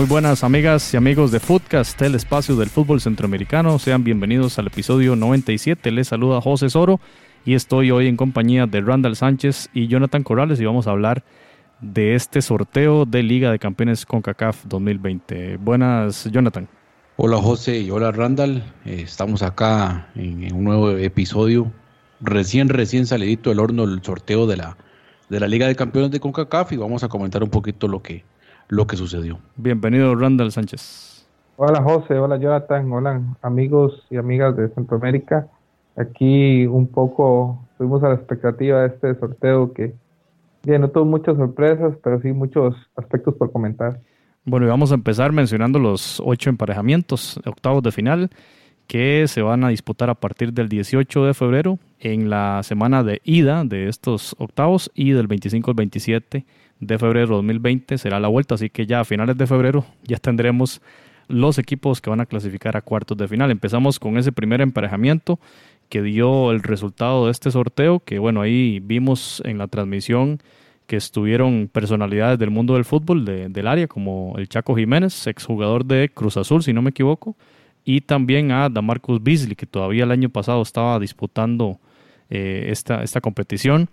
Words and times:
Muy 0.00 0.06
buenas 0.06 0.44
amigas 0.44 0.94
y 0.94 0.96
amigos 0.96 1.30
de 1.30 1.40
Footcast, 1.40 2.00
el 2.00 2.14
espacio 2.14 2.56
del 2.56 2.70
fútbol 2.70 3.02
centroamericano. 3.02 3.78
Sean 3.78 4.02
bienvenidos 4.02 4.58
al 4.58 4.68
episodio 4.68 5.14
97. 5.14 5.90
Les 5.90 6.08
saluda 6.08 6.40
José 6.40 6.70
Soro 6.70 7.00
y 7.44 7.54
estoy 7.54 7.90
hoy 7.90 8.06
en 8.06 8.16
compañía 8.16 8.66
de 8.66 8.80
Randall 8.80 9.16
Sánchez 9.16 9.70
y 9.72 9.86
Jonathan 9.88 10.22
Corrales 10.22 10.60
y 10.60 10.64
vamos 10.64 10.86
a 10.86 10.90
hablar 10.90 11.24
de 11.80 12.14
este 12.14 12.42
sorteo 12.42 13.06
de 13.06 13.22
Liga 13.22 13.50
de 13.50 13.58
Campeones 13.58 14.04
CONCACAF 14.04 14.66
2020. 14.66 15.56
Buenas, 15.56 16.24
Jonathan. 16.30 16.68
Hola 17.16 17.38
José 17.38 17.80
y 17.80 17.90
hola 17.90 18.12
Randall. 18.12 18.62
Eh, 18.84 19.02
estamos 19.02 19.42
acá 19.42 20.08
en, 20.14 20.54
un 20.54 20.64
nuevo 20.64 20.90
episodio. 20.90 21.70
Recién, 22.20 22.68
recién 22.68 23.06
salidito 23.06 23.50
del 23.50 23.60
horno 23.60 23.84
el 23.84 24.02
sorteo 24.02 24.46
de 24.46 24.58
la, 24.58 24.76
de 25.28 25.40
la 25.40 25.48
Liga 25.48 25.66
de 25.66 25.76
Campeones 25.76 26.10
de 26.10 26.20
CONCACAF 26.20 26.72
y 26.72 26.76
vamos 26.76 27.02
a 27.04 27.08
comentar 27.08 27.42
un 27.42 27.50
poquito 27.50 27.88
lo 27.88 28.02
que, 28.02 28.24
lo 28.68 28.86
que 28.86 28.96
sucedió. 28.96 29.38
Bienvenido, 29.56 30.14
Randall 30.14 30.52
Sánchez. 30.52 31.26
Hola, 31.56 31.82
José. 31.82 32.18
Hola, 32.18 32.38
Jonathan. 32.38 32.90
Hola, 32.92 33.20
amigos 33.42 34.06
y 34.10 34.16
amigas 34.16 34.56
de 34.56 34.68
Centroamérica. 34.70 35.46
Aquí 36.00 36.64
un 36.66 36.86
poco 36.86 37.68
fuimos 37.76 38.02
a 38.02 38.08
la 38.08 38.14
expectativa 38.14 38.80
de 38.80 38.88
este 38.88 39.14
sorteo 39.16 39.74
que 39.74 39.94
bien, 40.62 40.80
no 40.80 40.88
tuvo 40.88 41.04
muchas 41.04 41.36
sorpresas, 41.36 41.94
pero 42.02 42.20
sí 42.22 42.32
muchos 42.32 42.74
aspectos 42.96 43.34
por 43.34 43.52
comentar. 43.52 44.00
Bueno, 44.44 44.64
y 44.64 44.70
vamos 44.70 44.92
a 44.92 44.94
empezar 44.94 45.32
mencionando 45.32 45.78
los 45.78 46.22
ocho 46.24 46.48
emparejamientos, 46.48 47.38
octavos 47.44 47.82
de 47.82 47.92
final, 47.92 48.30
que 48.86 49.26
se 49.28 49.42
van 49.42 49.62
a 49.62 49.68
disputar 49.68 50.08
a 50.08 50.14
partir 50.14 50.54
del 50.54 50.70
18 50.70 51.26
de 51.26 51.34
febrero 51.34 51.78
en 51.98 52.30
la 52.30 52.62
semana 52.62 53.04
de 53.04 53.20
ida 53.24 53.64
de 53.64 53.88
estos 53.88 54.34
octavos 54.38 54.90
y 54.94 55.10
del 55.10 55.26
25 55.26 55.70
al 55.70 55.74
27 55.74 56.46
de 56.80 56.98
febrero 56.98 57.26
de 57.26 57.34
2020 57.34 57.98
será 57.98 58.18
la 58.18 58.28
vuelta, 58.28 58.54
así 58.54 58.70
que 58.70 58.86
ya 58.86 59.00
a 59.00 59.04
finales 59.04 59.36
de 59.36 59.46
febrero 59.46 59.84
ya 60.04 60.16
tendremos 60.16 60.80
los 61.28 61.58
equipos 61.58 62.00
que 62.00 62.10
van 62.10 62.20
a 62.20 62.26
clasificar 62.26 62.76
a 62.76 62.82
cuartos 62.82 63.16
de 63.16 63.28
final. 63.28 63.50
Empezamos 63.50 63.98
con 63.98 64.18
ese 64.18 64.32
primer 64.32 64.60
emparejamiento 64.60 65.38
que 65.90 66.00
dio 66.00 66.52
el 66.52 66.62
resultado 66.62 67.26
de 67.26 67.32
este 67.32 67.50
sorteo, 67.50 68.00
que 68.00 68.18
bueno, 68.18 68.40
ahí 68.40 68.80
vimos 68.80 69.42
en 69.44 69.58
la 69.58 69.66
transmisión 69.66 70.40
que 70.86 70.96
estuvieron 70.96 71.68
personalidades 71.70 72.38
del 72.38 72.50
mundo 72.50 72.74
del 72.74 72.84
fútbol 72.84 73.24
del 73.24 73.66
área, 73.66 73.86
como 73.86 74.34
el 74.38 74.48
Chaco 74.48 74.74
Jiménez, 74.74 75.26
exjugador 75.26 75.84
de 75.84 76.08
Cruz 76.08 76.36
Azul, 76.36 76.62
si 76.62 76.72
no 76.72 76.80
me 76.80 76.90
equivoco, 76.90 77.36
y 77.84 78.00
también 78.00 78.50
a 78.52 78.68
Damarcus 78.68 79.22
Beasley, 79.22 79.54
que 79.54 79.66
todavía 79.66 80.04
el 80.04 80.10
año 80.10 80.30
pasado 80.30 80.62
estaba 80.62 80.98
disputando 80.98 81.78
eh, 82.30 82.68
esta, 82.70 83.02
esta 83.02 83.20
competición. 83.20 83.88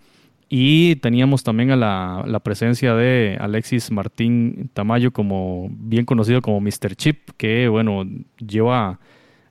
Y 0.50 0.95
teníamos 0.98 1.44
también 1.44 1.72
a 1.72 1.76
la, 1.76 2.39
presencia 2.39 2.95
de 2.95 3.38
Alexis 3.39 3.92
Martín 3.92 4.70
Tamayo, 4.73 5.11
como 5.11 5.67
bien 5.72 6.06
conocido 6.06 6.42
como 6.42 6.61
Mr. 6.61 6.95
Chip, 6.95 7.32
que 7.36 7.67
bueno, 7.67 8.06
lleva 8.38 9.00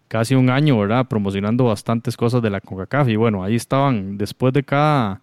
casi 0.09 0.35
un 0.35 0.51
año, 0.51 0.79
¿verdad? 0.79 1.07
Promocionando 1.07 1.65
bastantes 1.65 2.17
cosas 2.17 2.43
de 2.43 2.51
la 2.51 2.61
CONCACAF. 2.61 3.09
Y 3.09 3.17
bueno, 3.17 3.43
ahí 3.43 3.55
estaban, 3.55 4.19
después 4.19 4.53
de 4.53 4.62
cada 4.62 5.21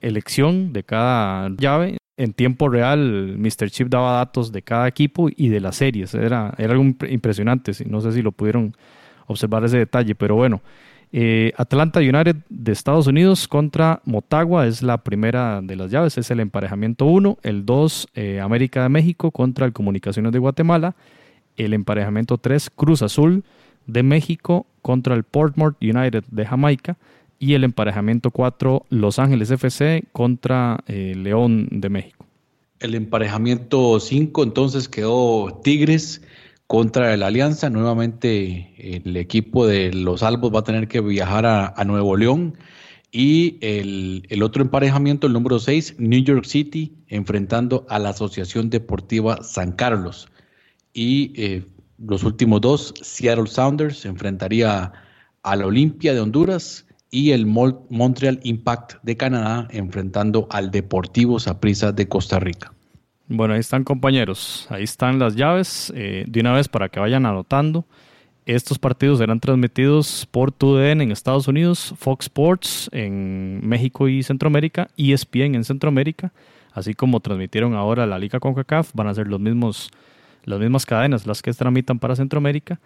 elección, 0.00 0.72
de 0.72 0.82
cada 0.82 1.50
llave, 1.56 1.98
en 2.16 2.32
tiempo 2.32 2.68
real, 2.68 3.36
Mr. 3.38 3.70
Chip 3.70 3.88
daba 3.88 4.12
datos 4.18 4.52
de 4.52 4.62
cada 4.62 4.86
equipo 4.86 5.28
y 5.34 5.48
de 5.48 5.60
las 5.60 5.76
series. 5.76 6.14
Era, 6.14 6.54
era 6.58 6.72
algo 6.72 6.84
impresionante. 7.08 7.72
No 7.86 8.00
sé 8.00 8.12
si 8.12 8.22
lo 8.22 8.32
pudieron 8.32 8.76
observar 9.26 9.64
ese 9.64 9.78
detalle, 9.78 10.14
pero 10.14 10.36
bueno. 10.36 10.62
Eh, 11.16 11.52
Atlanta 11.56 12.00
United 12.00 12.36
de 12.48 12.72
Estados 12.72 13.06
Unidos 13.06 13.46
contra 13.46 14.00
Motagua 14.04 14.66
es 14.66 14.82
la 14.82 14.98
primera 14.98 15.60
de 15.62 15.76
las 15.76 15.88
llaves, 15.92 16.18
es 16.18 16.28
el 16.32 16.40
emparejamiento 16.40 17.04
1. 17.06 17.38
El 17.42 17.64
2, 17.64 18.08
eh, 18.14 18.40
América 18.40 18.82
de 18.82 18.88
México 18.88 19.30
contra 19.30 19.66
el 19.66 19.72
Comunicaciones 19.72 20.32
de 20.32 20.40
Guatemala. 20.40 20.96
El 21.56 21.72
emparejamiento 21.72 22.38
3, 22.38 22.70
Cruz 22.70 23.02
Azul 23.02 23.44
de 23.86 24.02
México 24.02 24.66
contra 24.82 25.14
el 25.14 25.24
Portmore 25.24 25.76
United 25.80 26.24
de 26.30 26.46
Jamaica. 26.46 26.96
Y 27.38 27.54
el 27.54 27.64
emparejamiento 27.64 28.30
4, 28.30 28.86
Los 28.90 29.18
Ángeles 29.18 29.50
FC 29.50 30.04
contra 30.12 30.82
eh, 30.86 31.14
León 31.16 31.68
de 31.70 31.88
México. 31.88 32.24
El 32.80 32.94
emparejamiento 32.94 33.98
5 33.98 34.42
entonces 34.42 34.88
quedó 34.88 35.60
Tigres 35.62 36.22
contra 36.66 37.16
la 37.16 37.26
Alianza. 37.26 37.70
Nuevamente 37.70 38.74
el 38.78 39.16
equipo 39.16 39.66
de 39.66 39.92
los 39.92 40.22
Albos 40.22 40.54
va 40.54 40.60
a 40.60 40.64
tener 40.64 40.88
que 40.88 41.00
viajar 41.00 41.46
a, 41.46 41.84
Nuevo 41.84 42.16
León. 42.16 42.56
Y 43.12 43.58
el, 43.60 44.42
otro 44.42 44.62
emparejamiento, 44.62 45.26
el 45.28 45.32
número 45.32 45.60
6, 45.60 45.96
New 45.98 46.22
York 46.22 46.44
City, 46.44 46.96
enfrentando 47.08 47.86
a 47.88 47.98
la 47.98 48.10
Asociación 48.10 48.70
Deportiva 48.70 49.42
San 49.42 49.72
Carlos. 49.72 50.28
Y 50.92 51.32
eh, 51.36 51.64
los 52.06 52.24
últimos 52.24 52.60
dos, 52.60 52.94
Seattle 53.00 53.46
Sounders 53.46 54.04
enfrentaría 54.04 54.92
a 55.42 55.56
la 55.56 55.66
Olimpia 55.66 56.14
de 56.14 56.20
Honduras 56.20 56.86
y 57.10 57.30
el 57.30 57.46
Montreal 57.46 58.40
Impact 58.42 58.94
de 59.02 59.16
Canadá 59.16 59.68
enfrentando 59.70 60.48
al 60.50 60.70
Deportivo 60.70 61.38
Saprissa 61.38 61.92
de 61.92 62.08
Costa 62.08 62.40
Rica. 62.40 62.72
Bueno, 63.28 63.54
ahí 63.54 63.60
están 63.60 63.84
compañeros, 63.84 64.66
ahí 64.68 64.84
están 64.84 65.18
las 65.18 65.34
llaves. 65.34 65.92
Eh, 65.94 66.24
de 66.26 66.40
una 66.40 66.52
vez 66.52 66.68
para 66.68 66.88
que 66.88 67.00
vayan 67.00 67.24
anotando. 67.24 67.86
Estos 68.46 68.78
partidos 68.78 69.20
serán 69.20 69.40
transmitidos 69.40 70.28
por 70.30 70.52
TUDN 70.52 71.00
en 71.00 71.10
Estados 71.12 71.48
Unidos, 71.48 71.94
Fox 71.96 72.26
Sports 72.26 72.90
en 72.92 73.66
México 73.66 74.06
y 74.06 74.22
Centroamérica, 74.22 74.88
ESPN 74.98 75.54
en 75.54 75.64
Centroamérica, 75.64 76.30
así 76.72 76.92
como 76.92 77.20
transmitieron 77.20 77.74
ahora 77.74 78.06
la 78.06 78.18
Liga 78.18 78.40
CONCACAF, 78.40 78.90
van 78.92 79.06
a 79.06 79.14
ser 79.14 79.28
los 79.28 79.40
mismos, 79.40 79.90
las 80.44 80.60
mismas 80.60 80.86
cadenas 80.86 81.26
las 81.26 81.42
que 81.42 81.52
tramitan 81.52 81.98
para 81.98 82.16
Centroamérica. 82.16 82.78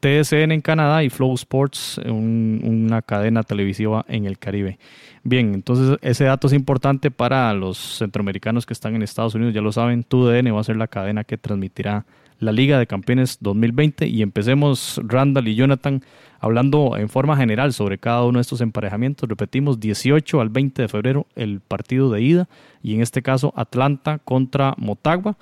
TSN 0.00 0.50
en 0.50 0.60
Canadá 0.60 1.04
y 1.04 1.10
Flow 1.10 1.32
Sports, 1.34 2.00
una 2.04 3.02
cadena 3.02 3.44
televisiva 3.44 4.04
en 4.08 4.24
el 4.24 4.36
Caribe. 4.36 4.80
Bien, 5.22 5.54
entonces 5.54 5.96
ese 6.02 6.24
dato 6.24 6.48
es 6.48 6.52
importante 6.54 7.12
para 7.12 7.54
los 7.54 7.98
centroamericanos 7.98 8.66
que 8.66 8.72
están 8.72 8.96
en 8.96 9.02
Estados 9.02 9.36
Unidos, 9.36 9.54
ya 9.54 9.60
lo 9.60 9.70
saben, 9.70 10.02
TUDN 10.02 10.52
va 10.52 10.60
a 10.60 10.64
ser 10.64 10.76
la 10.76 10.88
cadena 10.88 11.22
que 11.22 11.38
transmitirá 11.38 12.04
la 12.40 12.50
Liga 12.50 12.80
de 12.80 12.88
Campeones 12.88 13.38
2020 13.40 14.08
y 14.08 14.20
empecemos 14.20 15.00
Randall 15.04 15.46
y 15.46 15.54
Jonathan 15.54 16.02
hablando 16.40 16.96
en 16.96 17.08
forma 17.08 17.36
general 17.36 17.72
sobre 17.72 17.98
cada 17.98 18.24
uno 18.24 18.38
de 18.38 18.42
estos 18.42 18.60
emparejamientos. 18.60 19.28
Repetimos, 19.28 19.78
18 19.78 20.40
al 20.40 20.48
20 20.48 20.82
de 20.82 20.88
febrero 20.88 21.26
el 21.36 21.60
partido 21.60 22.10
de 22.10 22.20
ida 22.20 22.48
y 22.82 22.96
en 22.96 23.00
este 23.00 23.22
caso 23.22 23.54
Atlanta 23.56 24.18
contra 24.18 24.74
Motagua. 24.76 25.36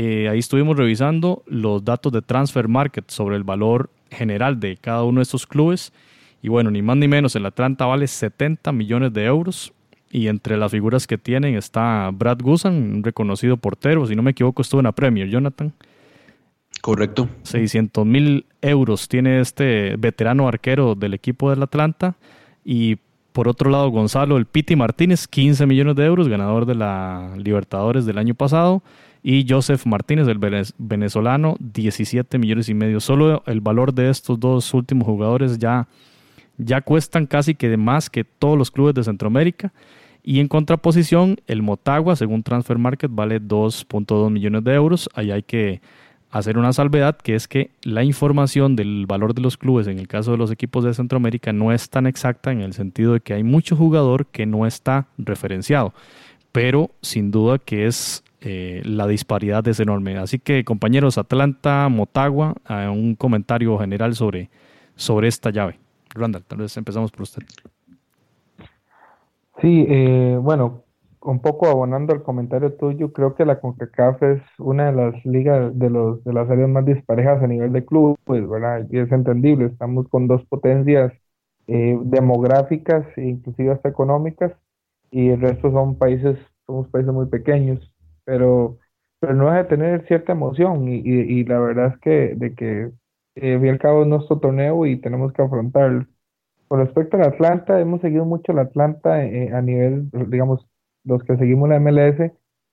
Eh, 0.00 0.28
ahí 0.28 0.38
estuvimos 0.38 0.76
revisando 0.76 1.42
los 1.48 1.84
datos 1.84 2.12
de 2.12 2.22
Transfer 2.22 2.68
Market 2.68 3.10
sobre 3.10 3.34
el 3.34 3.42
valor 3.42 3.90
general 4.12 4.60
de 4.60 4.76
cada 4.76 5.02
uno 5.02 5.18
de 5.18 5.24
estos 5.24 5.44
clubes. 5.44 5.92
Y 6.40 6.46
bueno, 6.46 6.70
ni 6.70 6.82
más 6.82 6.96
ni 6.98 7.08
menos, 7.08 7.34
el 7.34 7.44
Atlanta 7.44 7.84
vale 7.84 8.06
70 8.06 8.70
millones 8.70 9.12
de 9.12 9.24
euros. 9.24 9.72
Y 10.12 10.28
entre 10.28 10.56
las 10.56 10.70
figuras 10.70 11.08
que 11.08 11.18
tienen 11.18 11.56
está 11.56 12.12
Brad 12.14 12.38
Gusan, 12.40 12.74
un 12.74 13.02
reconocido 13.02 13.56
portero. 13.56 14.06
Si 14.06 14.14
no 14.14 14.22
me 14.22 14.30
equivoco, 14.30 14.62
estuvo 14.62 14.80
en 14.80 14.84
la 14.84 14.92
Premier, 14.92 15.28
Jonathan. 15.28 15.72
Correcto. 16.80 17.28
600 17.42 18.06
mil 18.06 18.46
euros 18.62 19.08
tiene 19.08 19.40
este 19.40 19.96
veterano 19.96 20.46
arquero 20.46 20.94
del 20.94 21.14
equipo 21.14 21.50
del 21.50 21.64
Atlanta. 21.64 22.14
Y 22.64 22.98
por 23.32 23.48
otro 23.48 23.68
lado, 23.68 23.90
Gonzalo 23.90 24.36
El 24.36 24.46
Piti 24.46 24.76
Martínez, 24.76 25.26
15 25.26 25.66
millones 25.66 25.96
de 25.96 26.04
euros, 26.04 26.28
ganador 26.28 26.66
de 26.66 26.76
la 26.76 27.34
Libertadores 27.36 28.06
del 28.06 28.18
año 28.18 28.36
pasado 28.36 28.80
y 29.22 29.46
Joseph 29.48 29.84
Martínez, 29.86 30.28
el 30.28 30.38
venezolano, 30.78 31.56
17 31.60 32.38
millones 32.38 32.68
y 32.68 32.74
medio. 32.74 33.00
Solo 33.00 33.42
el 33.46 33.60
valor 33.60 33.92
de 33.92 34.10
estos 34.10 34.38
dos 34.38 34.72
últimos 34.74 35.06
jugadores 35.06 35.58
ya, 35.58 35.88
ya 36.56 36.80
cuestan 36.80 37.26
casi 37.26 37.54
que 37.54 37.76
más 37.76 38.10
que 38.10 38.24
todos 38.24 38.56
los 38.56 38.70
clubes 38.70 38.94
de 38.94 39.04
Centroamérica. 39.04 39.72
Y 40.22 40.40
en 40.40 40.48
contraposición, 40.48 41.40
el 41.46 41.62
Motagua, 41.62 42.16
según 42.16 42.42
Transfer 42.42 42.78
Market, 42.78 43.10
vale 43.12 43.40
2.2 43.40 44.30
millones 44.30 44.64
de 44.64 44.74
euros. 44.74 45.08
Ahí 45.14 45.30
hay 45.30 45.42
que 45.42 45.80
hacer 46.30 46.58
una 46.58 46.72
salvedad, 46.72 47.16
que 47.16 47.34
es 47.34 47.48
que 47.48 47.70
la 47.82 48.04
información 48.04 48.76
del 48.76 49.06
valor 49.06 49.34
de 49.34 49.40
los 49.40 49.56
clubes 49.56 49.86
en 49.86 49.98
el 49.98 50.08
caso 50.08 50.32
de 50.32 50.36
los 50.36 50.50
equipos 50.50 50.84
de 50.84 50.92
Centroamérica 50.92 51.52
no 51.52 51.72
es 51.72 51.88
tan 51.88 52.06
exacta 52.06 52.52
en 52.52 52.60
el 52.60 52.74
sentido 52.74 53.14
de 53.14 53.20
que 53.20 53.34
hay 53.34 53.42
mucho 53.42 53.76
jugador 53.76 54.26
que 54.26 54.44
no 54.44 54.66
está 54.66 55.08
referenciado. 55.16 55.94
Pero 56.52 56.90
sin 57.00 57.30
duda 57.30 57.58
que 57.58 57.86
es 57.86 58.22
eh, 58.40 58.82
la 58.84 59.06
disparidad 59.06 59.66
es 59.68 59.80
enorme. 59.80 60.16
Así 60.18 60.38
que 60.38 60.64
compañeros, 60.64 61.18
Atlanta, 61.18 61.88
Motagua, 61.88 62.54
un 62.68 63.14
comentario 63.14 63.78
general 63.78 64.14
sobre, 64.14 64.50
sobre 64.94 65.28
esta 65.28 65.50
llave. 65.50 65.78
Randall, 66.14 66.44
tal 66.44 66.58
vez 66.58 66.76
empezamos 66.76 67.10
por 67.10 67.22
usted. 67.22 67.42
Sí, 69.60 69.86
eh, 69.88 70.38
bueno, 70.40 70.84
un 71.20 71.40
poco 71.40 71.66
abonando 71.66 72.12
al 72.12 72.22
comentario 72.22 72.74
tuyo, 72.74 73.12
creo 73.12 73.34
que 73.34 73.44
la 73.44 73.60
CONCACAF 73.60 74.22
es 74.22 74.42
una 74.58 74.90
de 74.90 74.92
las 74.92 75.24
ligas 75.24 75.76
de 75.76 75.90
los 75.90 76.22
de 76.22 76.32
las 76.32 76.48
áreas 76.48 76.68
más 76.68 76.84
disparejas 76.86 77.42
a 77.42 77.46
nivel 77.48 77.72
de 77.72 77.84
clubes, 77.84 78.16
¿verdad? 78.26 78.86
Y 78.88 78.98
es 78.98 79.10
entendible, 79.10 79.66
estamos 79.66 80.08
con 80.08 80.28
dos 80.28 80.44
potencias 80.46 81.12
eh, 81.66 81.98
demográficas 82.02 83.06
e 83.16 83.28
inclusive 83.28 83.72
hasta 83.72 83.88
económicas 83.88 84.52
y 85.10 85.28
el 85.30 85.40
resto 85.40 85.72
son 85.72 85.96
países, 85.96 86.38
somos 86.66 86.88
países 86.88 87.12
muy 87.12 87.26
pequeños, 87.26 87.92
pero 88.28 88.78
pero 89.20 89.34
no 89.34 89.46
deja 89.46 89.64
de 89.64 89.70
tener 89.70 90.06
cierta 90.06 90.32
emoción 90.32 90.88
y, 90.88 91.00
y, 91.04 91.44
la 91.44 91.58
verdad 91.60 91.94
es 91.94 92.00
que 92.00 92.34
de 92.36 92.54
que 92.54 92.92
eh, 93.36 93.54
al 93.56 93.68
al 93.68 93.78
cabo 93.78 94.02
es 94.02 94.08
nuestro 94.08 94.38
torneo 94.40 94.86
y 94.86 95.00
tenemos 95.00 95.32
que 95.32 95.42
afrontarlo. 95.42 96.06
Con 96.68 96.80
respecto 96.80 97.16
al 97.16 97.24
Atlanta, 97.24 97.80
hemos 97.80 98.00
seguido 98.02 98.24
mucho 98.26 98.52
el 98.52 98.58
Atlanta 98.60 99.24
eh, 99.24 99.52
a 99.54 99.62
nivel, 99.62 100.10
digamos, 100.28 100.66
los 101.04 101.24
que 101.24 101.36
seguimos 101.38 101.68
la 101.70 101.76
MLS 101.76 102.32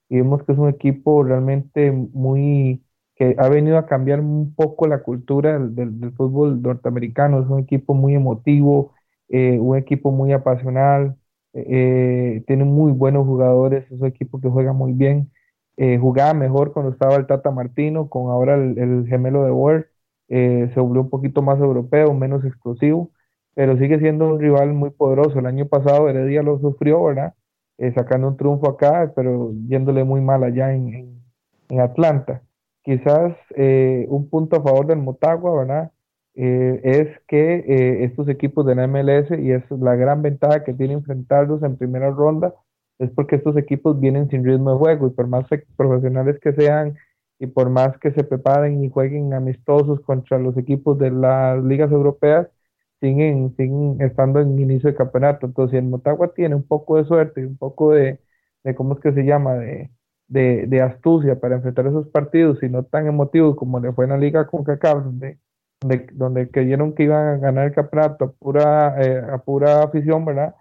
y 0.09 0.17
vemos 0.17 0.43
que 0.43 0.53
es 0.53 0.57
un 0.59 0.69
equipo 0.69 1.23
realmente 1.23 1.91
muy 1.91 2.83
que 3.15 3.35
ha 3.39 3.47
venido 3.49 3.77
a 3.77 3.85
cambiar 3.87 4.19
un 4.19 4.53
poco 4.55 4.87
la 4.87 5.03
cultura 5.03 5.57
del, 5.59 6.13
fútbol 6.17 6.61
norteamericano. 6.61 7.41
Es 7.41 7.47
un 7.49 7.59
equipo 7.61 7.93
muy 7.93 8.13
emotivo, 8.15 8.93
eh, 9.29 9.57
un 9.59 9.77
equipo 9.77 10.11
muy 10.11 10.33
apasional, 10.33 11.17
eh, 11.53 12.43
tiene 12.47 12.65
muy 12.65 12.91
buenos 12.91 13.25
jugadores, 13.25 13.85
es 13.91 13.99
un 14.01 14.07
equipo 14.07 14.41
que 14.41 14.49
juega 14.49 14.73
muy 14.73 14.91
bien. 14.93 15.31
Eh, 15.77 15.97
jugaba 15.97 16.33
mejor 16.33 16.73
cuando 16.73 16.91
estaba 16.91 17.15
el 17.15 17.27
Tata 17.27 17.51
Martino, 17.51 18.09
con 18.09 18.31
ahora 18.31 18.55
el, 18.55 19.05
gemelo 19.07 19.43
de 19.43 19.51
Ward, 19.51 19.85
se 20.27 20.79
volvió 20.79 21.01
un 21.01 21.09
poquito 21.09 21.41
más 21.41 21.59
europeo, 21.59 22.13
menos 22.13 22.43
explosivo, 22.45 23.11
pero 23.53 23.77
sigue 23.77 23.99
siendo 23.99 24.27
un 24.27 24.39
rival 24.39 24.73
muy 24.73 24.89
poderoso. 24.91 25.39
El 25.39 25.45
año 25.47 25.67
pasado 25.67 26.09
Heredia 26.09 26.43
lo 26.43 26.59
sufrió, 26.59 27.03
¿verdad? 27.03 27.33
Eh, 27.77 27.91
sacando 27.93 28.29
un 28.29 28.37
triunfo 28.37 28.69
acá, 28.69 29.11
pero 29.15 29.51
yéndole 29.67 30.05
muy 30.05 30.21
mal 30.21 30.43
allá 30.43 30.73
en, 30.73 31.21
en, 31.69 31.79
Atlanta. 31.81 32.41
Quizás 32.83 33.35
eh, 33.55 34.05
un 34.09 34.29
punto 34.29 34.57
a 34.57 34.63
favor 34.63 34.87
del 34.87 34.99
Motagua, 34.99 35.59
¿verdad? 35.59 35.91
Eh, 36.35 36.81
es 36.83 37.19
que 37.27 38.03
estos 38.03 38.29
equipos 38.29 38.65
de 38.65 38.75
la 38.75 38.87
MLS, 38.87 39.31
y 39.39 39.51
es 39.51 39.63
la 39.71 39.95
gran 39.95 40.21
ventaja 40.21 40.63
que 40.63 40.73
tiene 40.73 40.93
enfrentarlos 40.93 41.63
en 41.63 41.77
primera 41.77 42.11
ronda, 42.11 42.53
es 42.99 43.09
porque 43.11 43.37
estos 43.37 43.57
equipos 43.57 43.99
vienen 43.99 44.29
sin 44.29 44.43
ritmo 44.45 44.71
de 44.71 44.77
juego, 44.77 45.07
y 45.07 45.11
por 45.11 45.27
más 45.27 45.45
profesionales 45.77 46.39
que 46.39 46.53
sean, 46.53 46.95
y 47.39 47.47
por 47.47 47.69
más 47.69 47.97
que 47.99 48.11
se 48.11 48.23
preparen 48.23 48.83
y 48.83 48.89
jueguen 48.89 49.33
amistosos 49.33 49.99
contra 50.01 50.39
los 50.39 50.57
equipos 50.57 50.97
de 50.99 51.11
las 51.11 51.63
ligas 51.63 51.91
europeas, 51.91 52.47
siguen, 53.01 53.55
siguen 53.57 53.97
estando 54.01 54.39
en 54.39 54.57
inicio 54.59 54.89
de 54.89 54.95
campeonato. 54.95 55.45
Entonces, 55.47 55.71
si 55.71 55.77
el 55.77 55.85
Motagua 55.85 56.33
tiene 56.33 56.55
un 56.55 56.63
poco 56.63 56.97
de 56.97 57.05
suerte 57.05 57.41
y 57.41 57.45
un 57.45 57.57
poco 57.57 57.91
de, 57.91 58.19
de 58.63 58.75
¿cómo 58.75 58.95
es 58.95 58.99
que 59.01 59.13
se 59.13 59.23
llama?, 59.25 59.55
de, 59.55 59.91
de, 60.27 60.81
astucia 60.81 61.39
para 61.39 61.55
enfrentar 61.55 61.87
esos 61.87 62.07
partidos 62.09 62.61
y 62.63 62.69
no 62.69 62.83
tan 62.83 63.07
emotivos 63.07 63.55
como 63.55 63.79
le 63.79 63.93
fue 63.93 64.05
en 64.05 64.11
la 64.11 64.17
liga 64.17 64.47
con 64.47 64.63
Cacab, 64.63 65.03
donde, 65.03 65.39
donde, 65.81 66.07
donde 66.13 66.49
creyeron 66.49 66.93
que 66.95 67.03
iban 67.03 67.27
a 67.27 67.37
ganar 67.37 67.67
el 67.67 67.73
campeonato 67.73 68.25
a 68.25 68.31
pura, 68.31 68.95
eh, 69.01 69.21
a 69.31 69.37
pura 69.39 69.83
afición, 69.83 70.25
¿verdad? 70.25 70.55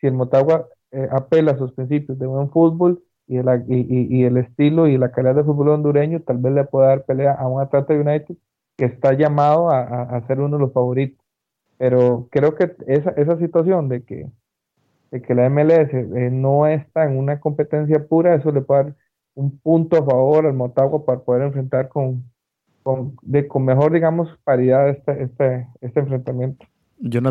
Si 0.00 0.06
el 0.06 0.14
Motagua 0.14 0.68
eh, 0.92 1.08
apela 1.10 1.52
a 1.52 1.58
sus 1.58 1.72
principios 1.72 2.18
de 2.18 2.26
buen 2.26 2.50
fútbol 2.50 3.02
y 3.26 3.36
el, 3.36 3.46
y, 3.68 4.18
y, 4.18 4.24
el 4.24 4.36
estilo 4.38 4.88
y 4.88 4.98
la 4.98 5.12
calidad 5.12 5.36
de 5.36 5.44
fútbol 5.44 5.68
hondureño, 5.68 6.20
tal 6.22 6.38
vez 6.38 6.52
le 6.52 6.64
pueda 6.64 6.88
dar 6.88 7.04
pelea 7.04 7.32
a 7.32 7.46
un 7.48 7.60
Atlanta 7.60 7.94
United 7.94 8.36
que 8.76 8.86
está 8.86 9.12
llamado 9.12 9.70
a, 9.70 9.82
a 10.02 10.26
ser 10.26 10.40
uno 10.40 10.56
de 10.56 10.62
los 10.64 10.72
favoritos. 10.72 11.24
Pero 11.80 12.28
creo 12.30 12.54
que 12.56 12.76
esa, 12.88 13.10
esa 13.12 13.38
situación 13.38 13.88
de 13.88 14.04
que, 14.04 14.26
de 15.10 15.22
que 15.22 15.34
la 15.34 15.48
MLS 15.48 15.94
eh, 15.94 16.28
no 16.30 16.66
está 16.66 17.04
en 17.04 17.16
una 17.16 17.40
competencia 17.40 18.06
pura, 18.06 18.34
eso 18.34 18.52
le 18.52 18.60
puede 18.60 18.84
dar 18.84 18.96
un 19.34 19.58
punto 19.60 19.96
a 19.96 20.04
favor 20.04 20.44
al 20.44 20.52
Motagua 20.52 21.06
para 21.06 21.20
poder 21.20 21.42
enfrentar 21.42 21.88
con, 21.88 22.24
con, 22.82 23.16
de, 23.22 23.48
con 23.48 23.64
mejor, 23.64 23.92
digamos, 23.92 24.28
paridad 24.44 24.90
este, 24.90 25.22
este, 25.22 25.68
este 25.80 26.00
enfrentamiento. 26.00 26.66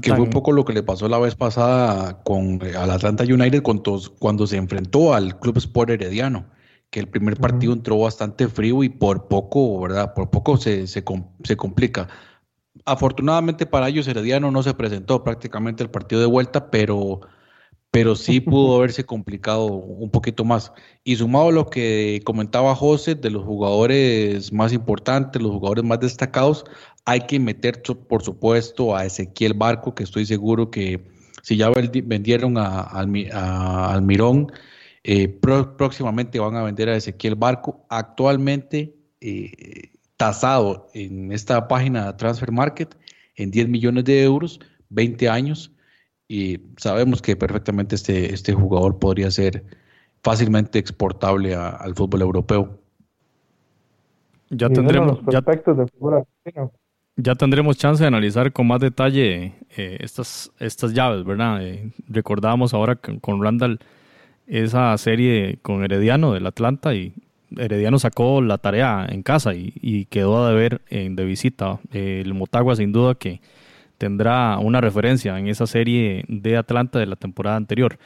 Que 0.01 0.15
fue 0.15 0.21
un 0.21 0.31
poco 0.31 0.51
lo 0.51 0.65
que 0.65 0.73
le 0.73 0.81
pasó 0.81 1.07
la 1.07 1.19
vez 1.19 1.35
pasada 1.35 2.23
con 2.23 2.59
eh, 2.63 2.75
al 2.75 2.89
Atlanta 2.89 3.23
United 3.23 3.61
cuando, 3.61 4.01
cuando 4.17 4.47
se 4.47 4.57
enfrentó 4.57 5.13
al 5.13 5.39
Club 5.39 5.57
Sport 5.57 5.91
Herediano, 5.91 6.47
que 6.89 6.99
el 6.99 7.07
primer 7.07 7.37
partido 7.37 7.73
entró 7.73 7.99
bastante 7.99 8.47
frío 8.47 8.83
y 8.83 8.89
por 8.89 9.27
poco, 9.27 9.79
¿verdad? 9.79 10.15
Por 10.15 10.31
poco 10.31 10.57
se, 10.57 10.87
se, 10.87 11.03
se 11.43 11.55
complica. 11.55 12.07
Afortunadamente 12.85 13.67
para 13.67 13.89
ellos 13.89 14.07
Herediano 14.07 14.49
no 14.49 14.63
se 14.63 14.73
presentó 14.73 15.23
prácticamente 15.23 15.83
el 15.83 15.91
partido 15.91 16.21
de 16.21 16.27
vuelta, 16.27 16.71
pero, 16.71 17.21
pero 17.91 18.15
sí 18.15 18.39
pudo 18.39 18.77
haberse 18.77 19.05
complicado 19.05 19.65
un 19.65 20.09
poquito 20.09 20.45
más. 20.45 20.71
Y 21.03 21.15
sumado 21.15 21.49
a 21.49 21.51
lo 21.51 21.69
que 21.69 22.21
comentaba 22.23 22.75
José 22.75 23.15
de 23.15 23.29
los 23.29 23.43
jugadores 23.43 24.51
más 24.53 24.73
importantes, 24.73 25.41
los 25.41 25.51
jugadores 25.51 25.83
más 25.83 25.99
destacados, 25.99 26.65
hay 27.05 27.21
que 27.21 27.39
meter 27.39 27.81
por 28.07 28.23
supuesto 28.23 28.95
a 28.95 29.05
Ezequiel 29.05 29.53
Barco, 29.53 29.95
que 29.95 30.03
estoy 30.03 30.25
seguro 30.25 30.69
que 30.69 31.03
si 31.41 31.57
ya 31.57 31.69
vendieron 31.69 32.57
a, 32.57 32.81
Almirón, 32.81 34.51
eh, 35.03 35.27
próximamente 35.27 36.39
van 36.39 36.55
a 36.55 36.63
vender 36.63 36.89
a 36.89 36.95
Ezequiel 36.97 37.35
Barco. 37.35 37.85
Actualmente 37.89 38.95
eh, 39.21 39.93
tasado 40.17 40.89
en 40.93 41.31
esta 41.31 41.67
página 41.67 42.15
Transfer 42.17 42.51
Market 42.51 42.95
en 43.35 43.51
10 43.51 43.69
millones 43.69 44.03
de 44.03 44.21
euros, 44.21 44.59
20 44.89 45.29
años, 45.29 45.71
y 46.31 46.61
sabemos 46.77 47.21
que 47.23 47.35
perfectamente 47.35 47.95
este, 47.95 48.33
este 48.33 48.53
jugador 48.53 48.99
podría 48.99 49.31
ser 49.31 49.65
fácilmente 50.21 50.77
exportable 50.77 51.55
al 51.55 51.95
fútbol 51.95 52.21
europeo. 52.21 52.79
Ya 54.51 54.69
tendremos, 54.69 55.19
ya, 57.17 57.35
tendremos 57.35 57.77
chance 57.77 58.03
de 58.03 58.07
analizar 58.07 58.53
con 58.53 58.67
más 58.67 58.79
detalle 58.79 59.55
eh, 59.75 59.97
estas, 60.01 60.51
estas 60.59 60.93
llaves, 60.93 61.23
¿verdad? 61.25 61.63
Eh, 61.63 61.91
recordábamos 62.07 62.73
ahora 62.73 62.95
con 62.95 63.43
Randall 63.43 63.79
esa 64.45 64.95
serie 64.97 65.57
con 65.61 65.83
Herediano 65.83 66.33
del 66.33 66.45
Atlanta 66.45 66.93
y 66.93 67.13
Herediano 67.55 67.97
sacó 67.97 68.41
la 68.41 68.59
tarea 68.59 69.07
en 69.09 69.23
casa 69.23 69.53
y, 69.55 70.05
quedó 70.05 70.43
a 70.43 70.49
deber 70.49 70.81
en, 70.89 71.15
de 71.15 71.25
visita. 71.25 71.79
el 71.91 72.33
Motagua 72.35 72.75
sin 72.75 72.91
duda 72.91 73.15
que 73.15 73.41
tendrá 73.99 74.57
una 74.57 74.81
referencia 74.81 75.37
en 75.37 75.47
esa 75.47 75.67
serie 75.67 76.25
de 76.27 76.57
Atlanta 76.57 76.97
de 76.97 77.05
la 77.05 77.15
temporada 77.15 77.57
anterior. 77.57 77.99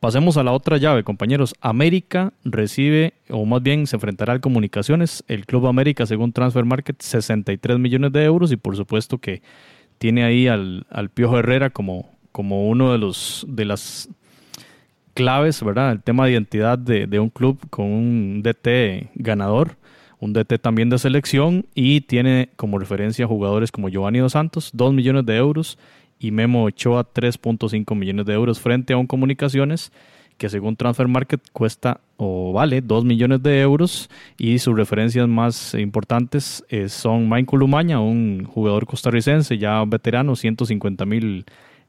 Pasemos 0.00 0.38
a 0.38 0.42
la 0.42 0.52
otra 0.52 0.78
llave, 0.78 1.04
compañeros. 1.04 1.54
América 1.60 2.32
recibe, 2.42 3.12
o 3.28 3.44
más 3.44 3.62
bien 3.62 3.86
se 3.86 3.96
enfrentará 3.96 4.32
al 4.32 4.40
Comunicaciones. 4.40 5.22
El 5.28 5.44
Club 5.44 5.66
América, 5.66 6.06
según 6.06 6.32
Transfer 6.32 6.64
Market, 6.64 7.02
63 7.02 7.78
millones 7.78 8.12
de 8.12 8.24
euros 8.24 8.50
y 8.52 8.56
por 8.56 8.76
supuesto 8.76 9.18
que 9.18 9.42
tiene 9.98 10.24
ahí 10.24 10.46
al, 10.46 10.86
al 10.88 11.10
Piojo 11.10 11.38
Herrera 11.38 11.68
como, 11.68 12.08
como 12.32 12.70
uno 12.70 12.92
de 12.92 12.98
los 12.98 13.44
de 13.46 13.66
las 13.66 14.08
claves, 15.14 15.62
¿verdad? 15.62 15.92
El 15.92 16.02
tema 16.02 16.24
de 16.24 16.32
identidad 16.32 16.78
de, 16.78 17.20
un 17.20 17.28
club 17.28 17.58
con 17.68 17.86
un 17.86 18.42
DT 18.42 19.10
ganador, 19.14 19.76
un 20.20 20.32
DT 20.32 20.60
también 20.60 20.90
de 20.90 20.98
selección 20.98 21.66
y 21.74 22.02
tiene 22.02 22.50
como 22.56 22.78
referencia 22.78 23.26
jugadores 23.26 23.72
como 23.72 23.88
Giovanni 23.88 24.18
Dos 24.18 24.32
Santos, 24.32 24.70
2 24.74 24.92
millones 24.92 25.26
de 25.26 25.36
euros 25.36 25.78
y 26.18 26.30
Memo 26.30 26.64
Ochoa, 26.64 27.04
3.5 27.12 27.96
millones 27.96 28.26
de 28.26 28.34
euros 28.34 28.60
frente 28.60 28.92
a 28.92 28.98
un 28.98 29.06
Comunicaciones 29.06 29.90
que 30.36 30.48
según 30.48 30.74
Transfer 30.74 31.06
Market 31.06 31.42
cuesta 31.52 32.00
o 32.16 32.52
vale 32.52 32.80
2 32.80 33.04
millones 33.04 33.42
de 33.42 33.60
euros 33.60 34.08
y 34.38 34.58
sus 34.58 34.74
referencias 34.74 35.28
más 35.28 35.74
importantes 35.74 36.64
eh, 36.70 36.88
son 36.88 37.28
Michael 37.28 37.60
Lumaña, 37.60 38.00
un 38.00 38.44
jugador 38.44 38.86
costarricense 38.86 39.58
ya 39.58 39.84
veterano, 39.84 40.36
150 40.36 41.04
mil 41.04 41.44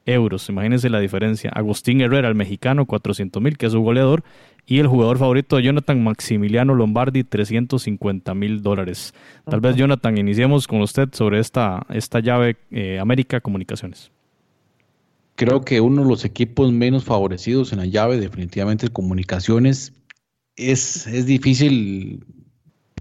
euros. 0.05 0.49
Imagínense 0.49 0.89
la 0.89 0.99
diferencia. 0.99 1.51
Agustín 1.53 2.01
Herrera, 2.01 2.27
el 2.27 2.35
mexicano, 2.35 2.85
400 2.85 3.41
mil, 3.41 3.57
que 3.57 3.67
es 3.67 3.71
su 3.71 3.81
goleador. 3.81 4.23
Y 4.65 4.79
el 4.79 4.87
jugador 4.87 5.17
favorito 5.17 5.57
de 5.57 5.63
Jonathan 5.63 6.03
Maximiliano 6.03 6.73
Lombardi, 6.75 7.23
350 7.23 8.33
mil 8.33 8.61
dólares. 8.61 9.13
Tal 9.49 9.59
vez, 9.59 9.75
Jonathan, 9.75 10.17
iniciemos 10.17 10.67
con 10.67 10.81
usted 10.81 11.09
sobre 11.11 11.39
esta, 11.39 11.85
esta 11.89 12.19
llave 12.19 12.57
eh, 12.71 12.99
América 12.99 13.41
Comunicaciones. 13.41 14.11
Creo 15.35 15.61
que 15.61 15.81
uno 15.81 16.03
de 16.03 16.07
los 16.07 16.23
equipos 16.23 16.71
menos 16.71 17.03
favorecidos 17.03 17.73
en 17.73 17.79
la 17.79 17.85
llave, 17.85 18.19
definitivamente 18.19 18.89
Comunicaciones. 18.89 19.93
Es, 20.55 21.07
es 21.07 21.25
difícil 21.25 22.23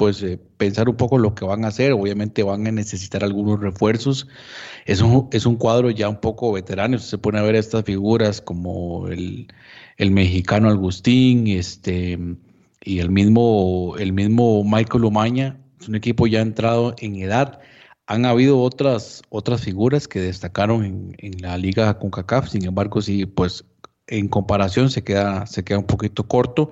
pues 0.00 0.23
eh, 0.23 0.38
pensar 0.57 0.88
un 0.88 0.97
poco 0.97 1.19
lo 1.19 1.35
que 1.35 1.45
van 1.45 1.62
a 1.62 1.69
hacer. 1.69 1.92
Obviamente 1.92 2.42
van 2.42 2.66
a 2.66 2.73
necesitar 2.73 3.23
algunos 3.23 3.61
refuerzos. 3.61 4.28
Es 4.87 5.02
un, 5.02 5.28
es 5.30 5.45
un 5.45 5.57
cuadro 5.57 5.90
ya 5.90 6.09
un 6.09 6.23
poco 6.23 6.52
veterano. 6.52 6.99
Se 6.99 7.19
pone 7.19 7.38
a 7.38 7.42
ver 7.42 7.54
estas 7.54 7.85
figuras 7.85 8.40
como 8.40 9.09
el, 9.09 9.47
mexicano 9.99 10.71
Agustín 10.71 11.49
este, 11.49 12.19
y 12.83 13.00
el 13.00 13.11
mismo, 13.11 13.95
el 13.99 14.14
mismo 14.14 14.64
Michael 14.64 15.04
Umaña. 15.04 15.61
Es 15.78 15.88
un 15.88 15.97
equipo 15.97 16.26
ya 16.26 16.40
entrado 16.40 16.95
en 16.99 17.16
edad. 17.16 17.61
Han 18.07 18.25
habido 18.25 18.59
otras, 18.59 19.21
otras 19.28 19.61
figuras 19.61 20.09
que 20.09 20.21
destacaron 20.21 20.87
en, 20.87 21.14
en 21.19 21.42
la 21.42 21.59
liga 21.59 21.99
CONCACAF, 21.99 22.49
sin 22.49 22.64
embargo, 22.64 23.02
sí, 23.02 23.26
pues 23.26 23.66
en 24.07 24.28
comparación 24.28 24.88
se 24.88 25.04
queda, 25.04 25.47
se 25.47 25.62
queda 25.62 25.78
un 25.78 25.87
poquito 25.87 26.26
corto. 26.26 26.71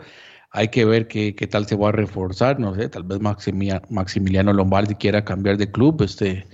Hay 0.50 0.68
que 0.68 0.84
ver 0.84 1.08
qué, 1.08 1.34
qué 1.34 1.46
tal 1.46 1.66
se 1.66 1.76
va 1.76 1.90
a 1.90 1.92
reforzar, 1.92 2.58
no 2.58 2.74
sé, 2.74 2.88
tal 2.88 3.04
vez 3.04 3.20
Maximiliano 3.20 4.52
Lombardi 4.52 4.94
quiera 4.94 5.24
cambiar 5.24 5.58
de 5.58 5.70
club 5.70 6.02
este, 6.02 6.46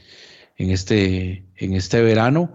en, 0.56 0.70
este, 0.70 1.44
en 1.56 1.74
este 1.74 2.02
verano 2.02 2.50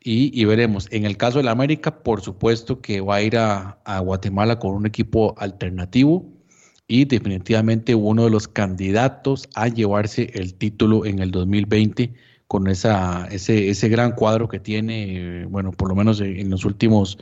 y, 0.00 0.44
veremos. 0.44 0.86
En 0.90 1.06
el 1.06 1.16
caso 1.16 1.38
de 1.38 1.44
la 1.44 1.52
América, 1.52 2.02
por 2.02 2.20
supuesto 2.20 2.80
que 2.80 3.00
va 3.00 3.16
a 3.16 3.22
ir 3.22 3.36
a, 3.38 3.78
Guatemala 4.00 4.58
con 4.58 4.74
un 4.74 4.86
equipo 4.86 5.34
alternativo 5.38 6.26
y 6.86 7.06
definitivamente 7.06 7.94
uno 7.94 8.24
de 8.24 8.30
los 8.30 8.46
candidatos 8.46 9.48
a 9.54 9.68
llevarse 9.68 10.30
el 10.34 10.54
título 10.54 11.06
en 11.06 11.20
el 11.20 11.30
2020 11.30 12.12
con 12.46 12.68
esa, 12.68 13.26
ese, 13.30 13.70
ese 13.70 13.88
gran 13.88 14.12
cuadro 14.12 14.48
que 14.48 14.60
tiene, 14.60 15.46
bueno, 15.46 15.72
por 15.72 15.88
lo 15.88 15.94
menos 15.94 16.20
en 16.20 16.50
los 16.50 16.66
últimos, 16.66 17.18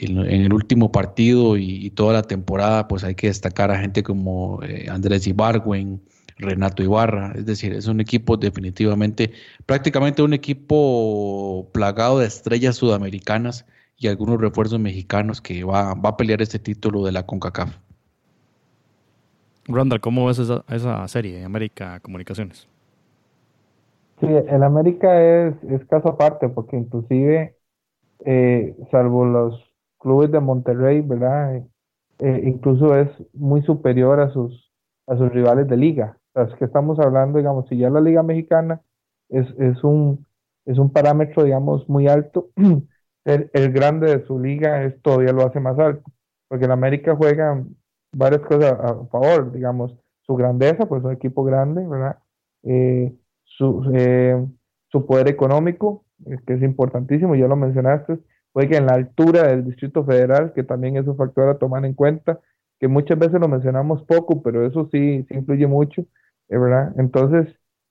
en, 0.00 0.18
el 0.18 0.52
último 0.52 0.92
partido 0.92 1.56
y, 1.56 1.90
toda 1.90 2.14
la 2.14 2.22
temporada, 2.22 2.88
pues 2.88 3.04
hay 3.04 3.14
que 3.14 3.28
destacar 3.28 3.70
a 3.70 3.78
gente 3.78 4.02
como 4.02 4.62
eh, 4.62 4.86
Andrés 4.90 5.26
Ibargüen, 5.26 6.00
Renato 6.38 6.82
Ibarra, 6.82 7.32
es 7.36 7.44
decir, 7.46 7.74
es 7.74 7.86
un 7.86 8.00
equipo 8.00 8.36
definitivamente, 8.36 9.32
prácticamente 9.66 10.22
un 10.22 10.32
equipo 10.32 11.68
plagado 11.72 12.18
de 12.18 12.26
estrellas 12.26 12.76
sudamericanas 12.76 13.66
y 13.98 14.08
algunos 14.08 14.40
refuerzos 14.40 14.80
mexicanos 14.80 15.42
que 15.42 15.64
va, 15.64 15.94
va 15.94 16.10
a 16.10 16.16
pelear 16.16 16.40
este 16.40 16.58
título 16.58 17.04
de 17.04 17.12
la 17.12 17.26
CONCACAF. 17.26 17.76
Randall, 19.68 20.00
¿cómo 20.00 20.26
ves 20.26 20.38
esa, 20.38 20.64
esa 20.68 21.06
serie, 21.08 21.44
América 21.44 22.00
Comunicaciones? 22.00 22.66
Sí, 24.20 24.26
el 24.26 24.62
América 24.62 25.22
es, 25.22 25.54
es 25.64 25.84
caso 25.86 26.08
aparte, 26.08 26.48
porque 26.48 26.76
inclusive, 26.76 27.56
eh, 28.24 28.74
salvo 28.90 29.24
los 29.24 29.69
clubes 30.00 30.32
de 30.32 30.40
Monterrey, 30.40 31.00
¿verdad? 31.02 31.62
Eh, 32.18 32.42
incluso 32.44 32.96
es 32.96 33.08
muy 33.32 33.62
superior 33.62 34.20
a 34.20 34.30
sus, 34.30 34.72
a 35.06 35.16
sus 35.16 35.30
rivales 35.32 35.68
de 35.68 35.76
liga. 35.76 36.18
Es 36.34 36.54
que 36.54 36.64
estamos 36.64 36.98
hablando, 36.98 37.38
digamos, 37.38 37.68
si 37.68 37.76
ya 37.76 37.90
la 37.90 38.00
Liga 38.00 38.22
Mexicana 38.22 38.80
es, 39.28 39.46
es, 39.58 39.82
un, 39.84 40.26
es 40.64 40.78
un 40.78 40.92
parámetro, 40.92 41.44
digamos, 41.44 41.88
muy 41.88 42.08
alto, 42.08 42.50
el, 43.24 43.50
el, 43.52 43.72
grande 43.72 44.18
de 44.18 44.26
su 44.26 44.38
liga 44.38 44.84
es, 44.84 45.00
todavía 45.02 45.32
lo 45.32 45.46
hace 45.46 45.60
más 45.60 45.78
alto, 45.78 46.10
porque 46.48 46.64
en 46.64 46.70
América 46.70 47.16
juega 47.16 47.64
varias 48.12 48.42
cosas 48.42 48.72
a, 48.72 49.06
favor, 49.06 49.52
digamos, 49.52 49.96
su 50.22 50.34
grandeza, 50.36 50.86
pues 50.86 51.02
un 51.04 51.12
equipo 51.12 51.44
grande, 51.44 51.86
¿verdad? 51.86 52.18
Eh, 52.62 53.12
su, 53.44 53.90
eh, 53.94 54.46
su 54.88 55.06
poder 55.06 55.28
económico, 55.28 56.04
eh, 56.26 56.38
que 56.46 56.54
es 56.54 56.62
importantísimo, 56.62 57.34
ya 57.34 57.48
lo 57.48 57.56
mencionaste, 57.56 58.18
juega 58.52 58.78
en 58.78 58.86
la 58.86 58.94
altura 58.94 59.46
del 59.48 59.64
Distrito 59.64 60.04
Federal, 60.04 60.52
que 60.54 60.62
también 60.62 60.96
es 60.96 61.06
un 61.06 61.16
factor 61.16 61.48
a 61.48 61.58
tomar 61.58 61.84
en 61.84 61.94
cuenta, 61.94 62.40
que 62.78 62.88
muchas 62.88 63.18
veces 63.18 63.40
lo 63.40 63.48
mencionamos 63.48 64.02
poco, 64.04 64.42
pero 64.42 64.66
eso 64.66 64.88
sí, 64.90 65.24
sí 65.28 65.34
influye 65.34 65.66
mucho. 65.66 66.04
¿verdad? 66.58 66.92
Entonces, 66.98 67.48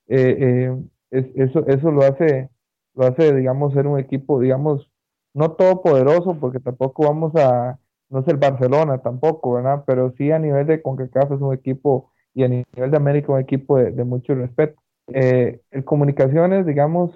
eh, 0.08 0.72
eh, 1.12 1.32
eso, 1.36 1.66
eso 1.68 1.92
lo 1.92 2.04
hace, 2.04 2.50
lo 2.96 3.06
hace, 3.06 3.34
digamos, 3.36 3.74
ser 3.74 3.88
un 3.88 4.00
equipo, 4.00 4.40
digamos, 4.40 4.90
no 5.34 5.52
todopoderoso, 5.54 6.38
porque 6.40 6.60
tampoco 6.60 7.04
vamos 7.04 7.36
a, 7.36 7.80
no 8.10 8.20
es 8.20 8.28
el 8.28 8.38
Barcelona 8.38 9.00
tampoco, 9.00 9.54
¿verdad? 9.54 9.84
Pero 9.86 10.14
sí 10.18 10.32
a 10.32 10.40
nivel 10.40 10.68
de 10.68 10.82
CONCACAF 10.82 11.32
es 11.32 11.42
un 11.42 11.54
equipo, 11.54 12.12
y 12.34 12.44
a 12.44 12.48
nivel 12.48 12.92
de 12.92 12.98
América 12.98 13.34
un 13.34 13.40
equipo 13.40 13.78
de, 13.78 14.04
mucho 14.04 14.36
respeto. 14.36 14.82
Eh, 15.14 15.62
en 15.72 15.82
comunicaciones, 15.84 16.66
digamos, 16.66 17.12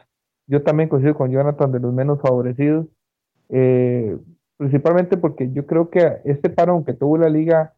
yo 0.47 0.63
también 0.63 0.89
coincido 0.89 1.15
con 1.15 1.31
Jonathan 1.31 1.71
de 1.71 1.79
los 1.79 1.93
menos 1.93 2.21
favorecidos, 2.21 2.87
principalmente 4.57 5.17
porque 5.17 5.51
yo 5.51 5.65
creo 5.67 5.89
que 5.89 6.21
este 6.25 6.49
paro 6.49 6.83
que 6.85 6.93
tuvo 6.93 7.17
la 7.17 7.29
liga 7.29 7.73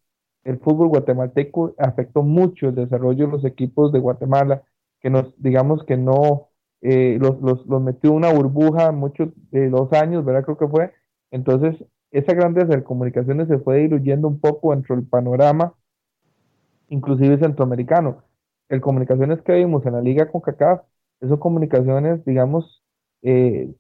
el 0.46 0.60
fútbol 0.60 0.90
guatemalteco 0.90 1.74
afectó 1.78 2.22
mucho 2.22 2.70
el 2.70 2.76
desarrollo 2.76 3.26
de 3.26 3.32
los 3.32 3.46
equipos 3.46 3.92
de 3.92 4.00
Guatemala, 4.00 4.64
que 5.02 5.10
nos, 5.10 5.34
digamos 5.42 5.84
que 5.84 5.98
no, 5.98 6.50
eh, 6.82 7.18
los, 7.20 7.42
los, 7.42 7.66
los, 7.66 7.82
metió 7.82 8.14
una 8.14 8.32
burbuja 8.32 8.92
muchos 8.92 9.30
de 9.52 9.70
dos 9.70 9.92
años, 9.92 10.24
¿verdad? 10.24 10.46
Creo 10.46 10.58
que 10.58 10.68
fue. 10.68 10.94
Entonces, 11.32 11.84
esa 12.12 12.34
grandeza 12.34 12.68
de 12.68 12.84
comunicaciones 12.84 13.48
se 13.48 13.58
fue 13.58 13.80
diluyendo 13.80 14.28
un 14.28 14.40
poco 14.40 14.72
dentro 14.72 14.96
del 14.96 15.06
panorama, 15.06 15.74
inclusive 16.90 17.40
centroamericano. 17.40 18.24
El 18.70 18.82
comunicaciones 18.82 19.42
que 19.42 19.54
vimos 19.54 19.86
en 19.86 19.94
la 19.94 20.02
liga 20.02 20.32
con 20.32 20.42
CACAF, 20.42 20.82
esos 21.22 21.40
comunicaciones, 21.40 22.24
digamos, 22.24 22.84
eh, 23.24 23.74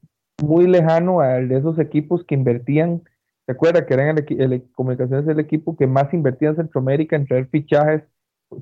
muy 0.43 0.67
lejano 0.67 1.21
a 1.21 1.35
de 1.35 1.57
esos 1.57 1.79
equipos 1.79 2.23
que 2.25 2.35
invertían 2.35 3.03
¿Se 3.45 3.51
acuerda 3.51 3.85
que 3.85 3.93
eran 3.93 4.17
el, 4.17 4.41
el, 4.41 4.71
Comunicaciones 4.71 5.27
el 5.27 5.39
equipo 5.39 5.77
que 5.77 5.85
más 5.85 6.11
invertía 6.13 6.49
en 6.49 6.55
Centroamérica 6.55 7.15
en 7.15 7.27
traer 7.27 7.47
fichajes? 7.47 8.03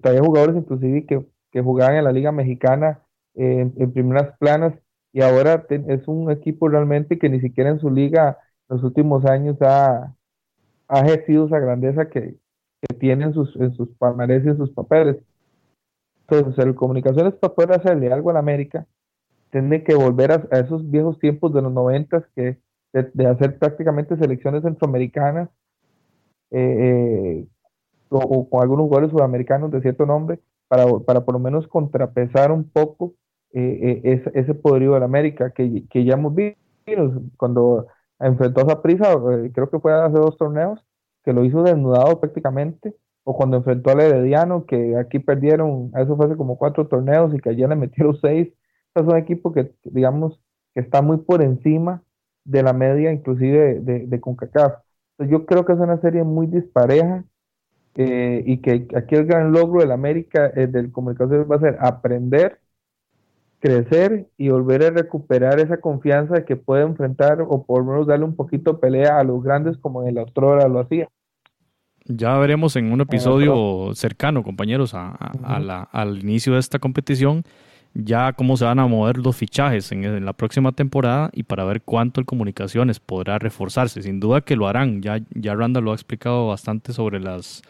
Traía 0.01 0.21
jugadores 0.21 0.57
inclusive 0.57 1.05
que, 1.05 1.25
que 1.51 1.61
jugaban 1.61 1.95
en 1.95 2.03
la 2.03 2.11
Liga 2.11 2.31
Mexicana 2.31 2.99
eh, 3.35 3.71
en, 3.77 3.93
primeras 3.93 4.37
planas 4.39 4.73
y 5.13 5.21
ahora 5.21 5.65
es 5.69 6.07
un 6.07 6.29
equipo 6.31 6.67
realmente 6.67 7.17
que 7.17 7.29
ni 7.29 7.39
siquiera 7.39 7.69
en 7.69 7.79
su 7.79 7.89
liga 7.89 8.39
en 8.69 8.77
los 8.77 8.83
últimos 8.83 9.25
años 9.25 9.57
ha, 9.61 10.13
ha 10.87 10.99
ejercido 10.99 11.45
esa 11.45 11.59
grandeza 11.59 12.09
que, 12.09 12.35
que 12.81 12.95
tiene 12.95 13.25
en 13.25 13.33
sus, 13.33 13.55
en 13.55 13.73
sus 13.75 13.89
y 13.89 14.49
en 14.49 14.57
sus 14.57 14.71
papeles. 14.71 15.17
Entonces, 16.27 16.65
el 16.65 16.75
Comunicaciones 16.75 17.35
para 17.35 17.53
poder 17.53 17.71
hacerle 17.73 18.11
algo 18.11 18.31
a 18.31 18.33
la 18.33 18.39
América, 18.39 18.85
tiene 19.53 19.83
que 19.83 19.93
volver 19.93 20.31
a, 20.31 20.59
esos 20.59 20.89
viejos 20.89 21.19
tiempos 21.19 21.53
de 21.53 21.61
los 21.61 21.71
noventas 21.71 22.23
que 22.35 22.57
de, 22.91 23.27
hacer 23.27 23.59
prácticamente 23.59 24.17
selecciones 24.17 24.63
centroamericanas 24.63 25.47
eh, 26.49 26.57
eh, 26.59 27.47
o, 28.09 28.49
con 28.49 28.61
algunos 28.61 28.85
jugadores 28.85 29.11
sudamericanos 29.11 29.71
de 29.71 29.81
cierto 29.81 30.05
nombre 30.07 30.39
para, 30.67 30.85
para 31.05 31.21
por 31.21 31.35
lo 31.35 31.39
menos 31.39 31.67
contrapesar 31.67 32.51
un 32.51 32.67
poco 32.67 33.13
eh, 33.53 34.01
ese, 34.03 34.31
ese 34.33 34.55
poderío 34.55 34.93
de 34.93 34.99
la 34.99 35.05
América 35.05 35.51
que, 35.51 35.85
que, 35.87 36.03
ya 36.03 36.15
hemos 36.15 36.33
visto 36.33 36.59
cuando 37.37 37.85
enfrentó 38.19 38.61
a 38.61 38.81
prisa 38.81 39.15
creo 39.53 39.69
que 39.69 39.79
fue 39.79 39.93
hace 39.93 40.17
dos 40.17 40.37
torneos, 40.37 40.83
que 41.23 41.31
lo 41.33 41.45
hizo 41.45 41.61
desnudado 41.61 42.19
prácticamente, 42.19 42.95
o 43.23 43.37
cuando 43.37 43.57
enfrentó 43.57 43.91
al 43.91 44.01
Herediano, 44.01 44.65
que 44.65 44.97
aquí 44.97 45.19
perdieron, 45.19 45.91
eso 45.95 46.17
fue 46.17 46.25
hace 46.25 46.35
como 46.35 46.57
cuatro 46.57 46.87
torneos 46.87 47.33
y 47.33 47.39
que 47.39 47.49
allá 47.49 47.67
le 47.67 47.75
metieron 47.75 48.17
seis. 48.19 48.49
Es 48.95 49.07
un 49.07 49.17
equipo 49.17 49.51
que, 49.53 49.71
digamos, 49.83 50.39
que 50.73 50.81
está 50.81 51.01
muy 51.01 51.17
por 51.17 51.41
encima 51.41 52.03
de 52.45 52.63
la 52.63 52.73
media 52.73 53.11
inclusive 53.11 53.79
de, 53.79 54.05
de, 54.05 54.19
CONCACAF. 54.19 54.73
yo 55.19 55.45
creo 55.45 55.65
que 55.65 55.73
es 55.73 55.79
una 55.79 55.99
serie 56.01 56.23
muy 56.23 56.47
dispareja 56.47 57.23
eh, 57.95 58.43
y 58.45 58.57
que 58.57 58.87
aquí 58.95 59.15
el 59.15 59.25
gran 59.25 59.51
logro 59.51 59.81
del 59.81 59.91
América, 59.91 60.51
eh, 60.55 60.67
del 60.67 60.91
comunicación 60.91 61.47
va 61.49 61.55
a 61.55 61.59
ser 61.59 61.77
aprender, 61.79 62.59
crecer 63.59 64.27
y 64.37 64.49
volver 64.49 64.83
a 64.83 64.89
recuperar 64.89 65.59
esa 65.59 65.77
confianza 65.77 66.35
de 66.35 66.45
que 66.45 66.57
puede 66.57 66.83
enfrentar 66.83 67.41
o 67.41 67.63
por 67.65 67.79
lo 67.83 67.91
menos 67.91 68.07
darle 68.07 68.25
un 68.25 68.35
poquito 68.35 68.73
de 68.73 68.79
pelea 68.79 69.19
a 69.19 69.23
los 69.23 69.41
grandes 69.41 69.77
como 69.77 70.03
en 70.03 70.15
la 70.15 70.23
otra 70.23 70.47
hora 70.47 70.67
lo 70.67 70.79
hacía. 70.79 71.07
Ya 72.05 72.37
veremos 72.37 72.75
en 72.75 72.91
un 72.91 72.99
episodio 72.99 73.93
cercano, 73.93 74.43
compañeros, 74.43 74.93
a, 74.93 75.15
la, 75.61 75.83
al 75.83 76.19
inicio 76.19 76.53
de 76.53 76.59
esta 76.59 76.79
competición 76.79 77.43
ya 77.93 78.33
cómo 78.33 78.57
se 78.57 78.65
van 78.65 78.79
a 78.79 78.87
mover 78.87 79.17
los 79.17 79.35
fichajes 79.35 79.91
en, 79.91 80.25
la 80.25 80.33
próxima 80.33 80.71
temporada 80.71 81.29
y 81.33 81.43
para 81.43 81.63
ver 81.63 81.81
cuánto 81.81 82.19
el 82.19 82.25
comunicaciones 82.25 82.99
podrá 82.99 83.39
reforzarse. 83.39 84.01
Sin 84.01 84.19
duda 84.19 84.41
que 84.41 84.55
lo 84.55 84.67
harán. 84.67 85.01
Ya, 85.01 85.19
ya 85.33 85.55
Randall 85.55 85.83
lo 85.83 85.91
ha 85.91 85.95
explicado 85.95 86.47
bastante 86.47 86.93
sobre 86.93 87.19
las, 87.19 87.61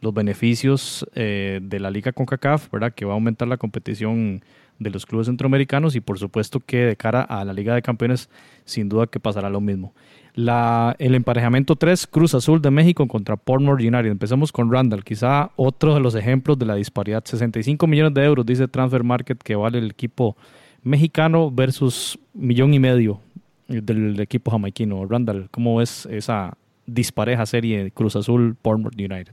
los 0.00 0.14
beneficios 0.14 1.06
eh, 1.14 1.60
de 1.62 1.80
la 1.80 1.90
liga 1.90 2.12
CONCACAF, 2.12 2.70
¿verdad? 2.70 2.92
Que 2.94 3.04
va 3.04 3.12
a 3.12 3.14
aumentar 3.14 3.48
la 3.48 3.56
competición 3.56 4.42
de 4.78 4.90
los 4.90 5.06
clubes 5.06 5.26
centroamericanos 5.26 5.96
y 5.96 6.00
por 6.00 6.18
supuesto 6.18 6.60
que 6.60 6.78
de 6.78 6.96
cara 6.96 7.22
a 7.22 7.44
la 7.44 7.52
Liga 7.52 7.74
de 7.74 7.82
Campeones 7.82 8.28
sin 8.64 8.88
duda 8.88 9.06
que 9.06 9.20
pasará 9.20 9.48
lo 9.48 9.60
mismo. 9.60 9.94
La, 10.36 10.94
el 10.98 11.14
emparejamiento 11.14 11.76
3, 11.76 12.06
Cruz 12.08 12.34
Azul 12.34 12.60
de 12.60 12.70
México 12.70 13.08
contra 13.08 13.36
Portmore 13.36 13.88
United. 13.88 14.10
Empezamos 14.10 14.52
con 14.52 14.70
Randall, 14.70 15.02
quizá 15.02 15.50
otro 15.56 15.94
de 15.94 16.00
los 16.00 16.14
ejemplos 16.14 16.58
de 16.58 16.66
la 16.66 16.74
disparidad. 16.74 17.24
65 17.24 17.86
millones 17.86 18.12
de 18.12 18.22
euros, 18.22 18.44
dice 18.44 18.68
Transfer 18.68 19.02
Market, 19.02 19.42
que 19.42 19.56
vale 19.56 19.78
el 19.78 19.92
equipo 19.92 20.36
mexicano 20.82 21.50
versus 21.50 22.18
millón 22.34 22.74
y 22.74 22.78
medio 22.78 23.18
del 23.66 24.20
equipo 24.20 24.50
jamaiquino. 24.50 25.06
Randall, 25.06 25.48
¿cómo 25.50 25.76
ves 25.76 26.04
esa 26.04 26.54
dispareja 26.84 27.46
serie 27.46 27.90
Cruz 27.92 28.14
Azul 28.14 28.56
Portmore 28.60 28.94
United? 28.94 29.32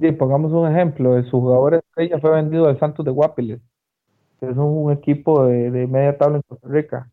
Sí, 0.00 0.12
pongamos 0.12 0.52
un 0.52 0.70
ejemplo. 0.70 1.20
Su 1.24 1.40
jugador 1.40 1.74
estrella 1.74 2.20
fue 2.20 2.30
vendido 2.30 2.68
al 2.68 2.78
Santos 2.78 3.04
de 3.04 3.10
Guapiles, 3.10 3.58
que 4.38 4.48
es 4.48 4.56
un, 4.56 4.92
equipo 4.92 5.44
de, 5.46 5.72
de 5.72 5.88
media 5.88 6.16
tabla 6.16 6.36
en 6.36 6.42
Costa 6.46 6.68
Rica. 6.68 7.10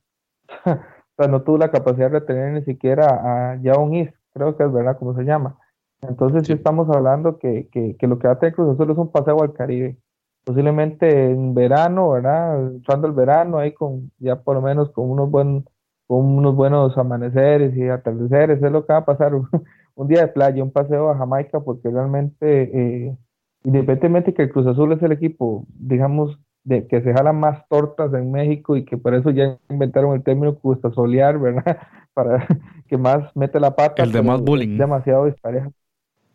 sea, 1.17 1.27
no 1.27 1.41
tuvo 1.43 1.57
la 1.57 1.71
capacidad 1.71 2.11
de 2.11 2.21
tener 2.21 2.53
ni 2.53 2.63
siquiera 2.63 3.51
a 3.51 3.61
Yaon 3.61 3.93
Is, 3.95 4.09
creo 4.33 4.55
que 4.55 4.63
es 4.63 4.71
verdad 4.71 4.97
como 4.97 5.15
se 5.15 5.23
llama. 5.23 5.57
Entonces 6.01 6.45
sí, 6.45 6.53
estamos 6.53 6.87
hablando 6.89 7.39
que, 7.39 7.69
que, 7.71 7.95
que, 7.97 8.07
lo 8.07 8.19
que 8.19 8.27
va 8.27 8.33
a 8.33 8.39
tener 8.39 8.53
Cruz 8.53 8.73
Azul 8.73 8.91
es 8.91 8.97
un 8.97 9.11
paseo 9.11 9.41
al 9.41 9.53
Caribe. 9.53 9.97
Posiblemente 10.43 11.31
en 11.31 11.53
verano, 11.53 12.11
¿verdad? 12.11 12.71
Usando 12.75 13.07
el 13.07 13.13
verano 13.13 13.57
ahí 13.57 13.73
con, 13.73 14.11
ya 14.19 14.41
por 14.41 14.55
lo 14.55 14.61
menos 14.61 14.91
con 14.91 15.09
unos 15.09 15.29
buen, 15.29 15.65
con 16.07 16.25
unos 16.25 16.55
buenos 16.55 16.97
amaneceres 16.97 17.75
y 17.75 17.89
atardeceres, 17.89 18.61
es 18.61 18.71
lo 18.71 18.85
que 18.85 18.93
va 18.93 18.99
a 18.99 19.05
pasar 19.05 19.33
un 19.95 20.07
día 20.07 20.21
de 20.21 20.27
playa, 20.27 20.63
un 20.63 20.71
paseo 20.71 21.09
a 21.09 21.17
Jamaica, 21.17 21.59
porque 21.59 21.89
realmente, 21.89 23.07
eh, 23.07 23.17
independientemente 23.63 24.33
que 24.33 24.43
el 24.43 24.51
Cruz 24.51 24.67
Azul 24.67 24.93
es 24.93 25.01
el 25.01 25.11
equipo, 25.11 25.65
digamos, 25.69 26.39
de 26.67 26.85
que 26.85 27.01
se 27.01 27.13
jalan 27.13 27.39
más 27.39 27.65
tortas 27.69 28.13
en 28.13 28.29
México 28.29 28.75
y 28.75 28.83
que 28.83 28.97
por 28.97 29.13
eso 29.13 29.29
ya 29.29 29.57
inventaron 29.69 30.13
el 30.15 30.23
término 30.23 30.59
solear, 30.93 31.39
¿verdad? 31.39 31.77
Para 32.13 32.45
que 32.89 32.97
más 32.97 33.33
mete 33.37 33.57
la 33.61 33.73
pata. 33.73 34.03
El 34.03 34.11
de 34.11 34.21
más 34.21 34.41
bullying. 34.41 34.73
Es 34.73 34.77
demasiado 34.77 35.25
dispareja. 35.27 35.71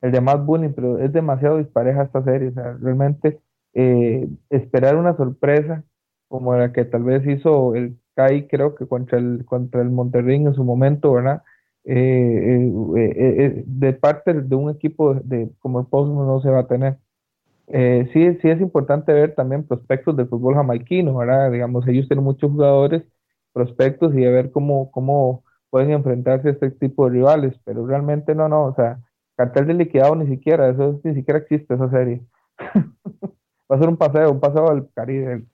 El 0.01 0.11
de 0.11 0.21
más 0.23 0.43
bullying, 0.43 0.71
pero 0.71 0.99
es 0.99 1.13
demasiado 1.13 1.59
dispareja 1.59 2.05
esta 2.05 2.25
serie. 2.25 2.49
O 2.49 2.53
sea, 2.55 2.79
realmente 2.81 3.41
eh, 3.75 4.27
esperar 4.49 4.97
una 4.97 5.15
sorpresa 5.17 5.85
como 6.29 6.57
la 6.57 6.73
que 6.73 6.87
tal 6.87 7.03
vez 7.03 7.27
hizo 7.27 7.75
el 7.75 7.99
CAI, 8.15 8.49
creo 8.49 8.75
que 8.75 8.87
contra 8.87 9.19
el, 9.19 9.45
contra 9.45 9.83
el 9.83 9.91
Monterrey 9.91 10.37
en 10.37 10.55
su 10.55 10.65
momento, 10.65 11.13
¿verdad? 11.13 11.43
Eh, 11.85 12.73
eh, 12.97 13.65
de 13.67 13.93
parte 13.93 14.33
de 14.33 14.57
un 14.57 14.71
equipo 14.71 15.13
de, 15.13 15.51
como 15.59 15.81
el 15.81 15.87
Postman 15.89 16.27
no 16.27 16.41
se 16.41 16.49
va 16.49 16.61
a 16.61 16.67
tener. 16.67 16.97
Eh, 17.75 18.07
sí, 18.13 18.39
sí 18.43 18.51
es 18.51 18.61
importante 18.61 19.15
ver 19.15 19.35
también 19.35 19.67
prospectos 19.67 20.15
del 20.15 20.29
fútbol 20.29 20.55
jamaiquino, 20.55 21.17
¿verdad? 21.17 21.51
Digamos, 21.51 21.89
ellos 21.89 22.07
tienen 22.07 22.23
muchos 22.23 22.51
jugadores, 22.51 23.03
prospectos 23.55 24.13
y 24.15 24.19
ver 24.19 24.53
cómo, 24.53 24.91
cómo 24.91 25.43
pueden 25.71 25.91
enfrentarse 25.93 26.49
a 26.49 26.53
este 26.53 26.71
tipo 26.71 27.07
de 27.07 27.13
rivales, 27.13 27.55
pero 27.65 27.87
realmente 27.87 28.35
no, 28.35 28.47
no, 28.47 28.65
o 28.65 28.75
sea, 28.75 28.99
cartel 29.37 29.69
de 29.69 29.75
liquidado 29.75 30.15
ni 30.17 30.27
siquiera, 30.27 30.69
eso 30.69 31.01
ni 31.03 31.15
siquiera 31.15 31.41
existe 31.41 31.73
esa 31.73 31.89
serie. 31.89 32.21
Va 33.73 33.77
a 33.77 33.79
ser 33.79 33.89
un 33.89 33.97
paseo, 33.97 34.31
un 34.33 34.41
paseo 34.41 34.69
al 34.69 34.91
Caribe. 34.95 35.45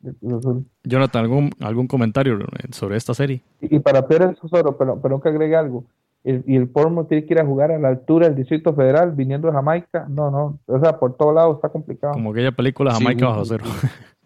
Jonathan, 0.82 1.22
¿algún, 1.22 1.50
¿algún 1.60 1.86
comentario 1.86 2.36
sobre 2.72 2.96
esta 2.96 3.14
serie? 3.14 3.44
Y, 3.60 3.78
para 3.78 4.08
Pérez 4.08 4.36
Sosoro, 4.38 4.76
pero, 4.76 5.00
pero 5.00 5.20
que 5.20 5.28
agregue 5.28 5.54
algo 5.54 5.84
y 6.24 6.56
el 6.56 6.68
Portsmouth 6.68 7.08
tiene 7.08 7.24
que 7.24 7.34
ir 7.34 7.40
a 7.40 7.46
jugar 7.46 7.70
a 7.70 7.78
la 7.78 7.88
altura 7.88 8.26
del 8.26 8.36
Distrito 8.36 8.74
Federal 8.74 9.12
viniendo 9.12 9.48
de 9.48 9.54
Jamaica, 9.54 10.06
no, 10.08 10.30
no, 10.30 10.58
o 10.66 10.80
sea, 10.80 10.98
por 10.98 11.16
todos 11.16 11.34
lados 11.34 11.56
está 11.56 11.68
complicado. 11.68 12.12
Como 12.12 12.32
aquella 12.32 12.52
película 12.52 12.92
Jamaica 12.92 13.26
bajo 13.26 13.44
cero. 13.44 13.64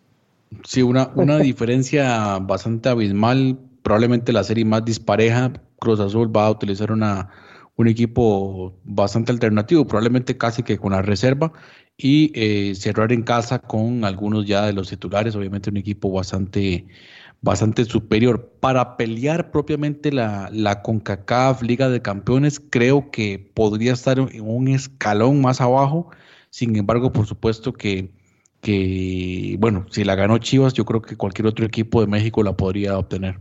Sí, 0.64 0.82
una, 0.82 1.10
una 1.14 1.38
diferencia 1.38 2.38
bastante 2.38 2.90
abismal, 2.90 3.58
probablemente 3.82 4.34
la 4.34 4.44
serie 4.44 4.66
más 4.66 4.84
dispareja, 4.84 5.50
Cruz 5.78 5.98
Azul 5.98 6.34
va 6.34 6.46
a 6.46 6.50
utilizar 6.50 6.92
una, 6.92 7.30
un 7.76 7.88
equipo 7.88 8.74
bastante 8.84 9.32
alternativo, 9.32 9.86
probablemente 9.86 10.36
casi 10.36 10.62
que 10.62 10.78
con 10.78 10.92
la 10.92 11.02
reserva, 11.02 11.52
y 11.96 12.32
eh, 12.34 12.74
cerrar 12.74 13.12
en 13.12 13.22
casa 13.22 13.58
con 13.58 14.04
algunos 14.04 14.46
ya 14.46 14.66
de 14.66 14.72
los 14.72 14.88
titulares, 14.88 15.34
obviamente 15.36 15.70
un 15.70 15.76
equipo 15.76 16.10
bastante 16.10 16.86
bastante 17.42 17.84
superior. 17.84 18.52
Para 18.60 18.96
pelear 18.96 19.50
propiamente 19.50 20.12
la, 20.12 20.48
la 20.52 20.80
CONCACAF 20.82 21.62
Liga 21.62 21.88
de 21.88 22.00
Campeones, 22.00 22.60
creo 22.60 23.10
que 23.10 23.50
podría 23.52 23.92
estar 23.92 24.18
en 24.18 24.40
un 24.40 24.68
escalón 24.68 25.42
más 25.42 25.60
abajo. 25.60 26.10
Sin 26.50 26.74
embargo, 26.76 27.12
por 27.12 27.26
supuesto 27.26 27.72
que, 27.72 28.12
que, 28.60 29.56
bueno, 29.58 29.86
si 29.90 30.04
la 30.04 30.14
ganó 30.14 30.38
Chivas, 30.38 30.72
yo 30.72 30.84
creo 30.84 31.02
que 31.02 31.16
cualquier 31.16 31.46
otro 31.48 31.66
equipo 31.66 32.00
de 32.00 32.06
México 32.06 32.42
la 32.42 32.56
podría 32.56 32.96
obtener. 32.96 33.40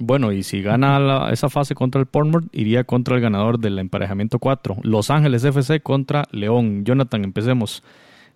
Bueno, 0.00 0.30
y 0.30 0.44
si 0.44 0.62
gana 0.62 1.30
esa 1.32 1.48
fase 1.48 1.74
contra 1.74 2.00
el 2.00 2.06
Portmore, 2.06 2.46
iría 2.52 2.84
contra 2.84 3.16
el 3.16 3.20
ganador 3.20 3.58
del 3.58 3.78
emparejamiento 3.80 4.38
4, 4.38 4.76
Los 4.82 5.10
Ángeles 5.10 5.44
FC 5.44 5.80
contra 5.80 6.24
León. 6.30 6.84
Jonathan, 6.84 7.24
empecemos 7.24 7.82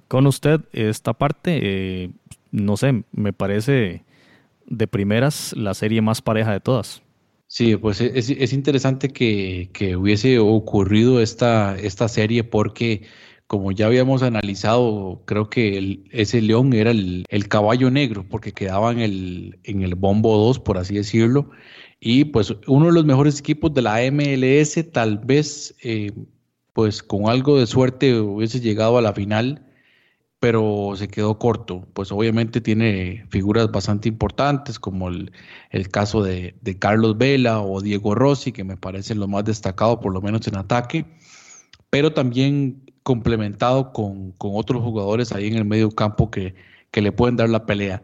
con 0.09 0.27
usted 0.27 0.61
esta 0.73 1.13
parte. 1.13 1.61
Eh, 1.63 2.11
no 2.51 2.77
sé, 2.77 3.05
me 3.13 3.33
parece 3.33 4.05
de 4.73 4.89
primeras 4.89 5.55
la 5.57 5.75
serie 5.75 6.01
más 6.01 6.23
pareja 6.23 6.53
de 6.53 6.61
todas. 6.61 7.03
Sí, 7.47 7.77
pues 7.77 8.01
es, 8.01 8.53
interesante 8.55 9.11
que, 9.11 9.97
hubiese 9.97 10.39
ocurrido 10.39 11.21
esta, 11.21 11.79
esta 11.79 12.09
serie 12.09 12.45
porque 12.45 13.03
como 13.47 13.73
ya 13.73 13.87
habíamos 13.87 14.23
analizado, 14.23 15.23
creo 15.27 15.51
que 15.51 16.03
ese 16.11 16.41
león 16.41 16.73
era 16.73 16.91
el, 16.91 17.27
caballo 17.51 17.91
negro 17.91 18.25
porque 18.27 18.53
quedaba 18.53 18.91
en 18.93 19.01
el, 19.01 19.59
en 19.65 19.83
el 19.83 19.95
bombo 19.95 20.39
2, 20.39 20.61
por 20.61 20.79
así 20.79 20.95
decirlo. 20.95 21.51
Y 22.01 22.25
pues 22.25 22.55
uno 22.67 22.87
de 22.87 22.93
los 22.93 23.05
mejores 23.05 23.39
equipos 23.41 23.75
de 23.75 23.83
la 23.83 23.99
MLS, 24.11 24.91
tal 24.91 25.19
vez 25.19 25.75
eh, 25.83 26.13
pues 26.73 27.03
con 27.03 27.29
algo 27.29 27.59
de 27.59 27.67
suerte 27.67 28.19
hubiese 28.19 28.61
llegado 28.61 28.97
a 28.97 29.03
la 29.03 29.13
final 29.13 29.67
pero 30.43 30.95
se 30.97 31.07
quedó 31.07 31.39
corto. 31.39 31.87
Pues 31.95 32.11
obviamente 32.11 32.61
tiene 32.61 33.25
figuras 33.31 33.71
bastante 33.71 34.09
importantes, 34.09 34.81
como 34.81 35.09
el, 35.09 35.31
caso 35.93 36.25
de, 36.25 36.57
Carlos 36.81 37.17
Vela 37.17 37.61
o 37.63 37.81
Diego 37.81 38.17
Rossi, 38.17 38.51
que 38.51 38.65
me 38.65 38.77
parecen 38.77 39.21
los 39.21 39.29
más 39.29 39.45
destacados, 39.45 40.01
por 40.01 40.13
lo 40.13 40.21
menos 40.21 40.49
en 40.49 40.57
ataque, 40.57 41.05
pero 41.91 42.13
también 42.13 42.91
complementado 43.05 43.93
con, 43.93 44.35
otros 44.39 44.83
jugadores 44.83 45.31
ahí 45.31 45.47
en 45.47 45.55
el 45.59 45.65
medio 45.65 45.93
campo 45.93 46.29
que, 46.33 46.57
que, 46.91 47.03
le 47.03 47.13
pueden 47.13 47.37
dar 47.37 47.49
la 47.49 47.65
pelea. 47.65 48.03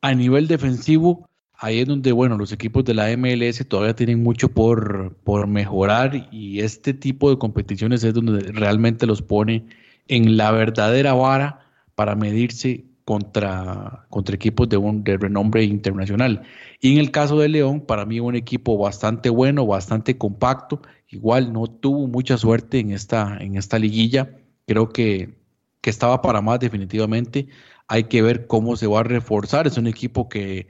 A 0.00 0.14
nivel 0.14 0.46
defensivo, 0.46 1.28
ahí 1.54 1.80
es 1.80 1.88
donde, 1.88 2.12
bueno, 2.12 2.38
los 2.38 2.52
equipos 2.52 2.84
de 2.84 2.94
la 2.94 3.08
MLS 3.16 3.66
todavía 3.66 3.96
tienen 3.96 4.22
mucho 4.22 4.48
por, 4.48 5.16
por 5.24 5.48
mejorar 5.48 6.28
y 6.30 6.60
este 6.60 6.94
tipo 6.94 7.30
de 7.30 7.38
competiciones 7.38 8.04
es 8.04 8.14
donde 8.14 8.52
realmente 8.52 9.06
los 9.06 9.22
pone 9.22 9.66
en 10.06 10.36
la 10.36 10.52
verdadera 10.52 11.14
vara 11.14 11.66
para 12.00 12.14
medirse 12.14 12.86
contra, 13.04 14.06
contra 14.08 14.34
equipos 14.34 14.70
de, 14.70 14.78
un, 14.78 15.04
de 15.04 15.18
renombre 15.18 15.64
internacional. 15.64 16.44
Y 16.80 16.92
en 16.92 16.98
el 16.98 17.10
caso 17.10 17.38
de 17.38 17.50
León, 17.50 17.82
para 17.82 18.06
mí 18.06 18.20
un 18.20 18.36
equipo 18.36 18.78
bastante 18.78 19.28
bueno, 19.28 19.66
bastante 19.66 20.16
compacto, 20.16 20.80
igual 21.08 21.52
no 21.52 21.66
tuvo 21.66 22.06
mucha 22.06 22.38
suerte 22.38 22.78
en 22.78 22.92
esta, 22.92 23.36
en 23.38 23.58
esta 23.58 23.78
liguilla, 23.78 24.30
creo 24.66 24.88
que, 24.88 25.34
que 25.82 25.90
estaba 25.90 26.22
para 26.22 26.40
más 26.40 26.58
definitivamente, 26.58 27.48
hay 27.86 28.04
que 28.04 28.22
ver 28.22 28.46
cómo 28.46 28.76
se 28.76 28.86
va 28.86 29.00
a 29.00 29.02
reforzar, 29.02 29.66
es 29.66 29.76
un 29.76 29.86
equipo 29.86 30.30
que, 30.30 30.68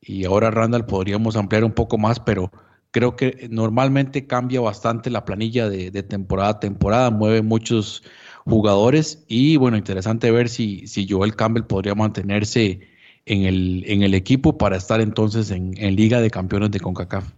y 0.00 0.24
ahora 0.24 0.50
Randall 0.50 0.84
podríamos 0.84 1.36
ampliar 1.36 1.62
un 1.62 1.74
poco 1.74 1.96
más, 1.96 2.18
pero 2.18 2.50
creo 2.90 3.14
que 3.14 3.46
normalmente 3.52 4.26
cambia 4.26 4.60
bastante 4.60 5.10
la 5.10 5.24
planilla 5.24 5.68
de, 5.68 5.92
de 5.92 6.02
temporada 6.02 6.50
a 6.50 6.58
temporada, 6.58 7.10
mueve 7.12 7.40
muchos 7.40 8.02
jugadores 8.44 9.24
y 9.28 9.56
bueno, 9.56 9.76
interesante 9.76 10.30
ver 10.30 10.48
si, 10.48 10.86
si 10.86 11.08
Joel 11.08 11.36
Campbell 11.36 11.64
podría 11.64 11.94
mantenerse 11.94 12.80
en 13.26 13.42
el, 13.42 13.84
en 13.86 14.02
el 14.02 14.14
equipo 14.14 14.58
para 14.58 14.76
estar 14.76 15.00
entonces 15.00 15.50
en, 15.50 15.72
Liga 15.94 16.20
de 16.20 16.30
Campeones 16.30 16.70
de 16.70 16.80
CONCACAF. 16.80 17.32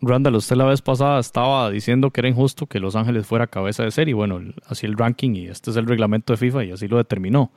Randall, 0.00 0.36
usted 0.36 0.56
la 0.56 0.66
vez 0.66 0.82
pasada 0.82 1.18
estaba 1.18 1.70
diciendo 1.70 2.10
que 2.10 2.20
era 2.20 2.28
injusto 2.28 2.66
que 2.66 2.78
Los 2.78 2.94
Ángeles 2.94 3.26
fuera 3.26 3.46
cabeza 3.46 3.84
de 3.84 3.90
serie. 3.90 4.14
Bueno, 4.14 4.40
así 4.66 4.86
el 4.86 4.96
ranking 4.96 5.34
y 5.34 5.46
este 5.46 5.70
es 5.70 5.76
el 5.76 5.86
reglamento 5.86 6.32
de 6.32 6.36
FIFA 6.36 6.64
y 6.64 6.72
así 6.72 6.88
lo 6.88 6.98
determinó. 6.98 7.50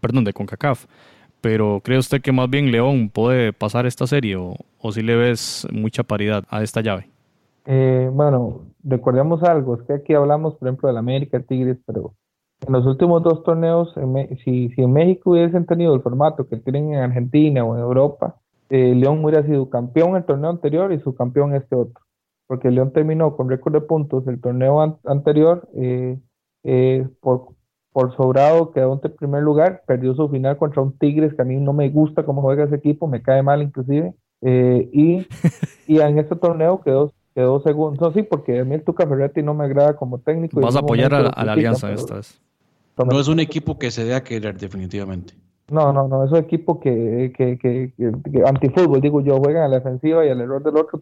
Perdón, 0.00 0.24
de 0.24 0.32
CONCACAF. 0.32 0.86
Pero 1.40 1.80
¿cree 1.84 1.98
usted 1.98 2.20
que 2.20 2.32
más 2.32 2.48
bien 2.48 2.70
León 2.70 3.10
puede 3.10 3.52
pasar 3.52 3.86
esta 3.86 4.06
serie 4.06 4.36
o, 4.36 4.56
o 4.78 4.92
si 4.92 5.02
le 5.02 5.16
ves 5.16 5.66
mucha 5.72 6.02
paridad 6.02 6.44
a 6.50 6.62
esta 6.62 6.80
llave? 6.80 7.08
Eh, 7.70 8.08
bueno, 8.10 8.62
recordemos 8.82 9.42
algo, 9.42 9.74
es 9.74 9.82
que 9.82 9.92
aquí 9.92 10.14
hablamos, 10.14 10.54
por 10.54 10.68
ejemplo, 10.68 10.88
del 10.88 10.96
América, 10.96 11.38
Tigres, 11.40 11.76
pero 11.84 12.14
en 12.66 12.72
los 12.72 12.86
últimos 12.86 13.22
dos 13.22 13.42
torneos, 13.44 13.94
si, 14.44 14.68
si 14.70 14.82
en 14.82 14.92
México 14.92 15.30
hubiesen 15.30 15.66
tenido 15.66 15.94
el 15.94 16.02
formato 16.02 16.48
que 16.48 16.56
tienen 16.56 16.92
en 16.94 17.00
Argentina 17.00 17.64
o 17.64 17.74
en 17.74 17.82
Europa, 17.82 18.36
eh, 18.70 18.94
León 18.94 19.24
hubiera 19.24 19.44
sido 19.44 19.70
campeón 19.70 20.16
el 20.16 20.24
torneo 20.24 20.50
anterior 20.50 20.92
y 20.92 21.00
subcampeón 21.00 21.54
este 21.54 21.74
otro. 21.74 22.02
Porque 22.46 22.70
León 22.70 22.92
terminó 22.92 23.36
con 23.36 23.48
récord 23.48 23.74
de 23.74 23.80
puntos 23.82 24.26
el 24.26 24.40
torneo 24.40 24.98
anterior 25.04 25.68
eh, 25.76 26.18
eh, 26.64 27.06
por, 27.20 27.48
por 27.92 28.16
sobrado, 28.16 28.72
quedó 28.72 29.00
en 29.02 29.16
primer 29.16 29.42
lugar, 29.42 29.82
perdió 29.86 30.14
su 30.14 30.28
final 30.28 30.56
contra 30.56 30.82
un 30.82 30.98
Tigres 30.98 31.34
que 31.34 31.42
a 31.42 31.44
mí 31.44 31.56
no 31.56 31.72
me 31.72 31.88
gusta 31.90 32.24
cómo 32.24 32.42
juega 32.42 32.64
ese 32.64 32.76
equipo, 32.76 33.06
me 33.06 33.22
cae 33.22 33.42
mal 33.42 33.62
inclusive. 33.62 34.14
y, 34.42 35.26
y 35.86 36.00
en 36.00 36.18
este 36.18 36.36
torneo 36.36 36.80
quedó 36.80 37.12
quedó 37.34 37.60
segundo. 37.60 38.04
No, 38.04 38.12
sí, 38.12 38.24
porque 38.24 38.58
a 38.58 38.64
mí 38.64 38.74
el 38.74 38.82
Tuca 38.82 39.06
Ferretti 39.06 39.42
no 39.42 39.54
me 39.54 39.64
agrada 39.64 39.94
como 39.94 40.18
técnico. 40.18 40.60
Vas 40.60 40.74
a 40.74 40.80
apoyar 40.80 41.14
a, 41.14 41.22
la 41.22 41.52
alianza 41.52 41.92
esta 41.92 42.16
vez. 42.16 42.40
No 43.04 43.20
es 43.20 43.28
un 43.28 43.40
equipo 43.40 43.78
que 43.78 43.90
se 43.90 44.04
dé 44.04 44.14
a 44.14 44.22
querer, 44.22 44.58
definitivamente. 44.58 45.34
No, 45.70 45.92
no, 45.92 46.08
no, 46.08 46.24
es 46.24 46.30
un 46.30 46.38
equipo 46.38 46.80
que, 46.80 47.30
que, 47.36 47.58
que, 47.58 47.92
que 47.94 48.42
antifútbol, 48.46 49.02
digo 49.02 49.20
yo, 49.20 49.36
juegan 49.36 49.64
a 49.64 49.68
la 49.68 49.80
defensiva 49.80 50.24
y 50.24 50.30
al 50.30 50.40
error 50.40 50.62
del 50.62 50.78
otro, 50.78 50.98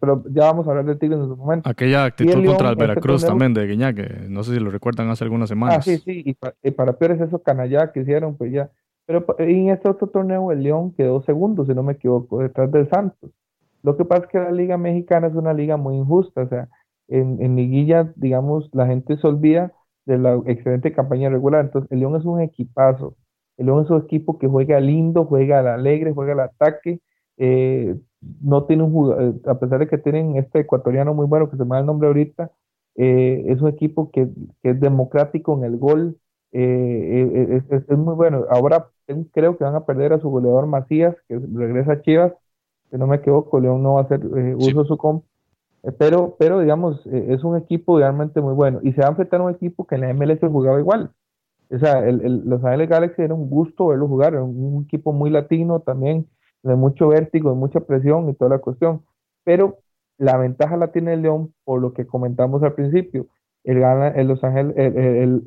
pero 0.00 0.24
ya 0.30 0.44
vamos 0.44 0.66
a 0.66 0.70
hablar 0.70 0.86
de 0.86 0.96
Tigres 0.96 1.20
en 1.20 1.28
su 1.28 1.36
momento. 1.36 1.68
Aquella 1.68 2.06
actitud 2.06 2.32
contra 2.46 2.68
el 2.68 2.72
este 2.72 2.86
Veracruz 2.86 3.26
también 3.26 3.52
de 3.52 3.66
Guiñac, 3.66 3.96
que 3.96 4.28
no 4.30 4.42
sé 4.42 4.54
si 4.54 4.60
lo 4.60 4.70
recuerdan 4.70 5.10
hace 5.10 5.24
algunas 5.24 5.50
semanas. 5.50 5.78
Ah, 5.78 5.82
sí, 5.82 5.98
sí, 5.98 6.22
y 6.24 6.32
para, 6.32 6.54
y 6.62 6.70
para 6.70 6.94
peor 6.94 7.12
es 7.12 7.20
eso 7.20 7.42
canallá 7.42 7.92
que 7.92 8.00
hicieron, 8.00 8.36
pues 8.36 8.52
ya. 8.52 8.70
Pero 9.04 9.26
en 9.38 9.68
este 9.68 9.88
otro 9.90 10.06
torneo 10.06 10.50
el 10.50 10.62
León 10.62 10.94
quedó 10.96 11.22
segundo, 11.22 11.66
si 11.66 11.74
no 11.74 11.82
me 11.82 11.92
equivoco, 11.92 12.38
detrás 12.40 12.72
del 12.72 12.88
Santos. 12.88 13.30
Lo 13.82 13.98
que 13.98 14.06
pasa 14.06 14.24
es 14.24 14.30
que 14.30 14.38
la 14.38 14.50
Liga 14.50 14.78
Mexicana 14.78 15.26
es 15.26 15.34
una 15.34 15.52
liga 15.52 15.76
muy 15.76 15.94
injusta, 15.96 16.40
o 16.40 16.48
sea, 16.48 16.68
en, 17.08 17.36
en 17.42 17.54
liguilla, 17.54 18.10
digamos, 18.16 18.70
la 18.72 18.86
gente 18.86 19.18
se 19.18 19.26
olvida 19.26 19.72
de 20.06 20.18
la 20.18 20.40
excelente 20.46 20.92
campaña 20.92 21.28
regular. 21.28 21.64
Entonces, 21.64 21.90
el 21.92 22.00
León 22.00 22.16
es 22.16 22.24
un 22.24 22.40
equipazo. 22.40 23.16
El 23.56 23.66
León 23.66 23.84
es 23.84 23.90
un 23.90 24.02
equipo 24.02 24.38
que 24.38 24.46
juega 24.46 24.80
lindo, 24.80 25.24
juega 25.24 25.60
al 25.60 25.68
alegre, 25.68 26.12
juega 26.12 26.32
al 26.32 26.40
ataque. 26.40 27.00
Eh, 27.36 27.96
no 28.40 28.64
tiene 28.64 28.84
un 28.84 28.92
jugador, 28.92 29.34
a 29.46 29.58
pesar 29.58 29.78
de 29.78 29.88
que 29.88 29.98
tienen 29.98 30.36
este 30.36 30.60
ecuatoriano 30.60 31.14
muy 31.14 31.26
bueno 31.26 31.50
que 31.50 31.56
se 31.56 31.64
me 31.64 31.70
da 31.70 31.80
el 31.80 31.86
nombre 31.86 32.08
ahorita, 32.08 32.50
eh, 32.96 33.44
es 33.48 33.60
un 33.60 33.68
equipo 33.68 34.10
que, 34.10 34.28
es 34.62 34.80
democrático 34.80 35.54
en 35.56 35.64
el 35.64 35.76
gol, 35.76 36.16
eh, 36.52 37.60
es, 37.70 37.98
muy 37.98 38.14
bueno. 38.14 38.46
Ahora 38.50 38.88
creo 39.32 39.56
que 39.56 39.64
van 39.64 39.74
a 39.74 39.84
perder 39.84 40.12
a 40.14 40.20
su 40.20 40.30
goleador 40.30 40.66
Macías, 40.66 41.14
que 41.28 41.38
regresa 41.38 41.92
a 41.92 42.02
Chivas, 42.02 42.32
si 42.90 42.96
no 42.96 43.06
me 43.06 43.16
equivoco, 43.16 43.60
León 43.60 43.82
no 43.82 43.94
va 43.94 44.00
a 44.00 44.04
hacer 44.04 44.24
uso 44.24 44.82
de 44.82 44.88
su 44.88 44.96
comp, 44.96 45.24
pero, 45.98 46.36
pero 46.38 46.60
digamos, 46.60 47.06
es 47.06 47.44
un 47.44 47.56
equipo 47.56 47.98
realmente 47.98 48.40
muy 48.40 48.54
bueno 48.54 48.80
y 48.82 48.92
se 48.92 49.00
va 49.00 49.08
a 49.08 49.10
enfrentar 49.10 49.40
a 49.40 49.44
un 49.44 49.54
equipo 49.54 49.86
que 49.86 49.94
en 49.94 50.00
la 50.02 50.14
MLS 50.14 50.40
jugaba 50.40 50.80
igual. 50.80 51.12
O 51.70 51.78
sea, 51.78 52.06
el, 52.06 52.42
Los 52.44 52.64
Ángeles 52.64 52.88
Galaxy 52.88 53.22
era 53.22 53.34
un 53.34 53.48
gusto 53.50 53.88
verlo 53.88 54.08
jugar, 54.08 54.34
era 54.34 54.44
un, 54.44 54.84
equipo 54.84 55.12
muy 55.12 55.30
latino 55.30 55.80
también, 55.80 56.28
de 56.62 56.76
mucho 56.76 57.08
vértigo, 57.08 57.50
de 57.50 57.56
mucha 57.56 57.80
presión 57.80 58.28
y 58.28 58.34
toda 58.34 58.50
la 58.50 58.58
cuestión. 58.58 59.02
Pero 59.44 59.78
la 60.18 60.36
ventaja 60.38 60.76
la 60.76 60.92
tiene 60.92 61.14
el 61.14 61.22
León 61.22 61.54
por 61.64 61.80
lo 61.80 61.92
que 61.92 62.06
comentamos 62.06 62.62
al 62.62 62.74
principio. 62.74 63.26
El, 63.64 63.82
el 63.82 64.28
Los 64.28 64.44
Ángeles, 64.44 64.74
el, 64.76 65.42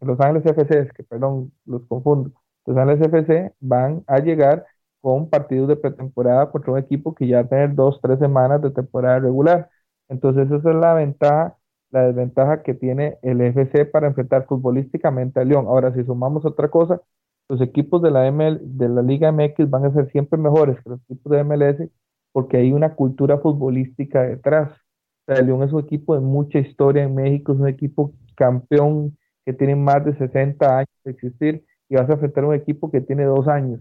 Los 0.00 0.20
Ángeles 0.20 0.46
FC, 0.46 0.88
perdón, 1.08 1.52
los 1.66 1.84
confundo. 1.86 2.30
Los 2.66 2.76
Ángeles 2.76 3.06
FC 3.06 3.52
van 3.60 4.04
a 4.06 4.18
llegar 4.18 4.64
con 5.08 5.30
partidos 5.30 5.68
de 5.68 5.76
pretemporada 5.76 6.50
contra 6.50 6.72
un 6.72 6.78
equipo 6.78 7.14
que 7.14 7.26
ya 7.26 7.36
va 7.38 7.42
a 7.42 7.48
tener 7.48 7.74
dos, 7.74 7.98
tres 8.02 8.18
semanas 8.18 8.60
de 8.60 8.70
temporada 8.70 9.20
regular. 9.20 9.70
Entonces, 10.08 10.50
esa 10.50 10.70
es 10.70 10.76
la 10.76 10.94
ventaja 10.94 11.56
la 11.90 12.06
desventaja 12.06 12.62
que 12.62 12.74
tiene 12.74 13.18
el 13.22 13.40
FC 13.40 13.86
para 13.86 14.08
enfrentar 14.08 14.46
futbolísticamente 14.46 15.40
a 15.40 15.44
León. 15.44 15.66
Ahora, 15.66 15.94
si 15.94 16.04
sumamos 16.04 16.44
otra 16.44 16.68
cosa, 16.68 17.00
los 17.48 17.62
equipos 17.62 18.02
de 18.02 18.10
la, 18.10 18.30
ML, 18.30 18.60
de 18.62 18.88
la 18.90 19.02
Liga 19.02 19.32
MX 19.32 19.70
van 19.70 19.86
a 19.86 19.92
ser 19.94 20.10
siempre 20.10 20.38
mejores 20.38 20.76
que 20.82 20.90
los 20.90 21.00
equipos 21.04 21.32
de 21.32 21.44
MLS 21.44 21.90
porque 22.32 22.58
hay 22.58 22.72
una 22.72 22.94
cultura 22.94 23.38
futbolística 23.38 24.22
detrás. 24.22 24.70
O 25.26 25.32
sea, 25.32 25.42
León 25.42 25.62
es 25.62 25.72
un 25.72 25.80
equipo 25.80 26.14
de 26.14 26.20
mucha 26.20 26.58
historia 26.58 27.04
en 27.04 27.14
México, 27.14 27.52
es 27.52 27.58
un 27.58 27.68
equipo 27.68 28.12
campeón 28.36 29.16
que 29.46 29.54
tiene 29.54 29.76
más 29.76 30.04
de 30.04 30.14
60 30.14 30.78
años 30.78 30.88
de 31.04 31.10
existir 31.10 31.64
y 31.88 31.96
vas 31.96 32.08
a 32.10 32.14
enfrentar 32.14 32.44
a 32.44 32.48
un 32.48 32.54
equipo 32.54 32.90
que 32.90 33.00
tiene 33.00 33.24
dos 33.24 33.48
años. 33.48 33.80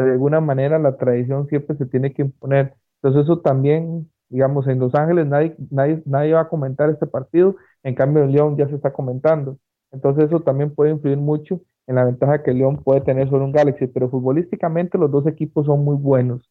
De 0.00 0.12
alguna 0.12 0.40
manera 0.40 0.78
la 0.78 0.96
tradición 0.96 1.48
siempre 1.48 1.76
se 1.76 1.86
tiene 1.86 2.12
que 2.12 2.22
imponer. 2.22 2.74
Entonces 3.02 3.24
eso 3.24 3.40
también 3.40 4.08
digamos, 4.32 4.66
en 4.66 4.78
Los 4.78 4.94
Ángeles 4.94 5.26
nadie, 5.26 5.54
nadie, 5.70 6.02
nadie 6.06 6.32
va 6.32 6.40
a 6.40 6.48
comentar 6.48 6.88
este 6.88 7.06
partido, 7.06 7.54
en 7.82 7.94
cambio 7.94 8.24
en 8.24 8.32
León 8.32 8.56
ya 8.56 8.66
se 8.66 8.74
está 8.74 8.90
comentando. 8.90 9.58
Entonces 9.92 10.24
eso 10.24 10.40
también 10.40 10.74
puede 10.74 10.90
influir 10.92 11.18
mucho 11.18 11.60
en 11.86 11.96
la 11.96 12.04
ventaja 12.06 12.42
que 12.42 12.54
León 12.54 12.78
puede 12.82 13.02
tener 13.02 13.28
sobre 13.28 13.44
un 13.44 13.52
Galaxy, 13.52 13.88
pero 13.88 14.08
futbolísticamente 14.08 14.96
los 14.96 15.10
dos 15.10 15.26
equipos 15.26 15.66
son 15.66 15.84
muy 15.84 15.96
buenos, 15.96 16.48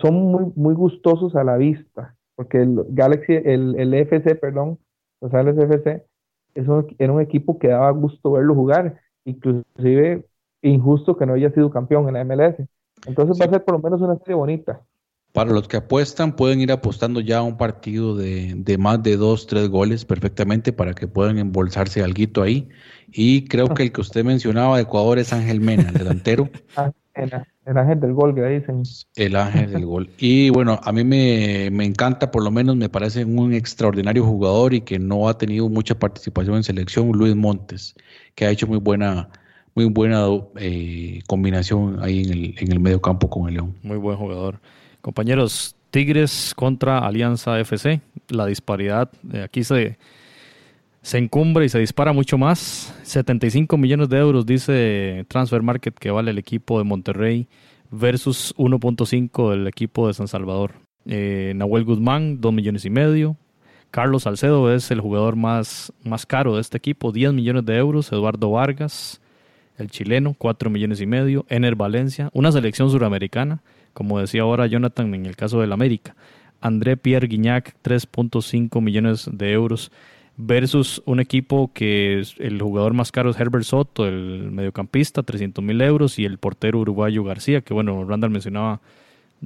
son 0.00 0.14
muy, 0.14 0.52
muy 0.54 0.74
gustosos 0.74 1.34
a 1.34 1.42
la 1.42 1.56
vista, 1.56 2.14
porque 2.36 2.62
el 2.62 2.84
Galaxy, 2.90 3.32
el, 3.32 3.74
el 3.80 3.92
FC, 3.94 4.36
perdón, 4.36 4.78
Los 5.20 5.34
Ángeles 5.34 5.58
FC, 5.58 6.04
es 6.54 6.68
un, 6.68 6.86
era 6.98 7.12
un 7.12 7.20
equipo 7.20 7.58
que 7.58 7.68
daba 7.68 7.90
gusto 7.90 8.30
verlo 8.30 8.54
jugar, 8.54 9.00
inclusive 9.24 10.24
injusto 10.62 11.16
que 11.16 11.26
no 11.26 11.34
haya 11.34 11.50
sido 11.50 11.70
campeón 11.70 12.08
en 12.08 12.14
la 12.14 12.24
MLS. 12.24 12.56
Entonces 13.06 13.38
va 13.40 13.46
a 13.46 13.50
ser 13.50 13.64
por 13.64 13.74
lo 13.74 13.80
menos 13.80 14.00
una 14.00 14.16
serie 14.18 14.34
bonita. 14.34 14.80
Para 15.32 15.52
los 15.52 15.68
que 15.68 15.76
apuestan, 15.76 16.34
pueden 16.34 16.60
ir 16.60 16.72
apostando 16.72 17.20
ya 17.20 17.38
a 17.38 17.42
un 17.42 17.56
partido 17.58 18.16
de, 18.16 18.76
más 18.78 19.02
de 19.02 19.16
dos, 19.16 19.46
tres 19.46 19.68
goles 19.68 20.04
perfectamente 20.04 20.72
para 20.72 20.94
que 20.94 21.06
puedan 21.06 21.38
embolsarse 21.38 22.02
algo 22.02 22.42
ahí. 22.42 22.68
Y 23.12 23.44
creo 23.44 23.68
que 23.68 23.84
el 23.84 23.92
que 23.92 24.00
usted 24.00 24.24
mencionaba 24.24 24.76
de 24.76 24.82
Ecuador 24.82 25.18
es 25.18 25.32
Ángel 25.32 25.60
Mena, 25.60 25.90
el 25.90 25.94
delantero. 25.94 26.48
el, 27.14 27.76
ángel 27.76 28.00
del 28.00 28.14
gol 28.14 28.34
que 28.34 28.42
dicen. 28.46 28.82
El 29.16 29.36
ángel 29.36 29.72
del 29.72 29.84
gol. 29.84 30.10
Y 30.18 30.48
bueno, 30.50 30.80
a 30.82 30.92
mí 30.92 31.04
me, 31.04 31.66
encanta, 31.84 32.30
por 32.30 32.42
lo 32.42 32.50
menos 32.50 32.76
me 32.76 32.88
parece 32.88 33.24
un 33.24 33.52
extraordinario 33.52 34.24
jugador 34.24 34.72
y 34.72 34.80
que 34.80 34.98
no 34.98 35.28
ha 35.28 35.36
tenido 35.36 35.68
mucha 35.68 35.98
participación 35.98 36.56
en 36.56 36.64
selección, 36.64 37.12
Luis 37.12 37.36
Montes, 37.36 37.94
que 38.34 38.46
ha 38.46 38.50
hecho 38.50 38.66
muy 38.66 38.78
buena 38.78 39.28
muy 39.78 39.84
buena 39.84 40.26
eh, 40.56 41.20
combinación 41.28 42.02
ahí 42.02 42.24
en 42.24 42.32
el, 42.32 42.54
en 42.58 42.72
el 42.72 42.80
medio 42.80 43.00
campo 43.00 43.30
con 43.30 43.48
el 43.48 43.54
León. 43.54 43.76
Muy 43.84 43.96
buen 43.96 44.16
jugador. 44.16 44.58
Compañeros, 45.00 45.76
Tigres 45.92 46.52
contra 46.56 46.98
Alianza 46.98 47.60
FC. 47.60 48.00
La 48.28 48.46
disparidad 48.46 49.08
eh, 49.32 49.42
aquí 49.42 49.62
se, 49.62 49.96
se 51.00 51.18
encumbra 51.18 51.64
y 51.64 51.68
se 51.68 51.78
dispara 51.78 52.12
mucho 52.12 52.36
más. 52.36 52.92
75 53.04 53.76
millones 53.76 54.08
de 54.08 54.18
euros 54.18 54.44
dice 54.46 55.24
Transfer 55.28 55.62
Market 55.62 55.94
que 55.94 56.10
vale 56.10 56.32
el 56.32 56.38
equipo 56.38 56.78
de 56.78 56.84
Monterrey 56.84 57.46
versus 57.92 58.56
1.5 58.56 59.50
del 59.52 59.68
equipo 59.68 60.08
de 60.08 60.14
San 60.14 60.26
Salvador. 60.26 60.72
Eh, 61.06 61.52
Nahuel 61.54 61.84
Guzmán, 61.84 62.40
2 62.40 62.52
millones 62.52 62.84
y 62.84 62.90
medio. 62.90 63.36
Carlos 63.92 64.24
Salcedo 64.24 64.74
es 64.74 64.90
el 64.90 65.00
jugador 65.00 65.36
más, 65.36 65.92
más 66.02 66.26
caro 66.26 66.56
de 66.56 66.62
este 66.62 66.78
equipo, 66.78 67.12
10 67.12 67.32
millones 67.32 67.64
de 67.64 67.76
euros. 67.76 68.10
Eduardo 68.10 68.50
Vargas, 68.50 69.20
el 69.78 69.90
chileno, 69.90 70.34
4 70.36 70.70
millones 70.70 71.00
y 71.00 71.06
medio. 71.06 71.46
Ener 71.48 71.76
Valencia, 71.76 72.30
una 72.32 72.52
selección 72.52 72.90
suramericana, 72.90 73.60
como 73.94 74.20
decía 74.20 74.42
ahora 74.42 74.66
Jonathan 74.66 75.14
en 75.14 75.26
el 75.26 75.36
caso 75.36 75.60
del 75.60 75.72
América. 75.72 76.14
André 76.60 76.96
Pierre 76.96 77.28
Guignac, 77.28 77.74
3.5 77.82 78.80
millones 78.82 79.28
de 79.32 79.52
euros, 79.52 79.92
versus 80.36 81.02
un 81.04 81.20
equipo 81.20 81.70
que 81.72 82.22
el 82.38 82.60
jugador 82.60 82.94
más 82.94 83.12
caro 83.12 83.30
es 83.30 83.38
Herbert 83.38 83.64
Soto, 83.64 84.06
el 84.06 84.50
mediocampista, 84.50 85.22
300 85.22 85.64
mil 85.64 85.80
euros, 85.80 86.18
y 86.18 86.24
el 86.24 86.38
portero 86.38 86.80
uruguayo 86.80 87.24
García, 87.24 87.60
que 87.60 87.74
bueno, 87.74 88.04
Randall 88.04 88.30
mencionaba 88.30 88.80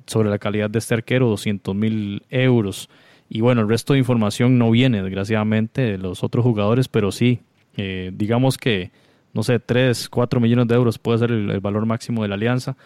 sobre 0.06 0.30
la 0.30 0.38
calidad 0.38 0.70
de 0.70 0.78
este 0.78 0.94
arquero, 0.94 1.28
200 1.28 1.74
mil 1.74 2.22
euros. 2.30 2.88
Y 3.28 3.40
bueno, 3.40 3.62
el 3.62 3.68
resto 3.68 3.94
de 3.94 3.98
información 3.98 4.58
no 4.58 4.70
viene, 4.70 5.02
desgraciadamente, 5.02 5.82
de 5.82 5.98
los 5.98 6.22
otros 6.22 6.44
jugadores, 6.44 6.88
pero 6.88 7.12
sí, 7.12 7.40
eh, 7.76 8.10
digamos 8.14 8.58
que, 8.58 8.90
no 9.32 9.42
sé, 9.42 9.58
3, 9.58 10.08
4 10.08 10.40
millones 10.40 10.68
de 10.68 10.74
euros 10.74 10.98
puede 10.98 11.18
ser 11.18 11.30
el 11.30 11.60
valor 11.60 11.86
máximo 11.86 12.22
de 12.22 12.28
la 12.28 12.34
alianza 12.34 12.76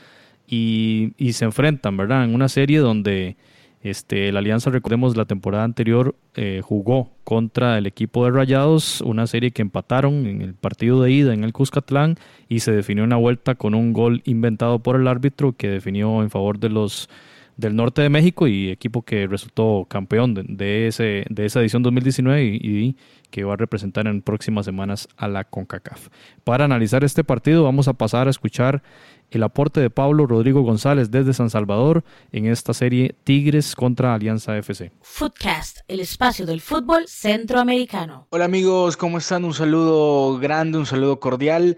y, 0.46 1.32
se 1.32 1.44
enfrentan, 1.44 1.96
¿verdad? 1.96 2.24
En 2.24 2.34
una 2.34 2.48
serie 2.48 2.78
donde 2.78 3.36
este, 3.82 4.32
la 4.32 4.40
Alianza, 4.40 4.70
recordemos, 4.70 5.16
la 5.16 5.26
temporada 5.26 5.64
anterior 5.64 6.16
eh, 6.34 6.60
jugó 6.62 7.12
contra 7.24 7.78
el 7.78 7.86
equipo 7.86 8.24
de 8.24 8.30
Rayados, 8.30 9.00
una 9.00 9.26
serie 9.26 9.50
que 9.50 9.62
empataron 9.62 10.26
en 10.26 10.42
el 10.42 10.54
partido 10.54 11.02
de 11.02 11.12
ida 11.12 11.34
en 11.34 11.44
el 11.44 11.52
Cuscatlán 11.52 12.16
y 12.48 12.60
se 12.60 12.72
definió 12.72 13.04
una 13.04 13.16
vuelta 13.16 13.54
con 13.54 13.74
un 13.74 13.92
gol 13.92 14.22
inventado 14.24 14.80
por 14.80 14.96
el 14.96 15.08
árbitro 15.08 15.52
que 15.52 15.68
definió 15.68 16.22
en 16.22 16.30
favor 16.30 16.58
de 16.58 16.68
los 16.68 17.08
del 17.56 17.74
norte 17.74 18.02
de 18.02 18.10
México 18.10 18.46
y 18.46 18.68
equipo 18.68 19.00
que 19.00 19.26
resultó 19.26 19.86
campeón 19.88 20.34
de, 20.34 20.88
ese, 20.88 21.24
de 21.30 21.46
esa 21.46 21.60
edición 21.60 21.82
2019 21.82 22.44
y, 22.44 22.56
y, 22.56 22.96
que 23.30 23.44
va 23.44 23.54
a 23.54 23.56
representar 23.56 24.06
en 24.06 24.22
próximas 24.22 24.64
semanas 24.64 25.08
a 25.16 25.28
la 25.28 25.44
CONCACAF. 25.44 26.08
Para 26.44 26.64
analizar 26.64 27.04
este 27.04 27.24
partido 27.24 27.64
vamos 27.64 27.88
a 27.88 27.94
pasar 27.94 28.26
a 28.26 28.30
escuchar 28.30 28.82
el 29.30 29.42
aporte 29.42 29.80
de 29.80 29.90
Pablo 29.90 30.26
Rodrigo 30.26 30.62
González 30.62 31.10
desde 31.10 31.34
San 31.34 31.50
Salvador 31.50 32.04
en 32.32 32.46
esta 32.46 32.74
serie 32.74 33.14
Tigres 33.24 33.74
contra 33.74 34.14
Alianza 34.14 34.56
FC. 34.56 34.92
Footcast, 35.02 35.78
el 35.88 36.00
espacio 36.00 36.46
del 36.46 36.60
fútbol 36.60 37.06
centroamericano. 37.08 38.26
Hola 38.30 38.44
amigos, 38.44 38.96
¿cómo 38.96 39.18
están? 39.18 39.44
Un 39.44 39.54
saludo 39.54 40.38
grande, 40.38 40.78
un 40.78 40.86
saludo 40.86 41.18
cordial. 41.18 41.76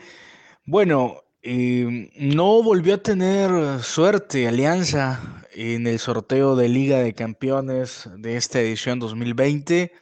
Bueno, 0.65 1.23
eh, 1.43 2.11
no 2.17 2.63
volvió 2.63 2.95
a 2.95 2.99
tener 2.99 3.83
suerte 3.83 4.49
Alianza 4.49 5.39
en 5.55 5.87
el 5.87 5.99
sorteo 5.99 6.57
de 6.57 6.69
Liga 6.69 6.99
de 6.99 7.15
Campeones 7.15 8.09
de 8.17 8.37
esta 8.37 8.61
edición 8.61 8.99
2020. 8.99 9.93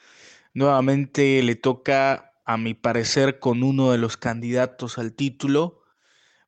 Nuevamente 0.57 1.43
le 1.43 1.55
toca, 1.55 2.33
a 2.47 2.57
mi 2.57 2.73
parecer, 2.73 3.39
con 3.39 3.63
uno 3.63 3.93
de 3.93 3.99
los 3.99 4.17
candidatos 4.17 4.97
al 4.97 5.13
título 5.13 5.83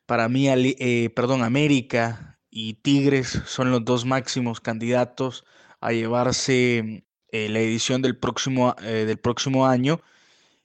para 0.09 0.31
mí, 0.31 0.49
eh, 0.49 1.11
perdón, 1.15 1.43
América 1.43 2.41
y 2.49 2.73
Tigres 2.81 3.43
son 3.45 3.71
los 3.71 3.85
dos 3.85 4.07
máximos 4.07 4.63
candidatos 4.63 5.45
a 5.83 5.93
llevarse 5.93 7.05
eh, 7.31 7.49
la 7.51 7.61
edición 7.61 8.01
del 8.01 8.17
próximo, 8.17 8.75
eh, 8.83 9.05
del 9.07 9.19
próximo 9.19 9.67
año. 9.67 10.01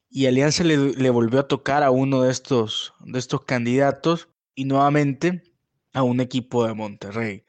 Y 0.10 0.28
Alianza 0.28 0.64
le, 0.64 1.10
volvió 1.10 1.42
a 1.42 1.50
tocar 1.50 1.84
a 1.84 1.92
uno 1.92 2.22
de 2.22 2.32
estos, 2.32 2.94
de 3.02 3.20
estos 3.20 3.44
candidatos 3.44 4.30
y 4.56 4.64
nuevamente 4.64 5.44
a 5.92 6.04
un 6.04 6.22
equipo 6.22 6.66
de 6.66 6.76
Monterrey. 6.76 7.44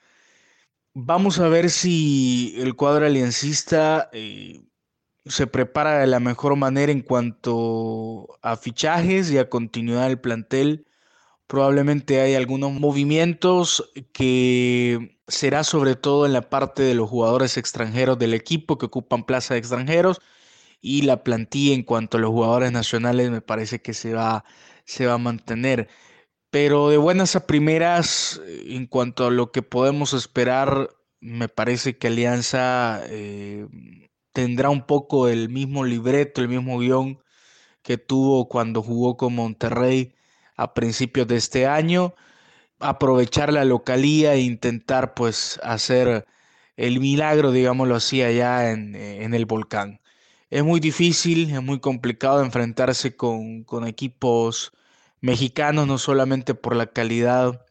Vamos 0.95 1.39
a 1.39 1.47
ver 1.47 1.71
si 1.71 2.57
el 2.59 2.75
cuadro 2.75 3.07
aliancista 3.07 4.11
se 5.27 5.47
prepara 5.47 5.99
de 6.01 6.07
la 6.07 6.21
mejor 6.21 6.57
manera 6.57 6.93
en 6.93 7.01
cuanto 7.03 8.39
a 8.43 8.57
fichajes 8.57 9.31
y 9.31 9.39
a 9.39 9.49
continuidad 9.49 10.09
del 10.09 10.21
plantel 10.21 10.87
Probablemente 11.47 12.21
hay 12.21 12.35
algunos 12.35 12.73
movimientos 12.73 13.93
que 14.13 15.19
será 15.29 15.63
sobre 15.63 15.95
todo 15.95 16.27
en 16.27 16.33
la 16.33 16.49
parte 16.49 16.83
de 16.83 16.95
los 16.95 17.11
jugadores 17.11 17.57
extranjeros 17.59 18.19
del 18.19 18.35
equipo 18.35 18.79
que 18.79 18.87
ocupan 18.87 19.25
plaza 19.25 19.55
de 19.55 19.61
extranjeros 19.61 20.21
y 20.81 21.03
la 21.03 21.23
plantilla 21.23 21.75
en 21.75 21.83
cuanto 21.83 22.17
a 22.17 22.21
los 22.21 22.31
jugadores 22.31 22.73
nacionales 22.73 23.31
me 23.31 23.43
parece 23.43 23.83
que 23.83 23.95
se 23.95 24.15
va, 24.15 24.45
se 24.85 25.07
va 25.07 25.15
a 25.15 25.19
mantener. 25.19 25.89
Pero 26.51 26.89
de 26.91 26.99
buenas 26.99 27.37
a 27.37 27.47
primeras, 27.47 28.41
en 28.47 28.87
cuanto 28.87 29.27
a 29.27 29.31
lo 29.31 29.53
que 29.53 29.63
podemos 29.63 30.15
esperar 30.15 30.91
me 31.21 31.49
parece 31.49 31.99
que 31.99 32.09
Alianza 32.09 33.03
eh, 33.09 33.67
tendrá 34.35 34.69
un 34.71 34.83
poco 34.87 35.29
el 35.29 35.49
mismo 35.49 35.85
libreto, 35.85 36.43
el 36.43 36.49
mismo 36.49 36.79
guion 36.81 37.21
que 37.83 37.99
tuvo 37.99 38.49
cuando 38.49 38.83
jugó 38.83 39.17
con 39.17 39.35
Monterrey 39.35 40.15
a 40.57 40.75
principios 40.75 41.29
de 41.29 41.37
este 41.37 41.67
año, 41.67 42.15
aprovechar 42.81 43.53
la 43.53 43.65
localía 43.65 44.35
e 44.35 44.41
intentar 44.43 45.15
pues 45.15 45.61
hacer 45.63 46.27
el 46.77 47.01
milagro, 47.01 47.53
digámoslo 47.53 47.97
así, 47.97 48.23
allá 48.23 48.73
en, 48.73 48.95
el 49.35 49.47
volcán. 49.47 50.01
Es 50.51 50.65
muy 50.65 50.81
difícil, 50.81 51.51
es 51.53 51.63
muy 51.63 51.81
complicado 51.81 52.45
enfrentarse 52.45 53.17
con, 53.17 53.65
con 53.65 53.87
equipos 53.87 54.73
mexicanos, 55.21 55.87
no 55.87 55.99
solamente 55.99 56.55
por 56.55 56.77
la 56.77 56.87
calidad 56.89 57.65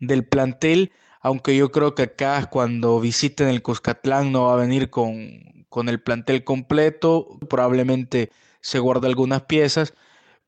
del 0.00 0.26
plantel, 0.26 0.92
aunque 1.20 1.56
yo 1.56 1.70
creo 1.72 1.94
que 1.94 2.02
acá 2.04 2.46
cuando 2.50 3.00
visiten 3.00 3.48
el 3.48 3.62
Cuscatlán 3.62 4.32
no 4.32 4.46
va 4.46 4.54
a 4.54 4.56
venir 4.56 4.90
con, 4.90 5.61
con 5.72 5.88
el 5.88 6.02
plantel 6.02 6.44
completo, 6.44 7.38
probablemente 7.48 8.30
se 8.60 8.78
guarda 8.78 9.08
algunas 9.08 9.44
piezas, 9.44 9.94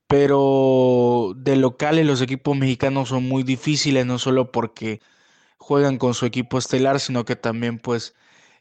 pero 0.06 1.32
de 1.36 1.56
locales 1.56 2.06
los 2.06 2.20
equipos 2.22 2.56
mexicanos 2.58 3.08
son 3.08 3.26
muy 3.26 3.42
difíciles, 3.42 4.04
no 4.06 4.18
solo 4.18 4.52
porque 4.52 5.00
juegan 5.58 5.98
con 5.98 6.14
su 6.14 6.26
equipo 6.26 6.58
estelar, 6.58 7.00
sino 7.00 7.24
que 7.24 7.36
también 7.36 7.78
pues 7.78 8.14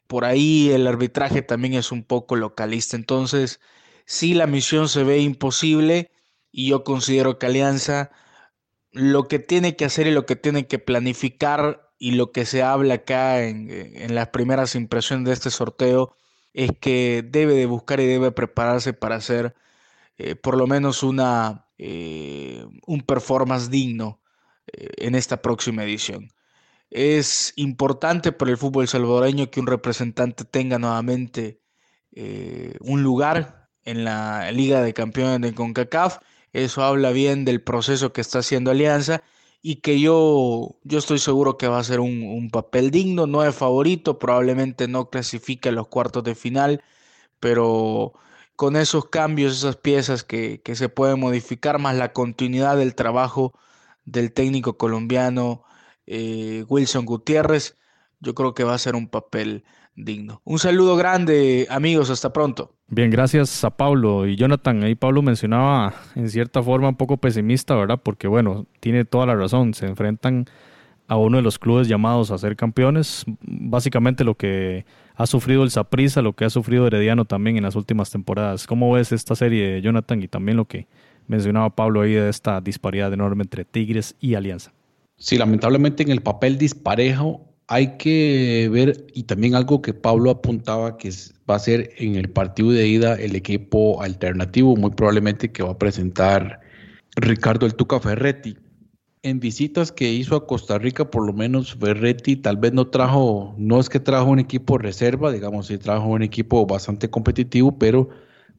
por 0.06 0.24
ahí 0.24 0.70
el 0.70 0.86
arbitraje 0.86 1.42
también 1.42 1.74
es 1.74 1.92
un 1.92 2.02
poco 2.04 2.34
localista. 2.36 2.96
Entonces, 2.96 3.60
sí, 4.06 4.34
la 4.34 4.46
misión 4.46 4.88
se 4.88 5.04
ve 5.04 5.18
imposible 5.18 6.12
y 6.50 6.68
yo 6.68 6.82
considero 6.84 7.38
que 7.38 7.46
Alianza 7.46 8.10
lo 8.92 9.28
que 9.28 9.38
tiene 9.38 9.76
que 9.76 9.84
hacer 9.86 10.06
y 10.06 10.12
lo 10.12 10.26
que 10.26 10.36
tiene 10.36 10.66
que 10.66 10.78
planificar 10.78 11.90
y 11.98 12.12
lo 12.12 12.32
que 12.32 12.46
se 12.46 12.62
habla 12.62 12.94
acá 12.94 13.42
en, 13.44 13.70
en 13.70 14.14
las 14.14 14.28
primeras 14.28 14.74
impresiones 14.76 15.26
de 15.26 15.34
este 15.34 15.50
sorteo 15.50 16.16
es 16.54 16.70
que 16.80 17.24
debe 17.28 17.54
de 17.54 17.66
buscar 17.66 18.00
y 18.00 18.06
debe 18.06 18.32
prepararse 18.32 18.94
para 18.94 19.16
hacer 19.16 19.54
eh, 20.16 20.36
por 20.36 20.56
lo 20.56 20.66
menos 20.66 21.02
una, 21.02 21.66
eh, 21.78 22.64
un 22.86 23.02
performance 23.02 23.70
digno 23.70 24.20
eh, 24.72 24.88
en 24.98 25.14
esta 25.16 25.42
próxima 25.42 25.84
edición. 25.84 26.30
Es 26.90 27.52
importante 27.56 28.32
para 28.32 28.52
el 28.52 28.56
fútbol 28.56 28.88
salvadoreño 28.88 29.50
que 29.50 29.60
un 29.60 29.66
representante 29.66 30.44
tenga 30.44 30.78
nuevamente 30.78 31.60
un 32.80 33.02
lugar 33.02 33.68
en 33.82 34.04
la 34.04 34.52
Liga 34.52 34.82
de 34.82 34.94
Campeones 34.94 35.40
de 35.40 35.52
CONCACAF. 35.52 36.18
Eso 36.52 36.84
habla 36.84 37.10
bien 37.10 37.44
del 37.44 37.60
proceso 37.60 38.12
que 38.12 38.20
está 38.20 38.38
haciendo 38.38 38.70
Alianza 38.70 39.24
y 39.66 39.76
que 39.76 39.98
yo, 39.98 40.76
yo 40.84 40.98
estoy 40.98 41.18
seguro 41.18 41.56
que 41.56 41.68
va 41.68 41.78
a 41.78 41.84
ser 41.84 42.00
un, 42.00 42.22
un 42.22 42.50
papel 42.50 42.90
digno, 42.90 43.26
no 43.26 43.42
es 43.44 43.54
favorito, 43.54 44.18
probablemente 44.18 44.88
no 44.88 45.08
clasifique 45.08 45.70
a 45.70 45.72
los 45.72 45.88
cuartos 45.88 46.22
de 46.22 46.34
final, 46.34 46.84
pero 47.40 48.12
con 48.56 48.76
esos 48.76 49.08
cambios, 49.08 49.56
esas 49.56 49.76
piezas 49.76 50.22
que, 50.24 50.60
se 50.74 50.88
pueden 50.90 51.18
modificar, 51.20 51.78
más 51.78 51.96
la 51.96 52.12
continuidad 52.12 52.76
del 52.76 52.94
trabajo 52.94 53.54
del 54.04 54.32
técnico 54.34 54.76
colombiano 54.76 55.64
eh, 56.06 56.64
Wilson 56.68 57.06
Gutiérrez, 57.06 57.78
yo 58.20 58.34
creo 58.34 58.54
que 58.54 58.64
va 58.64 58.74
a 58.74 58.78
ser 58.78 58.94
un 58.96 59.08
papel 59.08 59.64
digno. 59.96 60.40
Un 60.44 60.58
saludo 60.58 60.96
grande, 60.96 61.66
amigos, 61.70 62.10
hasta 62.10 62.32
pronto. 62.32 62.74
Bien, 62.88 63.10
gracias 63.10 63.64
a 63.64 63.70
Pablo 63.70 64.26
y 64.26 64.36
Jonathan. 64.36 64.82
Ahí 64.82 64.94
Pablo 64.94 65.22
mencionaba 65.22 65.94
en 66.14 66.28
cierta 66.28 66.62
forma 66.62 66.88
un 66.88 66.96
poco 66.96 67.16
pesimista, 67.16 67.74
¿verdad? 67.74 68.00
Porque 68.02 68.28
bueno, 68.28 68.66
tiene 68.80 69.04
toda 69.04 69.26
la 69.26 69.34
razón. 69.34 69.74
Se 69.74 69.86
enfrentan 69.86 70.46
a 71.06 71.16
uno 71.16 71.36
de 71.36 71.42
los 71.42 71.58
clubes 71.58 71.88
llamados 71.88 72.30
a 72.30 72.38
ser 72.38 72.56
campeones. 72.56 73.24
Básicamente 73.42 74.24
lo 74.24 74.36
que 74.36 74.84
ha 75.14 75.26
sufrido 75.26 75.62
el 75.62 75.70
Saprissa, 75.70 76.22
lo 76.22 76.34
que 76.34 76.44
ha 76.44 76.50
sufrido 76.50 76.86
Herediano 76.86 77.24
también 77.24 77.56
en 77.56 77.62
las 77.62 77.76
últimas 77.76 78.10
temporadas. 78.10 78.66
¿Cómo 78.66 78.92
ves 78.92 79.12
esta 79.12 79.34
serie, 79.34 79.80
Jonathan? 79.80 80.22
Y 80.22 80.28
también 80.28 80.56
lo 80.56 80.66
que 80.66 80.86
mencionaba 81.26 81.70
Pablo 81.70 82.02
ahí 82.02 82.12
de 82.12 82.28
esta 82.28 82.60
disparidad 82.60 83.12
enorme 83.12 83.44
entre 83.44 83.64
Tigres 83.64 84.16
y 84.20 84.34
Alianza. 84.34 84.72
Sí, 85.16 85.38
lamentablemente 85.38 86.02
en 86.02 86.10
el 86.10 86.22
papel 86.22 86.58
disparejo 86.58 87.53
hay 87.68 87.96
que 87.96 88.68
ver, 88.70 89.06
y 89.14 89.24
también 89.24 89.54
algo 89.54 89.80
que 89.80 89.94
Pablo 89.94 90.30
apuntaba, 90.30 90.98
que 90.98 91.10
va 91.48 91.56
a 91.56 91.58
ser 91.58 91.90
en 91.96 92.16
el 92.16 92.30
partido 92.30 92.70
de 92.70 92.86
ida 92.86 93.14
el 93.14 93.34
equipo 93.36 94.02
alternativo, 94.02 94.76
muy 94.76 94.90
probablemente 94.90 95.50
que 95.50 95.62
va 95.62 95.72
a 95.72 95.78
presentar 95.78 96.60
Ricardo 97.16 97.66
El 97.66 97.74
Tuca 97.74 98.00
Ferretti. 98.00 98.56
En 99.22 99.40
visitas 99.40 99.90
que 99.90 100.12
hizo 100.12 100.36
a 100.36 100.46
Costa 100.46 100.76
Rica, 100.76 101.10
por 101.10 101.24
lo 101.26 101.32
menos 101.32 101.74
Ferretti 101.74 102.36
tal 102.36 102.58
vez 102.58 102.74
no 102.74 102.88
trajo, 102.88 103.54
no 103.56 103.80
es 103.80 103.88
que 103.88 103.98
trajo 103.98 104.30
un 104.30 104.38
equipo 104.38 104.76
reserva, 104.76 105.32
digamos, 105.32 105.68
sí 105.68 105.78
trajo 105.78 106.08
un 106.08 106.22
equipo 106.22 106.66
bastante 106.66 107.08
competitivo, 107.08 107.78
pero 107.78 108.10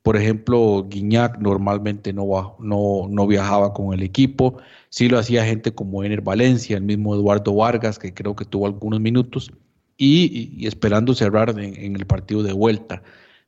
por 0.05 0.17
ejemplo, 0.17 0.85
Guiñac 0.87 1.39
normalmente 1.39 2.13
no, 2.13 2.57
no, 2.59 3.07
no 3.09 3.25
viajaba 3.25 3.73
con 3.73 3.91
el 3.91 4.03
equipo, 4.03 4.57
sí 4.89 5.09
lo 5.09 5.17
hacía 5.17 5.45
gente 5.45 5.73
como 5.73 6.03
Ener 6.03 6.21
Valencia, 6.21 6.77
el 6.77 6.83
mismo 6.83 7.15
Eduardo 7.15 7.55
Vargas, 7.55 7.97
que 7.97 8.13
creo 8.13 8.35
que 8.35 8.45
tuvo 8.45 8.67
algunos 8.67 8.99
minutos, 8.99 9.51
y, 9.97 10.67
esperando 10.67 11.15
cerrar 11.15 11.59
en, 11.59 11.95
el 11.95 12.05
partido 12.05 12.43
de 12.43 12.53
vuelta. 12.53 13.01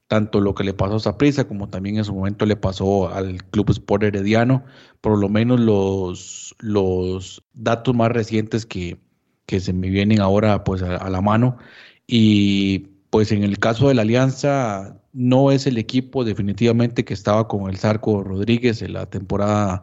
Tanto 0.08 0.42
lo 0.42 0.56
que 0.56 0.64
le 0.64 0.74
pasó 0.74 0.96
a 0.96 1.00
Saprissa 1.00 1.48
como 1.48 1.70
también 1.70 1.98
en 1.98 2.06
su 2.06 2.16
momento 2.16 2.48
le 2.48 2.56
pasó 2.56 3.14
al 3.14 3.44
Club 3.52 3.70
Sport 3.70 4.06
Herediano, 4.06 4.66
por 5.00 5.20
lo 5.20 5.30
menos 5.30 5.60
los, 5.60 6.56
los 6.58 7.44
datos 7.54 7.94
más 7.94 8.12
recientes 8.12 8.66
que, 8.66 8.98
que 9.46 9.60
se 9.60 9.74
me 9.74 9.92
vienen 9.92 10.22
ahora 10.22 10.64
pues 10.64 10.82
a 10.82 11.08
la 11.08 11.22
mano. 11.22 11.60
Y 12.08 12.88
pues 13.12 13.32
en 13.32 13.44
el 13.44 13.60
caso 13.60 13.90
de 13.90 13.94
la 13.94 14.02
Alianza, 14.02 15.00
no 15.18 15.52
es 15.52 15.66
el 15.66 15.80
equipo 15.80 16.24
definitivamente 16.24 17.04
que 17.04 17.16
estaba 17.16 17.48
con 17.48 17.68
el 17.72 17.78
Zarco 17.78 18.24
Rodríguez 18.24 18.84
en 18.84 18.94
la 18.94 19.08
temporada 19.08 19.82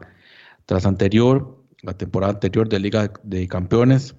tras 0.65 0.85
anterior, 0.85 1.61
la 1.81 1.97
temporada 1.97 2.31
anterior 2.31 2.69
de 2.69 2.79
Liga 2.79 3.11
de 3.21 3.45
Campeones. 3.49 4.15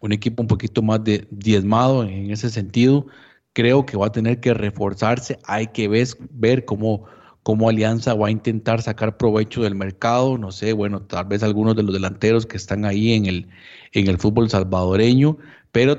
Un 0.00 0.12
equipo 0.12 0.42
un 0.42 0.48
poquito 0.48 0.82
más 0.82 1.04
de 1.04 1.28
diezmado 1.30 2.02
en 2.02 2.32
ese 2.32 2.50
sentido. 2.50 3.06
Creo 3.52 3.86
que 3.86 3.96
va 3.96 4.06
a 4.06 4.12
tener 4.12 4.40
que 4.40 4.54
reforzarse. 4.54 5.38
Hay 5.44 5.68
que 5.68 5.86
ver, 5.86 6.64
cómo, 6.64 7.04
cómo 7.44 7.68
Alianza 7.68 8.14
va 8.14 8.26
a 8.26 8.32
intentar 8.32 8.82
sacar 8.82 9.16
provecho 9.18 9.62
del 9.62 9.76
mercado. 9.76 10.36
No 10.36 10.50
sé, 10.50 10.72
bueno, 10.72 11.00
tal 11.02 11.26
vez 11.26 11.44
algunos 11.44 11.76
de 11.76 11.84
los 11.84 11.94
delanteros 11.94 12.44
que 12.44 12.56
están 12.56 12.84
ahí 12.84 13.12
en 13.12 13.26
el, 13.26 13.48
en 13.92 14.08
el 14.08 14.18
fútbol 14.18 14.50
salvadoreño, 14.50 15.38
pero 15.70 15.96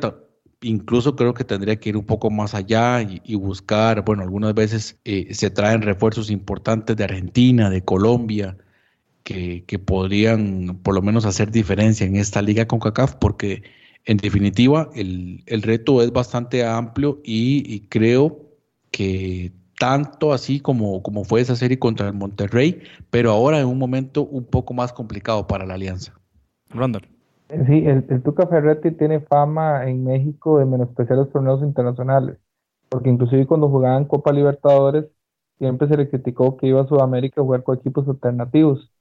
incluso 0.61 1.15
creo 1.15 1.33
que 1.33 1.43
tendría 1.43 1.77
que 1.77 1.89
ir 1.89 1.97
un 1.97 2.05
poco 2.05 2.29
más 2.29 2.53
allá 2.53 3.01
y, 3.01 3.35
buscar, 3.35 4.03
bueno, 4.03 4.23
algunas 4.23 4.53
veces 4.53 4.99
eh, 5.05 5.33
se 5.33 5.49
traen 5.49 5.81
refuerzos 5.81 6.29
importantes 6.31 6.95
de 6.95 7.03
Argentina, 7.03 7.69
de 7.69 7.83
Colombia, 7.83 8.57
que, 9.23 9.79
podrían 9.85 10.79
por 10.83 10.95
lo 10.95 11.01
menos 11.01 11.25
hacer 11.25 11.51
diferencia 11.51 12.05
en 12.05 12.15
esta 12.15 12.41
liga 12.41 12.65
con 12.65 12.79
CACAF, 12.79 13.15
porque 13.15 13.63
en 14.05 14.17
definitiva 14.17 14.89
el, 14.95 15.43
reto 15.47 16.01
es 16.01 16.11
bastante 16.11 16.65
amplio 16.65 17.19
y, 17.23 17.81
creo 17.89 18.39
que 18.91 19.51
tanto 19.79 20.33
así 20.33 20.59
como, 20.59 21.03
como 21.03 21.23
fue 21.23 21.41
esa 21.41 21.55
serie 21.55 21.77
contra 21.77 22.07
el 22.07 22.13
Monterrey, 22.13 22.81
pero 23.09 23.31
ahora 23.31 23.59
en 23.59 23.67
un 23.67 23.77
momento 23.77 24.23
un 24.23 24.45
poco 24.45 24.73
más 24.73 24.93
complicado 24.93 25.45
para 25.45 25.65
la 25.65 25.75
alianza. 25.75 26.13
Randall. 26.69 27.16
Sí, 27.49 27.85
el, 27.87 28.05
Tuca 28.23 28.45
Ferretti 28.47 28.91
tiene 28.91 29.21
fama 29.21 29.87
en 29.89 30.03
México 30.03 30.59
de 30.59 30.65
menospreciar 30.65 31.17
los 31.17 31.31
torneos 31.31 31.61
internacionales, 31.61 32.37
porque 32.89 33.09
inclusive 33.09 33.47
cuando 33.47 33.69
jugaban 33.69 34.05
Copa 34.05 34.33
Libertadores 34.33 35.05
siempre 35.57 35.87
se 35.87 35.95
le 35.97 36.09
criticó 36.09 36.57
que 36.57 36.67
iba 36.67 36.81
a 36.81 36.87
Sudamérica 36.87 37.39
a 37.41 37.43
jugar 37.45 37.63
con 37.63 37.77
equipos 37.77 38.07
alternativos. 38.07 38.91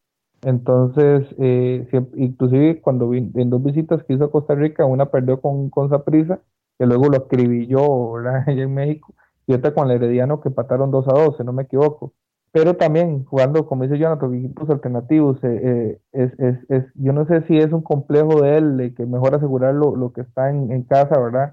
Entonces, 0.42 1.26
eh, 1.38 1.88
inclusive 2.16 2.80
cuando 2.80 3.12
en 3.14 3.50
dos 3.50 3.62
visitas 3.64 4.04
que 4.04 4.14
hizo 4.14 4.24
a 4.26 4.30
Costa 4.30 4.54
Rica, 4.54 4.84
una 4.86 5.06
perdió 5.10 5.40
con, 5.40 5.68
con 5.70 5.88
Saprisa, 5.90 6.40
que 6.78 6.86
luego 6.86 7.08
lo 7.08 7.16
escribilló 7.18 8.12
¿verdad? 8.12 8.44
allá 8.48 8.62
en 8.62 8.74
México, 8.74 9.14
y 9.46 9.54
otra 9.54 9.74
con 9.74 9.90
el 9.90 9.96
Herediano 9.96 10.40
que 10.40 10.50
empataron 10.50 10.90
2 10.92 11.08
a 11.08 11.12
2, 11.12 11.36
si 11.38 11.44
no 11.44 11.52
me 11.52 11.64
equivoco 11.64 12.14
pero 12.56 12.74
también 12.74 13.26
jugando, 13.26 13.66
como 13.66 13.82
dice 13.82 13.98
Jonathan, 13.98 14.34
equipos 14.34 14.70
alternativos, 14.70 15.36
eh, 15.44 15.60
eh, 15.62 16.00
es, 16.12 16.32
es, 16.38 16.70
es, 16.70 16.84
yo 16.94 17.12
no 17.12 17.26
sé 17.26 17.42
si 17.42 17.58
es 17.58 17.70
un 17.70 17.82
complejo 17.82 18.40
de 18.40 18.56
él, 18.56 18.78
de 18.78 18.94
que 18.94 19.04
mejor 19.04 19.34
asegurar 19.34 19.74
lo, 19.74 19.94
lo 19.94 20.14
que 20.14 20.22
está 20.22 20.48
en, 20.48 20.72
en, 20.72 20.82
casa, 20.84 21.20
¿verdad? 21.20 21.52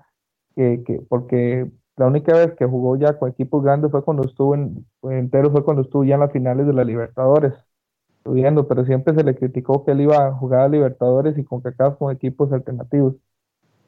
Que, 0.56 0.82
que, 0.86 1.02
porque 1.10 1.70
la 1.98 2.08
única 2.08 2.34
vez 2.34 2.54
que 2.54 2.66
jugó 2.66 2.96
ya 2.96 3.20
con 3.20 3.30
equipos 3.30 3.62
grandes 3.62 3.92
fue 3.92 4.02
cuando 4.06 4.24
estuvo 4.24 4.56
en, 4.56 4.86
entero, 5.02 5.52
fue 5.52 5.66
cuando 5.66 5.82
estuvo 5.82 6.06
ya 6.06 6.14
en 6.14 6.22
las 6.22 6.32
finales 6.32 6.68
de 6.68 6.74
la 6.74 6.86
Libertadores, 6.86 7.54
viendo, 8.24 8.66
pero 8.70 8.86
siempre 8.86 9.14
se 9.14 9.26
le 9.26 9.36
criticó 9.36 9.84
que 9.84 9.92
él 9.92 10.00
iba 10.00 10.26
a 10.26 10.32
jugar 10.32 10.62
a 10.62 10.70
Libertadores 10.70 11.38
y 11.38 11.44
con 11.44 11.60
CACAF 11.60 11.98
con 11.98 12.16
equipos 12.16 12.54
alternativos. 12.54 13.16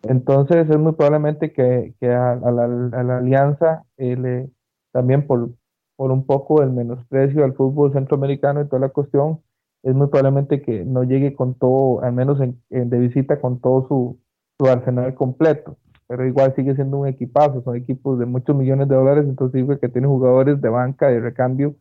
Entonces 0.03 0.69
es 0.69 0.77
muy 0.77 0.91
probablemente 0.91 1.53
que, 1.53 1.93
que 1.97 2.09
a, 2.11 2.35
la, 2.35 2.65
a, 2.65 3.03
la, 3.03 3.17
alianza 3.19 3.85
eh, 3.95 4.17
le, 4.17 4.49
también 4.91 5.25
por, 5.25 5.51
por 5.95 6.11
un 6.11 6.25
poco 6.25 6.61
el 6.61 6.71
menosprecio 6.71 7.43
al 7.43 7.53
fútbol 7.53 7.93
centroamericano 7.93 8.61
y 8.61 8.67
toda 8.67 8.79
la 8.81 8.89
cuestión, 8.89 9.41
es 9.83 9.93
muy 9.93 10.07
probablemente 10.07 10.61
que 10.61 10.83
no 10.83 11.03
llegue 11.03 11.35
con 11.35 11.53
todo, 11.55 12.01
al 12.03 12.13
menos 12.13 12.39
en, 12.41 12.59
de 12.69 12.99
visita, 12.99 13.39
con 13.39 13.61
todo 13.61 13.87
su, 13.87 14.19
arsenal 14.67 15.13
completo. 15.15 15.77
pero 16.07 16.25
igual 16.25 16.53
sigue 16.55 16.75
siendo 16.75 16.97
un 16.99 17.07
equipazo, 17.07 17.61
son 17.63 17.75
equipos 17.75 18.19
de 18.19 18.25
muchos 18.25 18.55
millones 18.55 18.87
de 18.87 18.95
dólares, 18.95 19.25
entonces 19.27 19.53
significa 19.53 19.79
que 19.87 19.93
tiene 19.93 20.07
jugadores 20.07 20.61
de 20.61 20.69
banca, 20.69 21.07
de 21.07 21.19
recambio, 21.19 21.75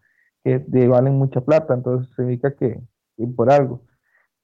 que 0.44 0.58
valen 0.88 1.14
mucha 1.14 1.40
plata, 1.40 1.74
entonces 1.74 2.08
significa 2.16 2.54
que, 2.54 2.80
que 3.16 3.26
por 3.28 3.50
algo. 3.50 3.82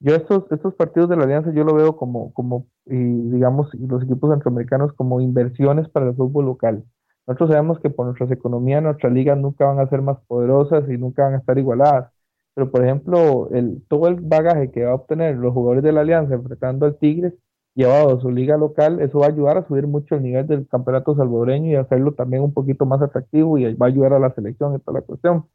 Yo 0.01 0.15
estos, 0.15 0.51
estos 0.51 0.75
partidos 0.75 1.11
de 1.11 1.17
la 1.17 1.25
Alianza 1.25 1.53
yo 1.53 1.63
lo 1.63 1.75
veo 1.75 1.97
como, 1.97 2.33
como 2.33 2.67
y 2.87 2.97
digamos, 3.31 3.73
los 3.75 4.03
equipos 4.03 4.31
centroamericanos 4.31 4.95
como 4.95 5.21
inversiones 5.21 5.91
para 5.91 6.09
el 6.09 6.15
fútbol 6.17 6.47
local. 6.47 6.85
Nosotros 7.27 7.51
sabemos 7.51 7.81
que 7.81 7.91
por 7.91 8.07
nuestras 8.07 8.31
economías, 8.31 8.83
nuestras 8.83 9.13
ligas 9.13 9.39
nunca 9.39 9.67
van 9.67 9.79
a 9.81 9.89
ser 9.89 10.03
más 10.03 10.19
poderosas 10.27 10.89
y 10.91 10.99
nunca 10.99 11.25
van 11.25 11.35
a 11.35 11.39
estar 11.39 11.59
igualadas. 11.59 12.13
Pero, 12.55 12.71
por 12.71 12.85
ejemplo, 12.85 13.49
el, 13.53 13.83
todo 13.89 14.09
el 14.09 14.17
bagaje 14.17 14.71
que 14.71 14.85
va 14.85 14.93
a 14.93 14.95
obtener 14.97 15.37
los 15.37 15.53
jugadores 15.55 15.83
de 15.85 15.93
la 15.93 16.01
Alianza 16.03 16.35
enfrentando 16.35 16.87
al 16.87 16.99
Tigres, 16.99 17.35
llevado 17.75 18.17
a 18.17 18.21
su 18.21 18.31
liga 18.31 18.57
local, 18.57 19.01
eso 19.01 19.21
va 19.21 19.27
a 19.27 19.29
ayudar 19.31 19.57
a 19.59 19.67
subir 19.67 19.87
mucho 19.87 20.17
el 20.17 20.23
nivel 20.23 20.47
del 20.47 20.69
campeonato 20.69 21.15
salvadoreño 21.17 21.71
y 21.71 21.77
hacerlo 21.77 22.13
también 22.15 22.43
un 22.43 22.53
poquito 22.53 22.85
más 22.87 23.01
atractivo 23.03 23.59
y 23.59 23.75
va 23.75 23.87
a 23.87 23.89
ayudar 23.89 24.13
a 24.15 24.19
la 24.19 24.35
selección 24.35 24.75
y 24.75 24.79
toda 24.81 25.01
la 25.01 25.07
cuestión. 25.07 25.47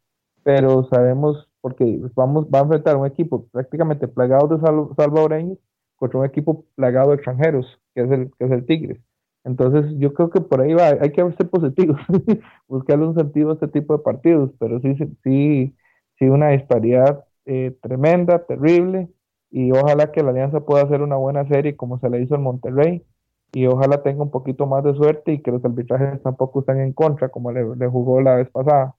Pero 0.43 0.88
sabemos, 0.89 1.49
porque 1.62 2.01
vamos, 2.15 2.47
va 2.54 2.60
a 2.60 2.63
enfrentar 2.63 2.95
un 2.97 3.06
equipo 3.08 3.47
prácticamente 3.51 4.08
plagado 4.08 4.47
de 4.47 4.62
salvadoreños 4.95 5.58
contra 5.97 6.19
un 6.19 6.25
equipo 6.25 6.65
plagado 6.75 7.10
de 7.10 7.15
extranjeros, 7.15 7.80
que 7.93 8.04
es 8.04 8.12
el, 8.12 8.32
que 8.38 8.45
es 8.45 8.51
el 8.51 8.65
Tigres. 8.65 8.99
Entonces, 9.45 9.86
yo 9.99 10.13
creo 10.13 10.29
que 10.31 10.41
por 10.41 10.62
ahí 10.62 10.73
va, 10.73 10.88
hay 10.99 11.12
que 11.12 11.21
ser 11.34 11.49
positivos, 11.49 11.99
buscarle 12.67 13.05
un 13.08 13.15
sentido 13.15 13.51
a 13.51 13.53
este 13.53 13.67
tipo 13.67 13.95
de 13.95 14.03
partidos, 14.03 14.51
pero 14.60 14.79
sí, 14.81 14.95
sí, 15.23 15.75
sí, 16.19 16.25
una 16.25 16.49
disparidad 16.49 17.25
eh, 17.45 17.77
tremenda, 17.81 18.45
terrible, 18.45 19.08
y 19.51 19.71
ojalá 19.71 20.12
que 20.12 20.23
la 20.23 20.31
Alianza 20.31 20.62
pueda 20.62 20.84
hacer 20.84 21.01
una 21.01 21.15
buena 21.15 21.47
serie 21.47 21.75
como 21.75 21.99
se 21.99 22.10
le 22.10 22.21
hizo 22.21 22.36
al 22.36 22.41
Monterrey, 22.41 23.05
y 23.53 23.67
ojalá 23.67 24.03
tenga 24.03 24.23
un 24.23 24.31
poquito 24.31 24.65
más 24.67 24.84
de 24.84 24.95
suerte 24.95 25.34
y 25.34 25.41
que 25.41 25.51
los 25.51 25.63
arbitrajes 25.63 26.21
tampoco 26.23 26.62
estén 26.62 26.81
en 26.81 26.93
contra 26.93 27.29
como 27.29 27.51
le, 27.51 27.88
jugó 27.88 28.21
la 28.21 28.36
vez 28.36 28.49
pasada. 28.49 28.95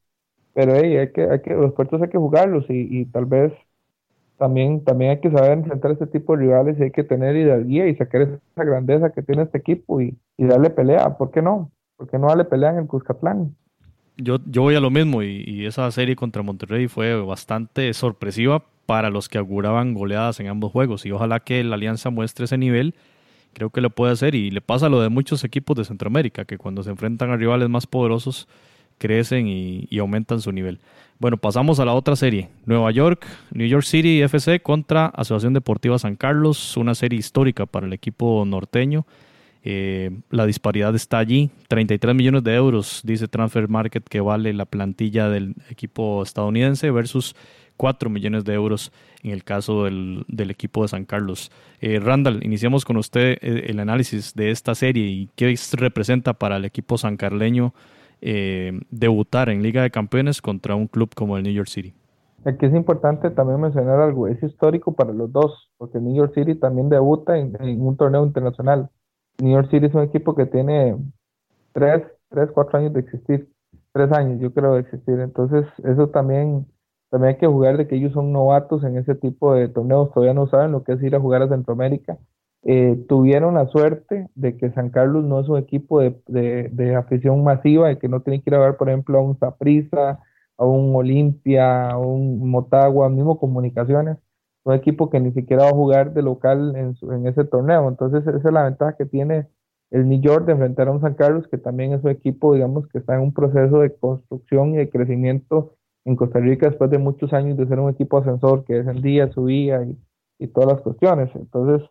Pero 0.55 0.75
hay 0.75 1.13
que, 1.13 1.25
hay 1.31 1.43
que, 1.43 1.55
los 1.55 1.75
puertos 1.75 2.01
hay 2.03 2.09
que 2.09 2.19
jugarlos 2.19 2.65
y, 2.71 3.01
y 3.01 3.07
tal 3.07 3.27
vez 3.27 3.53
también, 4.39 4.85
también 4.85 5.13
hay 5.13 5.21
que 5.21 5.31
saber 5.31 5.53
enfrentar 5.53 5.93
este 5.93 6.07
tipo 6.07 6.37
de 6.37 6.45
rivales 6.45 6.79
y 6.79 6.85
hay 6.85 6.91
que 6.91 7.05
tener 7.05 7.65
guía 7.67 7.87
y 7.87 7.95
sacar 7.97 8.23
esa 8.23 8.65
grandeza 8.65 9.11
que 9.11 9.23
tiene 9.23 9.43
este 9.43 9.59
equipo 9.59 10.01
y, 10.01 10.17
darle 10.39 10.71
pelea. 10.71 11.17
¿Por 11.17 11.31
qué 11.31 11.43
no? 11.43 11.71
¿Por 11.97 12.09
qué 12.09 12.19
no 12.19 12.29
darle 12.29 12.45
pelea 12.45 12.71
en 12.71 12.79
el 12.79 12.87
Cuscatlán? 12.87 13.55
Yo, 14.19 14.39
yo 14.47 14.63
voy 14.63 14.75
a 14.75 14.81
lo 14.81 14.91
mismo 14.91 15.23
y, 15.23 15.67
esa 15.67 15.91
serie 15.91 16.17
contra 16.17 16.43
Monterrey 16.43 16.89
fue 16.89 17.21
bastante 17.23 17.93
sorpresiva 17.95 18.63
para 18.87 19.11
los 19.11 19.29
que 19.29 19.39
auguraban 19.39 19.95
goleadas 19.95 20.39
en 20.41 20.49
ambos 20.49 20.73
juegos 20.73 21.05
y 21.07 21.13
ojalá 21.13 21.41
que 21.41 21.63
la 21.65 21.75
alianza 21.75 22.11
muestre 22.11 22.45
ese 22.45 22.59
nivel. 22.59 22.95
Creo 23.53 23.71
que 23.71 23.81
lo 23.81 23.89
puede 23.89 24.13
hacer 24.13 24.35
y 24.35 24.51
le 24.51 24.61
pasa 24.61 24.91
lo 24.91 25.01
de 25.01 25.09
muchos 25.09 25.43
equipos 25.43 25.77
de 25.77 25.85
Centroamérica, 25.85 26.45
que 26.45 26.59
cuando 26.59 26.83
se 26.83 26.91
enfrentan 26.91 27.31
a 27.31 27.37
rivales 27.37 27.71
más 27.71 27.87
poderosos 27.87 28.49
crecen 28.99 29.47
y, 29.49 29.99
aumentan 29.99 30.41
su 30.41 30.53
nivel. 30.53 30.81
Bueno, 31.19 31.39
pasamos 31.39 31.81
a 31.81 31.85
la 31.85 31.95
otra 31.95 32.15
serie. 32.17 32.51
Nueva 32.67 32.91
York, 32.91 33.27
New 33.53 33.67
York 33.67 33.85
City 33.85 34.21
FC 34.23 34.61
contra 34.61 35.07
Asociación 35.07 35.55
Deportiva 35.55 35.99
San 35.99 36.17
Carlos, 36.17 36.77
una 36.77 36.95
serie 36.95 37.19
histórica 37.19 37.65
para 37.67 37.87
el 37.87 37.93
equipo 37.93 38.45
norteño. 38.45 39.07
Eh, 39.69 40.11
la 40.31 40.47
disparidad 40.47 40.95
está 40.95 41.19
allí, 41.19 41.51
33 41.69 42.15
millones 42.15 42.45
de 42.45 42.55
euros, 42.55 43.01
dice 43.03 43.27
Transfer 43.27 43.69
Market, 43.69 44.05
que 44.05 44.21
vale 44.21 44.53
la 44.53 44.65
plantilla 44.65 45.29
del 45.29 45.55
equipo 45.71 46.23
estadounidense 46.23 46.91
versus 46.91 47.35
4 47.77 48.09
millones 48.11 48.45
de 48.45 48.55
euros 48.55 48.93
en 49.23 49.33
el 49.33 49.45
caso 49.45 49.85
del, 49.85 50.25
equipo 50.29 50.83
de 50.83 50.89
San 50.89 51.05
Carlos. 51.05 51.51
Eh, 51.81 51.99
Randall, 51.99 52.45
iniciamos 52.45 52.85
con 52.85 52.97
usted 52.97 53.39
eh, 53.41 53.65
el 53.67 53.81
análisis 53.81 54.35
de 54.35 54.51
esta 54.51 54.75
serie 54.75 55.07
y 55.07 55.29
qué 55.35 55.55
representa 55.73 56.35
para 56.35 56.59
el 56.59 56.65
equipo 56.65 56.97
sancarleño 56.97 57.75
eh, 58.21 58.81
debutar 58.91 59.49
en 59.49 59.63
Liga 59.63 59.83
de 59.83 59.91
Campeones 59.91 60.41
contra 60.41 60.75
un 60.75 60.87
club 60.87 61.15
como 61.15 61.37
el 61.37 61.43
New 61.43 61.53
York 61.53 61.69
City. 61.69 61.95
Aquí 62.45 62.67
es 62.67 62.75
importante 62.75 63.31
también 63.31 63.61
mencionar 63.61 64.01
algo, 64.01 64.29
es 64.29 64.41
histórico 64.43 64.95
para 64.95 65.13
los 65.13 65.33
dos, 65.33 65.71
porque 65.79 65.99
New 65.99 66.15
York 66.15 66.33
City 66.35 66.55
también 66.55 66.89
debuta 66.89 67.37
en, 67.37 67.57
un 67.81 67.97
torneo 67.97 68.25
internacional. 68.25 68.89
New 69.43 69.53
York 69.53 69.71
City 69.71 69.87
es 69.87 69.95
un 69.95 70.03
equipo 70.03 70.35
que 70.35 70.47
tiene 70.47 70.97
tres, 71.73 72.05
tres, 72.29 72.51
cuatro 72.53 72.79
años 72.79 72.93
de 72.93 73.01
existir, 73.01 73.51
tres 73.93 74.13
años 74.13 74.41
yo 74.41 74.53
creo 74.55 74.75
de 74.75 74.81
existir, 74.81 75.19
entonces 75.19 75.67
eso 75.85 76.09
también, 76.09 76.67
también 77.11 77.35
hay 77.35 77.41
que 77.41 77.47
jugar 77.47 77.77
de 77.77 77.89
que 77.89 77.97
ellos 77.97 78.13
son 78.13 78.33
novatos 78.33 78.85
en 78.85 78.97
ese 78.97 79.15
tipo 79.17 79.55
de 79.55 79.69
torneos, 79.69 80.13
todavía 80.13 80.35
no 80.35 80.47
saben 80.47 80.73
lo 80.73 80.85
que 80.85 80.93
es 80.93 81.03
ir 81.03 81.17
a 81.17 81.21
jugar 81.21 81.43
a 81.43 81.49
Centroamérica 81.49 82.17
eh, 82.69 82.99
tuvieron 83.09 83.55
la 83.55 83.69
suerte 83.69 84.29
de 84.35 84.57
que 84.57 84.73
San 84.73 84.91
Carlos 84.91 85.25
no 85.25 85.39
es 85.39 85.49
un 85.49 85.57
equipo 85.57 86.01
de, 86.01 86.97
afición 86.99 87.45
masiva, 87.45 87.87
de 87.87 87.99
que 87.99 88.09
no 88.09 88.23
tiene 88.23 88.43
que 88.43 88.51
ir 88.51 88.57
a 88.57 88.59
ver, 88.59 88.77
por 88.77 88.89
ejemplo, 88.89 89.19
a 89.19 89.23
un 89.23 89.39
Saprissa, 89.39 90.19
a 90.59 90.67
un 90.67 90.97
Olimpia, 90.97 91.91
a 91.91 91.97
un 91.99 92.51
Motagua, 92.51 93.09
mismo 93.09 93.39
Comunicaciones, 93.39 94.19
un 94.65 94.75
equipo 94.75 95.11
que 95.11 95.21
ni 95.21 95.31
siquiera 95.31 95.63
va 95.63 95.69
a 95.71 95.75
jugar 95.75 96.13
de 96.13 96.23
local 96.23 96.75
en, 96.75 97.27
ese 97.29 97.45
torneo. 97.45 97.89
Entonces, 97.89 98.27
esa 98.27 98.49
es 98.49 98.53
la 98.53 98.65
ventaja 98.65 98.97
que 98.97 99.07
tiene 99.07 99.47
el 99.93 100.09
New 100.09 100.21
York 100.21 100.47
de 100.47 100.53
enfrentar 100.53 100.89
a 100.89 100.91
un 100.91 101.01
San 101.01 101.15
Carlos, 101.15 101.47
que 101.49 101.59
también 101.59 101.93
es 101.93 102.03
un 102.03 102.11
equipo, 102.11 102.55
digamos, 102.55 102.89
que 102.89 102.99
está 102.99 103.15
en 103.15 103.21
un 103.21 103.33
proceso 103.33 103.79
de 103.79 103.95
construcción 103.95 104.75
y 104.75 104.79
de 104.79 104.91
crecimiento 104.91 105.77
en 106.05 106.17
Costa 106.17 106.41
Rica 106.41 106.69
después 106.69 106.91
de 106.91 106.99
muchos 106.99 107.33
años 107.33 107.57
de 107.57 107.69
ser 107.69 107.79
un 107.79 107.91
equipo 107.91 108.19
ascensor 108.19 108.65
que 108.65 108.75
descendía, 108.75 109.31
subía 109.31 109.85
y, 109.85 109.97
y 110.41 110.49
todas 110.49 110.73
las 110.73 110.81
cuestiones. 110.81 111.31
Entonces, 111.37 111.89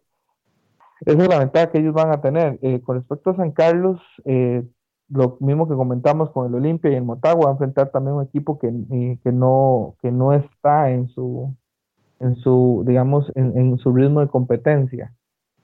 esa 1.02 1.22
es 1.22 1.28
la 1.28 1.40
ventaja 1.40 1.72
que 1.72 1.80
ellos 1.80 1.94
van 1.94 2.12
a 2.12 2.22
tener. 2.22 2.58
Eh, 2.62 2.82
con 2.82 2.98
respecto 2.98 3.32
a 3.32 3.36
San 3.36 3.52
Carlos, 3.52 4.00
eh, 4.24 4.64
lo 5.10 5.38
mismo 5.40 5.68
que 5.68 5.76
comentamos 5.76 6.32
con 6.32 6.48
el 6.48 6.56
Olimpia 6.56 6.92
y 6.92 6.96
el 6.96 7.04
Motagua, 7.04 7.46
va 7.46 7.52
a 7.52 7.54
enfrentar 7.54 7.90
también 7.92 8.16
un 8.16 8.24
equipo 8.24 8.58
que, 8.58 8.68
eh, 8.68 9.20
que, 9.24 9.32
no, 9.32 9.96
que 10.02 10.12
no 10.12 10.34
está 10.34 10.92
en 10.92 11.08
su, 11.10 11.56
en 12.20 12.36
su 12.38 12.84
digamos, 12.88 13.32
en, 13.36 13.78
su 13.78 13.94
ritmo 13.94 14.22
de 14.22 14.28
competencia, 14.28 15.14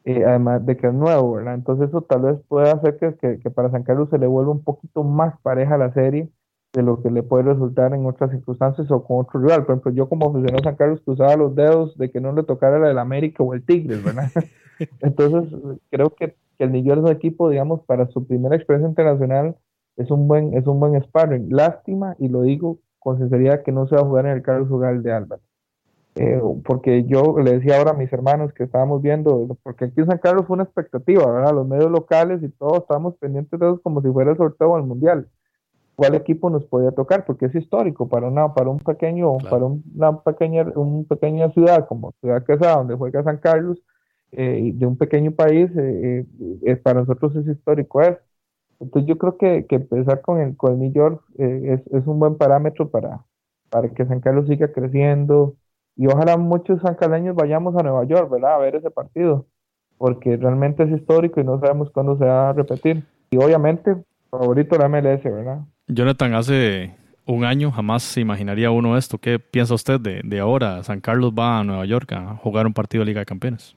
además 0.06 0.65
de 0.65 0.78
que 0.78 0.88
es 0.88 0.94
nuevo, 0.94 1.34
¿verdad? 1.34 1.56
Entonces 1.56 1.89
eso 1.89 2.02
tal 2.02 2.22
vez 2.24 2.39
pueda 2.48 2.74
hacer 2.74 2.98
que, 2.98 3.39
que, 3.39 3.50
para 3.50 3.72
San 3.72 3.84
Carlos 3.84 4.10
se 4.10 4.17
le 4.17 4.28
vuelva 4.28 4.52
un 4.52 4.63
poquito 4.63 5.04
más 5.04 5.39
pareja 5.41 5.78
la 5.78 5.94
serie 5.94 6.30
de 6.74 6.84
lo 6.84 7.02
que 7.02 7.10
le 7.10 7.24
puede 7.24 7.44
resultar 7.44 7.94
en 7.94 8.06
otras 8.06 8.32
circunstancias 8.32 8.89
o 8.91 9.04
con 9.04 9.22
otro 9.22 9.39
rival. 9.39 9.65
Por 9.65 9.74
ejemplo, 9.74 9.91
yo 9.91 10.08
como 10.08 10.30
aficionado 10.30 10.62
a 10.62 10.70
San 10.70 10.76
Carlos 10.76 11.02
cruzaba 11.04 11.36
los 11.36 11.56
dedos 11.56 11.98
de 11.98 12.12
que 12.12 12.22
no 12.22 12.32
le 12.32 12.44
tocara 12.44 12.80
la 12.80 12.89
del 12.89 13.00
América 13.00 13.44
o 13.44 13.54
el 13.54 13.65
Tigres, 13.65 14.04
¿verdad? 14.04 14.30
Entonces, 15.02 15.60
creo 15.89 16.12
que, 16.12 16.36
el 16.60 16.72
New 16.72 16.84
York 16.84 17.04
es 17.06 17.12
equipo, 17.12 17.50
digamos, 17.50 17.82
para 17.86 18.06
su 18.10 18.28
primera 18.28 18.56
experiencia 18.56 18.88
internacional, 18.88 19.56
es 19.98 20.12
un 20.12 20.28
buen, 20.28 20.54
es 20.54 20.67
un 20.67 20.80
buen 20.80 21.02
sparring. 21.02 21.48
Lástima, 21.50 22.15
y 22.20 22.28
lo 22.28 22.44
digo 22.44 22.78
con 23.00 23.17
sinceridad, 23.17 23.63
que 23.63 23.72
no 23.72 23.88
se 23.88 23.96
va 23.96 24.02
a 24.02 24.06
jugar 24.06 24.28
en 24.28 24.34
el 24.34 24.44
Carlos 24.44 24.70
Jugal 24.70 25.02
de 25.02 25.12
Álvaro. 25.12 25.41
Eh, 26.15 26.39
porque 26.65 27.06
yo 27.06 27.39
le 27.39 27.58
decía 27.58 27.78
ahora 27.78 27.91
a 27.91 27.96
mis 27.96 28.12
hermanos 28.12 28.54
que 28.54 28.65
estábamos 28.65 29.02
viendo, 29.02 29.58
porque 29.63 29.86
aquí 29.86 30.02
en 30.02 30.08
San 30.08 30.17
Carlos 30.17 30.46
fue 30.46 30.56
una 30.56 30.63
expectativa, 30.63 31.26
¿verdad? 31.26 31.54
Los 31.54 31.67
medios 31.67 31.89
locales 31.89 32.44
y 32.44 32.50
todos 32.50 32.82
estábamos 32.82 33.15
pendientes 33.15 33.60
de 33.60 33.65
eso 33.65 33.82
como 33.82 34.02
si 34.02 34.10
fuera 34.10 34.32
el 34.32 34.38
sorteo 34.38 34.76
al 34.76 34.84
mundial. 34.84 35.28
¿Cuál 35.96 36.15
equipo 36.15 36.50
nos 36.50 36.65
podía 36.65 36.91
tocar? 36.91 37.26
Porque 37.26 37.46
es 37.46 37.56
histórico 37.56 38.10
para 38.10 38.28
una, 38.28 38.54
para 38.54 38.70
un 38.70 38.80
pequeño, 38.80 39.38
para 39.50 39.65
una 39.65 40.20
pequeña, 40.22 40.65
un 40.76 41.06
pequeña 41.06 41.50
ciudad 41.52 41.88
como 41.88 42.12
Ciudad 42.22 42.44
Quesada, 42.44 42.78
donde 42.78 42.96
juega 42.96 43.24
San 43.24 43.38
Carlos, 43.38 43.82
eh, 44.34 44.72
de 44.74 44.86
un 44.86 44.98
pequeño 44.98 45.32
país, 45.32 45.70
eh, 45.76 46.26
eh, 46.65 46.76
para 46.78 47.02
nosotros 47.02 47.36
es 47.36 47.48
histórico 47.48 48.02
eso. 48.02 48.20
Entonces 48.80 49.08
yo 49.08 49.17
creo 49.17 49.38
que, 49.38 49.65
que 49.67 49.76
empezar 49.76 50.22
con 50.22 50.39
el, 50.39 50.56
con 50.56 50.80
New 50.80 50.91
York 50.91 51.22
es, 51.38 51.82
es, 51.91 52.08
un 52.08 52.17
buen 52.17 52.38
parámetro 52.38 52.89
para, 52.89 53.26
para 53.70 53.89
que 53.89 54.06
San 54.06 54.22
Carlos 54.22 54.48
siga 54.48 54.72
creciendo 54.72 55.56
y 55.98 56.08
ojalá 56.08 56.38
muchos 56.38 56.82
sancaleños 56.82 57.36
vayamos 57.36 57.76
a 57.76 57.84
Nueva 57.84 58.06
York, 58.06 58.32
¿verdad? 58.32 58.56
A 58.56 58.60
ver 58.60 58.76
ese 58.76 58.89
partido, 58.89 59.46
porque 59.98 60.38
realmente 60.38 60.84
es 60.84 60.91
histórico 60.91 61.42
y 61.42 61.44
no 61.44 61.60
sabemos 61.60 61.92
cuándo 61.92 62.17
se 62.17 62.25
va 62.25 62.50
a 62.50 62.54
repetir. 62.54 63.04
Y 63.32 63.38
obviamente, 63.38 63.98
favorito 64.29 64.77
la 64.77 64.88
MLS, 64.88 65.23
¿verdad? 65.25 65.60
Jonathan, 65.88 66.34
hace 66.34 66.96
un 67.27 67.44
año 67.44 67.69
jamás 67.69 68.02
se 68.02 68.21
imaginaría 68.21 68.71
uno 68.71 68.98
esto. 68.98 69.17
¿Qué 69.17 69.40
piensa 69.40 69.75
usted 69.75 70.00
de, 70.00 70.21
de 70.23 70.40
ahora? 70.40 70.82
San 70.84 71.02
Carlos 71.02 71.34
va 71.38 71.60
a 71.60 71.63
Nueva 71.63 71.86
York 71.86 72.13
a 72.13 72.38
jugar 72.38 72.65
un 72.65 72.73
partido 72.73 73.02
de 73.02 73.08
Liga 73.08 73.19
de 73.19 73.25
Campeones 73.25 73.75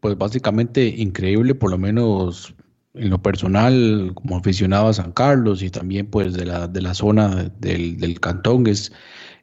pues 0.00 0.16
básicamente 0.16 0.86
increíble, 0.86 1.54
por 1.54 1.70
lo 1.70 1.78
menos 1.78 2.54
en 2.94 3.10
lo 3.10 3.22
personal, 3.22 4.12
como 4.14 4.36
aficionado 4.36 4.88
a 4.88 4.92
San 4.92 5.12
Carlos 5.12 5.62
y 5.62 5.70
también 5.70 6.06
pues 6.06 6.34
de 6.34 6.46
la, 6.46 6.66
de 6.68 6.82
la 6.82 6.94
zona 6.94 7.52
del, 7.58 7.98
del 7.98 8.20
cantón, 8.20 8.66
es, 8.66 8.92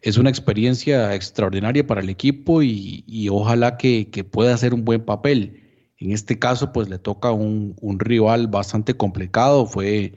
es 0.01 0.17
una 0.17 0.29
experiencia 0.29 1.15
extraordinaria 1.15 1.85
para 1.85 2.01
el 2.01 2.09
equipo 2.09 2.61
y, 2.61 3.27
ojalá 3.31 3.77
que, 3.77 4.07
pueda 4.29 4.53
hacer 4.53 4.73
un 4.73 4.85
buen 4.85 5.03
papel. 5.03 5.63
En 5.97 6.11
este 6.11 6.37
caso, 6.37 6.73
pues 6.73 6.89
le 6.89 6.99
toca 6.99 7.31
un, 7.31 7.75
un 7.81 7.99
rival 7.99 8.47
bastante 8.47 8.95
complicado, 8.95 9.65
fue 9.65 10.13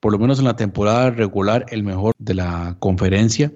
por 0.00 0.12
lo 0.12 0.18
menos 0.18 0.38
en 0.38 0.46
la 0.46 0.56
temporada 0.56 1.10
regular 1.10 1.64
el 1.70 1.84
mejor 1.84 2.12
de 2.18 2.34
la 2.34 2.76
conferencia 2.80 3.52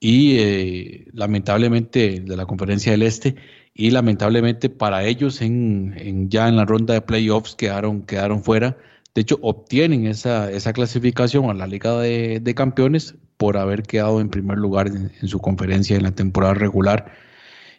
y 0.00 0.38
eh, 0.38 1.08
lamentablemente 1.12 2.20
de 2.20 2.36
la 2.36 2.46
conferencia 2.46 2.92
del 2.92 3.02
Este 3.02 3.36
y 3.78 3.92
lamentablemente 3.92 4.70
para 4.70 5.04
ellos 5.04 5.40
en, 5.40 6.28
ya 6.28 6.48
en 6.48 6.56
la 6.56 6.64
ronda 6.64 6.94
de 6.94 7.00
playoffs 7.00 7.54
quedaron, 7.54 8.02
quedaron 8.02 8.42
fuera. 8.42 8.76
De 9.14 9.22
hecho, 9.22 9.38
obtienen 9.40 10.06
esa, 10.06 10.50
esa 10.50 10.72
clasificación 10.72 11.48
a 11.48 11.54
la 11.54 11.68
Liga 11.68 11.96
de, 12.00 12.54
Campeones 12.56 13.14
por 13.36 13.56
haber 13.56 13.84
quedado 13.84 14.20
en 14.20 14.30
primer 14.30 14.58
lugar 14.58 14.88
en, 14.88 15.28
su 15.28 15.38
conferencia 15.38 15.96
en 15.96 16.02
la 16.02 16.10
temporada 16.10 16.54
regular. 16.54 17.12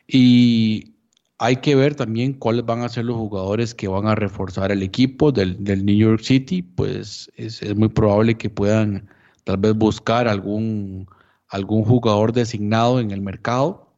Y 0.08 0.96
hay 1.38 1.58
que 1.58 1.76
ver 1.76 1.96
también 1.96 2.32
cuáles 2.32 2.66
van 2.66 2.82
a 2.84 2.90
ser 2.90 3.04
los 3.04 3.18
jugadores 3.18 3.76
que 3.76 3.90
van 3.90 4.08
a 4.08 4.16
reforzar 4.16 4.72
el 4.72 4.84
equipo 4.84 5.34
del, 5.34 5.62
del 5.62 5.86
New 5.86 5.98
York 5.98 6.22
City. 6.24 6.62
Pues 6.62 7.30
es, 7.36 7.62
es, 7.62 7.76
muy 7.76 7.90
probable 7.90 8.36
que 8.36 8.50
puedan 8.50 9.10
tal 9.44 9.58
vez 9.58 9.76
buscar 9.76 10.30
algún, 10.30 11.10
algún 11.50 11.84
jugador 11.84 12.32
designado 12.32 13.02
en 13.02 13.12
el 13.12 13.20
mercado 13.20 13.89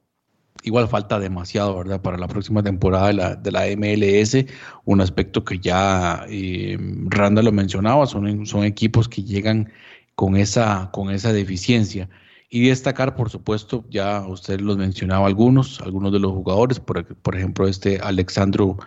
igual 0.63 0.87
falta 0.87 1.19
demasiado, 1.19 1.77
¿verdad? 1.77 2.01
Para 2.01 2.17
la 2.17 2.27
próxima 2.27 2.63
temporada 2.63 3.07
de 3.07 3.13
la, 3.13 3.35
de 3.35 3.51
la 3.51 3.65
MLS, 3.77 4.45
un 4.85 5.01
aspecto 5.01 5.43
que 5.43 5.59
ya 5.59 6.25
eh, 6.29 6.77
Randa 7.07 7.41
lo 7.41 7.51
mencionaba, 7.51 8.05
son, 8.05 8.45
son 8.45 8.63
equipos 8.63 9.07
que 9.07 9.23
llegan 9.23 9.71
con 10.15 10.37
esa, 10.37 10.89
con 10.91 11.09
esa 11.11 11.33
deficiencia. 11.33 12.09
Y 12.49 12.67
destacar, 12.67 13.15
por 13.15 13.29
supuesto, 13.29 13.85
ya 13.89 14.27
usted 14.27 14.59
los 14.59 14.77
mencionaba 14.77 15.25
algunos, 15.27 15.79
algunos 15.81 16.11
de 16.11 16.19
los 16.19 16.31
jugadores, 16.33 16.79
por, 16.79 17.05
por 17.15 17.35
ejemplo, 17.35 17.67
este 17.67 17.99
Alexandro 18.01 18.77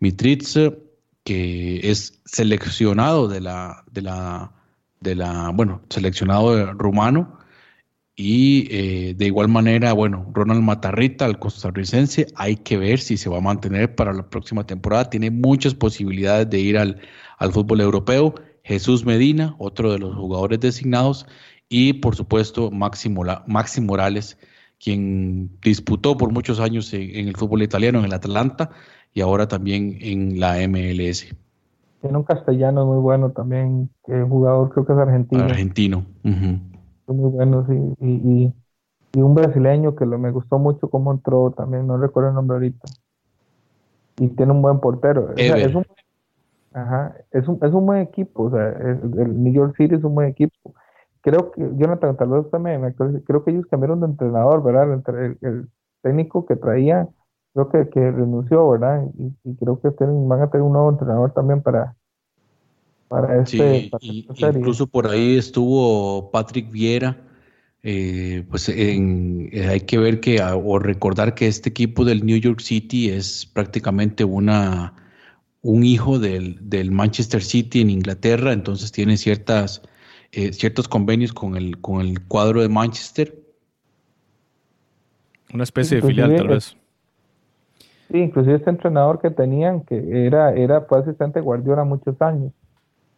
Mitritz, 0.00 0.58
que 1.24 1.90
es 1.90 2.20
seleccionado 2.26 3.28
de 3.28 3.40
la, 3.40 3.82
de 3.90 4.02
la, 4.02 4.52
de 5.00 5.14
la, 5.14 5.50
bueno, 5.54 5.80
seleccionado 5.88 6.74
rumano, 6.74 7.38
y 8.16 8.68
eh, 8.70 9.14
de 9.14 9.26
igual 9.26 9.48
manera, 9.48 9.92
bueno, 9.92 10.30
Ronald 10.32 10.62
Matarrita, 10.62 11.26
el 11.26 11.38
costarricense, 11.40 12.28
hay 12.36 12.56
que 12.56 12.76
ver 12.76 13.00
si 13.00 13.16
se 13.16 13.28
va 13.28 13.38
a 13.38 13.40
mantener 13.40 13.94
para 13.96 14.12
la 14.12 14.30
próxima 14.30 14.64
temporada. 14.64 15.10
Tiene 15.10 15.32
muchas 15.32 15.74
posibilidades 15.74 16.48
de 16.48 16.60
ir 16.60 16.78
al, 16.78 17.00
fútbol 17.50 17.80
europeo. 17.80 18.34
Jesús 18.62 19.04
Medina, 19.04 19.56
otro 19.58 19.92
de 19.92 19.98
los 19.98 20.14
jugadores 20.14 20.60
designados. 20.60 21.26
Y 21.68 21.94
por 21.94 22.14
supuesto, 22.14 22.70
Maxi, 22.70 23.12
Maxi 23.46 23.80
Morales, 23.80 24.38
quien 24.82 25.50
disputó 25.60 26.16
por 26.16 26.30
muchos 26.30 26.60
años 26.60 26.94
en, 26.94 27.28
el 27.28 27.36
fútbol 27.36 27.62
italiano, 27.62 27.98
en 27.98 28.04
el 28.04 28.14
Atlanta, 28.14 28.70
y 29.12 29.22
ahora 29.22 29.48
también 29.48 29.98
en 30.00 30.38
la 30.38 30.56
MLS. 30.68 31.34
Tiene 32.00 32.16
un 32.16 32.24
castellano 32.24 32.86
muy 32.86 32.98
bueno 32.98 33.30
también, 33.30 33.90
que 34.06 34.22
jugador 34.22 34.70
creo 34.70 34.86
que 34.86 34.92
es 34.92 34.98
argentino. 34.98 35.42
Argentino 35.42 36.06
muy 37.06 37.30
buenos 37.30 37.66
y, 37.68 38.04
y, 38.04 38.54
y, 39.12 39.20
un 39.20 39.34
brasileño 39.34 39.94
que 39.94 40.06
lo, 40.06 40.18
me 40.18 40.30
gustó 40.30 40.58
mucho 40.58 40.88
cómo 40.88 41.12
entró 41.12 41.50
también, 41.52 41.86
no 41.86 41.98
recuerdo 41.98 42.30
el 42.30 42.34
nombre 42.34 42.56
ahorita. 42.56 42.88
Y 44.18 44.28
tiene 44.28 44.52
un 44.52 44.62
buen 44.62 44.80
portero. 44.80 45.32
es, 45.36 45.74
un, 45.74 45.84
ajá, 46.72 47.16
es, 47.30 47.46
un, 47.46 47.58
es 47.62 47.72
un 47.72 47.86
buen 47.86 48.00
equipo, 48.00 48.44
o 48.44 48.50
sea, 48.50 48.68
el 48.68 49.42
New 49.42 49.52
York 49.52 49.74
City 49.76 49.94
es 49.96 50.04
un 50.04 50.14
buen 50.14 50.28
equipo. 50.28 50.74
Creo 51.20 51.52
que 51.52 51.62
Jonathan 51.76 52.16
tal 52.16 52.28
vez 52.28 52.50
también, 52.50 52.94
creo 53.26 53.44
que 53.44 53.50
ellos 53.50 53.66
cambiaron 53.66 54.00
de 54.00 54.06
entrenador, 54.06 54.62
¿verdad? 54.62 54.92
El, 54.92 55.38
el, 55.40 55.68
técnico 56.02 56.44
que 56.44 56.54
traía, 56.56 57.08
creo 57.54 57.70
que, 57.70 57.88
que 57.88 58.10
renunció, 58.10 58.68
¿verdad? 58.68 59.04
Y, 59.16 59.56
creo 59.56 59.80
que 59.80 59.90
tienen, 59.92 60.28
van 60.28 60.42
a 60.42 60.50
tener 60.50 60.62
un 60.62 60.74
nuevo 60.74 60.90
entrenador 60.90 61.32
también 61.32 61.62
para, 61.62 61.96
para 63.08 63.42
este. 63.42 63.90
incluso 64.00 64.86
por 64.86 65.06
ahí 65.06 65.36
estuvo 65.36 66.30
Patrick 66.30 66.70
Viera. 66.70 67.20
Eh, 67.86 68.46
pues 68.48 68.70
eh, 68.70 69.68
hay 69.68 69.80
que 69.80 69.98
ver 69.98 70.18
que 70.18 70.42
o 70.42 70.78
recordar 70.78 71.34
que 71.34 71.46
este 71.46 71.68
equipo 71.68 72.06
del 72.06 72.24
New 72.24 72.38
York 72.38 72.60
City 72.60 73.10
es 73.10 73.44
prácticamente 73.44 74.24
una 74.24 74.94
un 75.60 75.84
hijo 75.84 76.18
del, 76.18 76.90
Manchester 76.90 77.42
City 77.42 77.82
en 77.82 77.90
Inglaterra, 77.90 78.52
entonces 78.52 78.90
tiene 78.90 79.18
ciertas 79.18 79.82
eh, 80.32 80.54
ciertos 80.54 80.88
convenios 80.88 81.34
con 81.34 81.56
el 81.56 81.78
con 81.82 82.00
el 82.00 82.24
cuadro 82.26 82.62
de 82.62 82.70
Manchester. 82.70 83.38
Una 85.52 85.64
especie 85.64 86.00
de 86.00 86.06
filial 86.06 86.36
tal 86.36 86.48
vez. 86.48 86.76
Sí, 88.10 88.18
inclusive 88.18 88.56
este 88.56 88.70
entrenador 88.70 89.20
que 89.20 89.30
tenían, 89.30 89.82
que 89.82 90.26
era, 90.26 90.54
era 90.54 90.82
fue 90.82 91.00
asistente 91.00 91.40
Guardiola 91.40 91.84
muchos 91.84 92.20
años. 92.22 92.52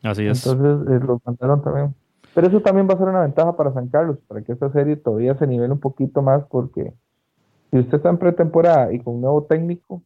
Así 0.07 0.27
es. 0.27 0.47
Entonces 0.47 0.89
eh, 0.89 1.05
lo 1.05 1.21
mandaron 1.25 1.63
también. 1.63 1.95
Pero 2.35 2.49
eso 2.49 2.61
también 2.61 2.89
va 2.89 2.95
a 2.95 2.99
ser 2.99 3.09
una 3.09 3.23
ventaja 3.23 3.57
para 3.57 3.73
San 3.73 3.89
Carlos, 3.89 4.19
para 4.29 4.43
que 4.43 4.53
esta 4.53 4.71
serie 4.71 4.97
todavía 4.97 5.37
se 5.39 5.47
nivele 5.47 5.73
un 5.73 5.81
poquito 5.81 6.23
más, 6.23 6.45
porque 6.51 6.93
si 7.71 7.79
usted 7.79 7.97
está 7.97 8.11
en 8.11 8.19
pretemporada 8.19 8.93
y 8.93 9.01
con 9.01 9.17
un 9.17 9.21
nuevo 9.23 9.45
técnico, 9.45 10.03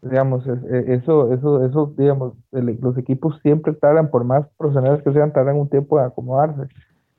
digamos, 0.00 0.46
e, 0.46 0.94
eso, 0.94 1.32
eso, 1.32 1.64
eso, 1.66 1.94
digamos, 1.98 2.34
los 2.52 2.96
equipos 2.96 3.40
siempre 3.42 3.72
tardan, 3.72 4.10
por 4.10 4.24
más 4.24 4.46
profesionales 4.56 5.02
que 5.02 5.12
sean, 5.12 5.32
tardan 5.32 5.56
un 5.56 5.68
tiempo 5.68 5.98
de 5.98 6.06
acomodarse. 6.06 6.72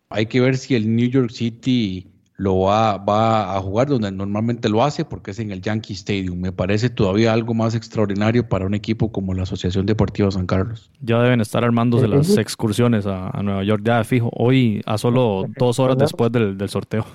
Hay 0.09 0.26
que 0.26 0.39
ver 0.39 0.55
si 0.55 0.76
el 0.76 0.95
New 0.95 1.09
York 1.09 1.30
City 1.32 2.09
lo 2.38 2.59
va, 2.59 2.97
va 2.97 3.57
a 3.57 3.59
jugar 3.59 3.88
donde 3.88 4.11
normalmente 4.11 4.69
lo 4.69 4.83
hace, 4.83 5.03
porque 5.03 5.31
es 5.31 5.39
en 5.39 5.51
el 5.51 5.59
Yankee 5.59 5.93
Stadium. 5.93 6.39
Me 6.39 6.51
parece 6.51 6.91
todavía 6.91 7.33
algo 7.33 7.55
más 7.55 7.73
extraordinario 7.73 8.47
para 8.47 8.67
un 8.67 8.75
equipo 8.75 9.11
como 9.11 9.33
la 9.33 9.43
Asociación 9.43 9.88
Deportiva 9.88 10.29
San 10.29 10.45
Carlos. 10.45 10.91
Ya 11.01 11.19
deben 11.19 11.41
estar 11.41 11.63
armándose 11.63 12.07
las 12.07 12.38
excursiones 12.38 13.07
a, 13.07 13.31
Nueva 13.41 13.63
York, 13.63 13.81
ya 13.83 14.03
fijo, 14.03 14.29
hoy 14.33 14.81
a 14.85 14.99
solo 14.99 15.45
dos 15.57 15.79
horas 15.79 15.97
después 15.97 16.31
del, 16.31 16.69
sorteo. 16.69 17.05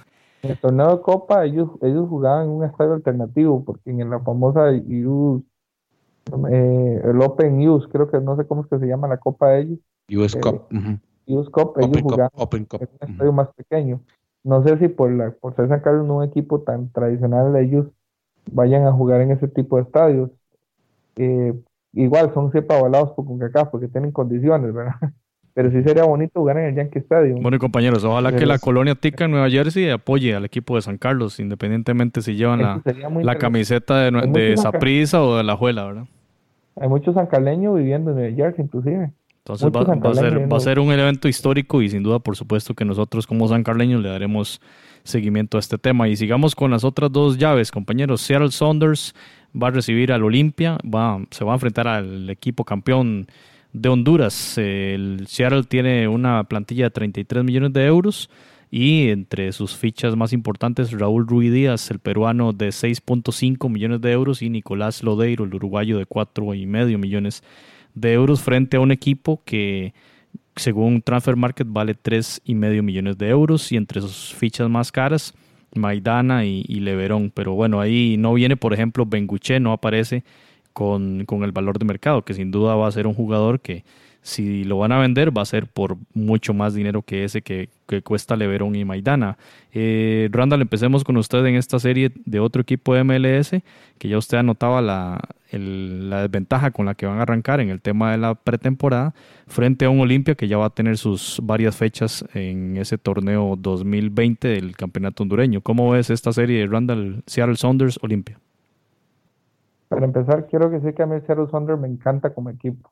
En 0.42 0.50
el 0.50 0.58
torneo 0.58 0.96
de 0.96 1.02
Copa 1.02 1.44
ellos, 1.44 1.70
ellos 1.82 2.08
jugaban 2.08 2.46
en 2.46 2.50
un 2.50 2.64
estadio 2.64 2.94
alternativo, 2.94 3.64
porque 3.64 3.90
en 3.90 4.10
la 4.10 4.18
famosa 4.18 4.70
US, 4.72 5.42
eh, 6.50 7.00
el 7.04 7.22
Open 7.22 7.68
US, 7.68 7.86
creo 7.86 8.10
que 8.10 8.20
no 8.20 8.36
sé 8.36 8.44
cómo 8.46 8.62
es 8.62 8.66
que 8.66 8.78
se 8.80 8.86
llama 8.86 9.06
la 9.06 9.18
Copa 9.18 9.50
de 9.50 9.60
ellos. 9.60 9.78
US 10.10 10.34
Cup. 10.34 10.66
Eh, 10.72 10.98
US 11.26 11.48
Cup, 11.48 11.74
ellos 11.76 12.02
jugaban 12.02 12.30
en 12.34 12.66
un 12.72 13.08
estadio 13.08 13.32
más 13.32 13.48
pequeño 13.54 14.00
no 14.44 14.62
sé 14.64 14.78
si 14.78 14.88
por, 14.88 15.10
la, 15.10 15.30
por 15.30 15.54
ser 15.54 15.68
San 15.68 15.80
Carlos 15.80 16.08
un 16.08 16.24
equipo 16.24 16.60
tan 16.60 16.90
tradicional 16.90 17.54
ellos 17.56 17.86
vayan 18.50 18.86
a 18.86 18.92
jugar 18.92 19.20
en 19.20 19.30
ese 19.30 19.48
tipo 19.48 19.76
de 19.76 19.82
estadios. 19.82 20.30
Eh, 21.16 21.54
igual 21.92 22.32
son 22.34 22.50
siempre 22.50 22.76
avalados 22.76 23.10
por 23.12 23.26
CONCACAF 23.26 23.68
porque 23.68 23.88
tienen 23.88 24.12
condiciones, 24.12 24.72
¿verdad? 24.72 24.94
Pero 25.54 25.70
sí 25.70 25.82
sería 25.82 26.04
bonito 26.04 26.40
jugar 26.40 26.56
en 26.56 26.64
el 26.64 26.74
Yankee 26.74 27.00
Stadium. 27.00 27.42
Bueno, 27.42 27.58
compañeros, 27.58 28.02
ojalá 28.04 28.34
que 28.34 28.46
la 28.46 28.58
colonia 28.58 28.94
Tica 29.00 29.26
en 29.26 29.32
Nueva 29.32 29.50
Jersey 29.50 29.90
apoye 29.90 30.34
al 30.34 30.46
equipo 30.46 30.76
de 30.76 30.82
San 30.82 30.96
Carlos, 30.96 31.38
independientemente 31.40 32.22
si 32.22 32.36
llevan 32.36 32.62
la, 32.62 32.82
la 33.20 33.36
camiseta 33.36 33.98
de, 33.98 34.10
de 34.32 34.56
Saprisa 34.56 35.22
o 35.22 35.36
de 35.36 35.44
la 35.44 35.54
Juela, 35.54 35.84
¿verdad? 35.84 36.04
Hay 36.80 36.88
muchos 36.88 37.14
sancarleños 37.14 37.76
viviendo 37.76 38.12
en 38.12 38.16
Nueva 38.16 38.34
Jersey, 38.34 38.64
inclusive. 38.64 39.12
Entonces 39.44 39.70
va, 39.74 40.10
a 40.10 40.14
ser, 40.14 40.52
va 40.52 40.56
a 40.56 40.60
ser 40.60 40.78
un 40.78 40.92
evento 40.92 41.26
histórico 41.26 41.82
y 41.82 41.88
sin 41.88 42.04
duda, 42.04 42.20
por 42.20 42.36
supuesto, 42.36 42.74
que 42.74 42.84
nosotros 42.84 43.26
como 43.26 43.48
San 43.48 43.64
Carleños 43.64 44.00
le 44.00 44.08
daremos 44.08 44.60
seguimiento 45.02 45.56
a 45.56 45.60
este 45.60 45.78
tema. 45.78 46.08
Y 46.08 46.14
sigamos 46.14 46.54
con 46.54 46.70
las 46.70 46.84
otras 46.84 47.10
dos 47.10 47.38
llaves, 47.38 47.72
compañeros. 47.72 48.20
Seattle 48.20 48.52
Saunders 48.52 49.16
va 49.60 49.68
a 49.68 49.70
recibir 49.72 50.12
al 50.12 50.22
Olimpia, 50.22 50.78
va, 50.82 51.20
se 51.30 51.44
va 51.44 51.52
a 51.52 51.56
enfrentar 51.56 51.88
al 51.88 52.30
equipo 52.30 52.64
campeón 52.64 53.26
de 53.72 53.88
Honduras. 53.88 54.58
El 54.58 55.26
Seattle 55.26 55.64
tiene 55.64 56.06
una 56.06 56.44
plantilla 56.44 56.84
de 56.84 56.90
33 56.90 57.42
millones 57.42 57.72
de 57.72 57.84
euros 57.84 58.30
y 58.70 59.08
entre 59.08 59.50
sus 59.50 59.76
fichas 59.76 60.14
más 60.14 60.32
importantes 60.32 60.92
Raúl 60.92 61.26
Ruiz 61.26 61.52
Díaz, 61.52 61.90
el 61.90 61.98
peruano 61.98 62.52
de 62.52 62.68
6.5 62.68 63.68
millones 63.68 64.00
de 64.02 64.12
euros 64.12 64.40
y 64.40 64.50
Nicolás 64.50 65.02
Lodeiro, 65.02 65.44
el 65.44 65.54
uruguayo 65.54 65.98
de 65.98 66.06
4.5 66.06 66.96
millones 66.96 67.42
de 67.42 67.71
de 67.94 68.12
euros 68.12 68.40
frente 68.40 68.76
a 68.76 68.80
un 68.80 68.92
equipo 68.92 69.42
que 69.44 69.94
según 70.56 71.02
Transfer 71.02 71.36
Market 71.36 71.66
vale 71.70 71.94
3,5 71.94 72.82
millones 72.82 73.18
de 73.18 73.28
euros 73.28 73.72
y 73.72 73.76
entre 73.76 74.00
sus 74.00 74.34
fichas 74.34 74.68
más 74.68 74.92
caras 74.92 75.34
Maidana 75.74 76.44
y, 76.44 76.62
Leverón. 76.80 77.30
Pero 77.34 77.54
bueno, 77.54 77.80
ahí 77.80 78.16
no 78.18 78.34
viene, 78.34 78.56
por 78.56 78.74
ejemplo, 78.74 79.06
Benguche, 79.06 79.58
no 79.60 79.72
aparece 79.72 80.24
con, 80.72 81.24
con, 81.24 81.44
el 81.44 81.52
valor 81.52 81.78
de 81.78 81.84
mercado, 81.84 82.22
que 82.22 82.34
sin 82.34 82.50
duda 82.50 82.74
va 82.74 82.88
a 82.88 82.92
ser 82.92 83.06
un 83.06 83.14
jugador 83.14 83.60
que 83.60 83.84
si 84.22 84.62
lo 84.62 84.78
van 84.78 84.92
a 84.92 85.00
vender 85.00 85.36
va 85.36 85.42
a 85.42 85.46
ser 85.46 85.66
por 85.66 85.96
mucho 86.14 86.54
más 86.54 86.74
dinero 86.74 87.02
que 87.02 87.24
ese 87.24 87.42
que, 87.42 87.68
cuesta 88.04 88.36
Leverón 88.36 88.74
y 88.76 88.84
Maidana. 88.84 89.36
Eh, 89.72 90.28
Randall, 90.32 90.62
empecemos 90.62 91.04
con 91.04 91.16
usted 91.16 91.44
en 91.44 91.56
esta 91.56 91.78
serie 91.78 92.12
de 92.24 92.40
otro 92.40 92.62
equipo 92.62 92.94
de 92.94 93.04
MLS, 93.04 93.50
que 93.98 94.08
ya 94.08 94.16
usted 94.16 94.38
anotaba 94.38 94.80
la, 94.80 95.20
la 95.58 96.22
desventaja 96.22 96.70
con 96.70 96.86
la 96.86 96.94
que 96.94 97.06
van 97.06 97.18
a 97.18 97.22
arrancar 97.22 97.60
en 97.60 97.68
el 97.68 97.80
tema 97.80 98.12
de 98.12 98.18
la 98.18 98.34
pretemporada, 98.34 99.14
frente 99.46 99.84
a 99.84 99.90
un 99.90 100.00
Olimpia 100.00 100.34
que 100.34 100.48
ya 100.48 100.58
va 100.58 100.66
a 100.66 100.70
tener 100.70 100.96
sus 100.96 101.40
varias 101.42 101.76
fechas 101.76 102.24
en 102.34 102.76
ese 102.76 102.98
torneo 102.98 103.56
2020 103.56 104.48
del 104.48 104.76
campeonato 104.76 105.22
hondureño. 105.22 105.60
¿Cómo 105.60 105.90
ves 105.90 106.10
esta 106.10 106.32
serie 106.32 106.60
de 106.60 106.66
Randall 106.66 107.22
Seattle 107.26 107.56
Saunders 107.56 107.98
Olimpia? 108.02 108.38
Para 109.88 110.04
empezar, 110.04 110.46
quiero 110.48 110.70
decir 110.70 110.94
que 110.94 111.02
a 111.02 111.06
mí 111.06 111.20
Seattle 111.26 111.48
Saunders 111.50 111.78
me 111.78 111.88
encanta 111.88 112.32
como 112.32 112.50
equipo 112.50 112.90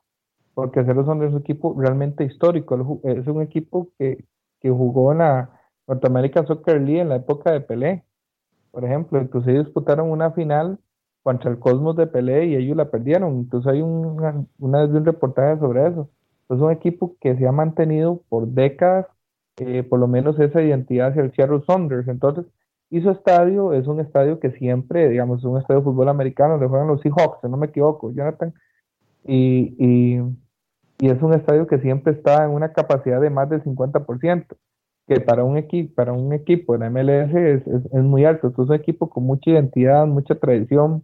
porque 0.53 0.83
Cerro 0.83 1.05
son 1.05 1.23
es 1.23 1.31
un 1.31 1.39
equipo 1.39 1.75
realmente 1.77 2.23
histórico, 2.23 3.01
es 3.03 3.27
un 3.27 3.41
equipo 3.41 3.89
que, 3.97 4.25
jugó 4.63 5.11
en 5.11 5.19
la 5.19 5.49
Norteamérica 5.87 6.45
Soccer 6.45 6.79
League 6.79 7.01
en 7.01 7.09
la 7.09 7.15
época 7.15 7.51
de 7.51 7.61
Pelé, 7.61 8.03
por 8.69 8.85
ejemplo, 8.85 9.19
inclusive 9.19 9.63
disputaron 9.63 10.11
una 10.11 10.31
final 10.31 10.79
contra 11.23 11.51
el 11.51 11.59
Cosmos 11.59 11.95
de 11.95 12.07
Pelé 12.07 12.47
y 12.47 12.55
ellos 12.55 12.75
la 12.77 12.89
perdieron. 12.89 13.33
Entonces 13.35 13.71
hay 13.71 13.81
una, 13.81 14.45
una 14.59 14.81
vez 14.81 14.89
un 14.91 15.05
reportaje 15.05 15.59
sobre 15.59 15.87
eso. 15.87 16.09
Es 16.49 16.59
un 16.59 16.71
equipo 16.71 17.15
que 17.21 17.35
se 17.37 17.47
ha 17.47 17.51
mantenido 17.51 18.21
por 18.29 18.47
décadas, 18.47 19.07
eh, 19.57 19.83
por 19.83 19.99
lo 19.99 20.07
menos 20.07 20.39
esa 20.39 20.61
identidad 20.61 21.09
hacia 21.09 21.23
el 21.23 21.33
Seattle 21.33 21.61
Saunders. 21.65 22.07
Entonces, 22.07 22.45
hizo 22.89 23.09
estadio 23.11 23.73
es 23.73 23.87
un 23.87 23.99
estadio 23.99 24.39
que 24.39 24.51
siempre, 24.51 25.09
digamos, 25.09 25.39
es 25.39 25.45
un 25.45 25.57
estadio 25.57 25.79
de 25.79 25.85
fútbol 25.85 26.09
americano 26.09 26.53
donde 26.53 26.67
juegan 26.67 26.87
los 26.87 27.01
Seahawks, 27.01 27.39
si 27.41 27.49
no 27.49 27.57
me 27.57 27.67
equivoco, 27.67 28.11
Jonathan. 28.11 28.53
Y, 29.23 29.75
y, 29.79 30.21
y, 30.99 31.09
es 31.09 31.21
un 31.21 31.33
estadio 31.33 31.67
que 31.67 31.79
siempre 31.79 32.13
está 32.13 32.43
en 32.43 32.51
una 32.51 32.73
capacidad 32.73 33.21
de 33.21 33.29
más 33.29 33.49
del 33.49 33.63
50%, 33.63 34.45
que 35.07 35.19
para 35.21 35.43
un, 35.43 35.57
equipo 35.57 35.93
para 35.95 36.11
un 36.11 36.33
equipo 36.33 36.73
de 36.73 36.79
la 36.79 36.89
MLS 36.89 37.33
es, 37.33 37.67
es, 37.67 37.85
es 37.85 38.03
muy 38.03 38.25
alto. 38.25 38.49
es 38.49 38.57
un 38.57 38.73
equipo 38.73 39.09
con 39.09 39.23
mucha 39.23 39.51
identidad, 39.51 40.05
mucha 40.07 40.35
tradición, 40.35 41.03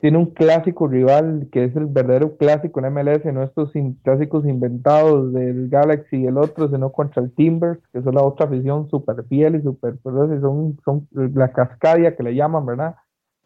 tiene 0.00 0.18
un 0.18 0.26
clásico 0.26 0.86
rival 0.86 1.48
que 1.50 1.64
es 1.64 1.76
el 1.76 1.86
verdadero 1.86 2.36
clásico 2.36 2.80
en 2.80 2.92
MLS, 2.92 3.24
no 3.32 3.42
estos 3.42 3.72
clásicos 4.02 4.46
inventados 4.46 5.32
del 5.32 5.68
Galaxy 5.68 6.16
y 6.16 6.26
el 6.26 6.36
otro, 6.36 6.68
sino 6.68 6.92
contra 6.92 7.22
el 7.22 7.32
Timbers, 7.34 7.80
que 7.92 8.00
es 8.00 8.04
la 8.04 8.22
otra 8.22 8.46
afición 8.46 8.88
súper 8.90 9.24
fiel 9.24 9.56
y 9.56 9.62
súper, 9.62 9.98
son, 10.02 10.78
son 10.84 11.08
la 11.12 11.52
cascadia 11.52 12.16
que 12.16 12.22
le 12.22 12.34
llaman, 12.34 12.66
¿verdad? 12.66 12.96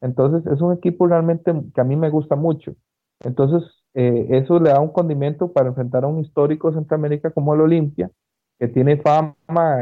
Entonces 0.01 0.51
es 0.53 0.61
un 0.61 0.73
equipo 0.73 1.07
realmente 1.07 1.53
que 1.75 1.81
a 1.81 1.85
mí 1.85 1.97
me 1.97 2.11
gusta 2.11 2.37
mucho. 2.37 2.75
Entonces 3.21 3.69
eh, 3.95 4.27
eso 4.31 4.61
le 4.61 4.71
da 4.71 4.81
un 4.81 4.93
condimento 4.93 5.53
para 5.53 5.69
enfrentar 5.69 6.05
a 6.05 6.09
un 6.09 6.21
histórico 6.21 6.73
Centroamérica 6.73 7.31
como 7.31 7.55
el 7.55 7.61
Olimpia, 7.61 8.11
que 8.59 8.69
tiene 8.69 8.97
fama 8.99 9.35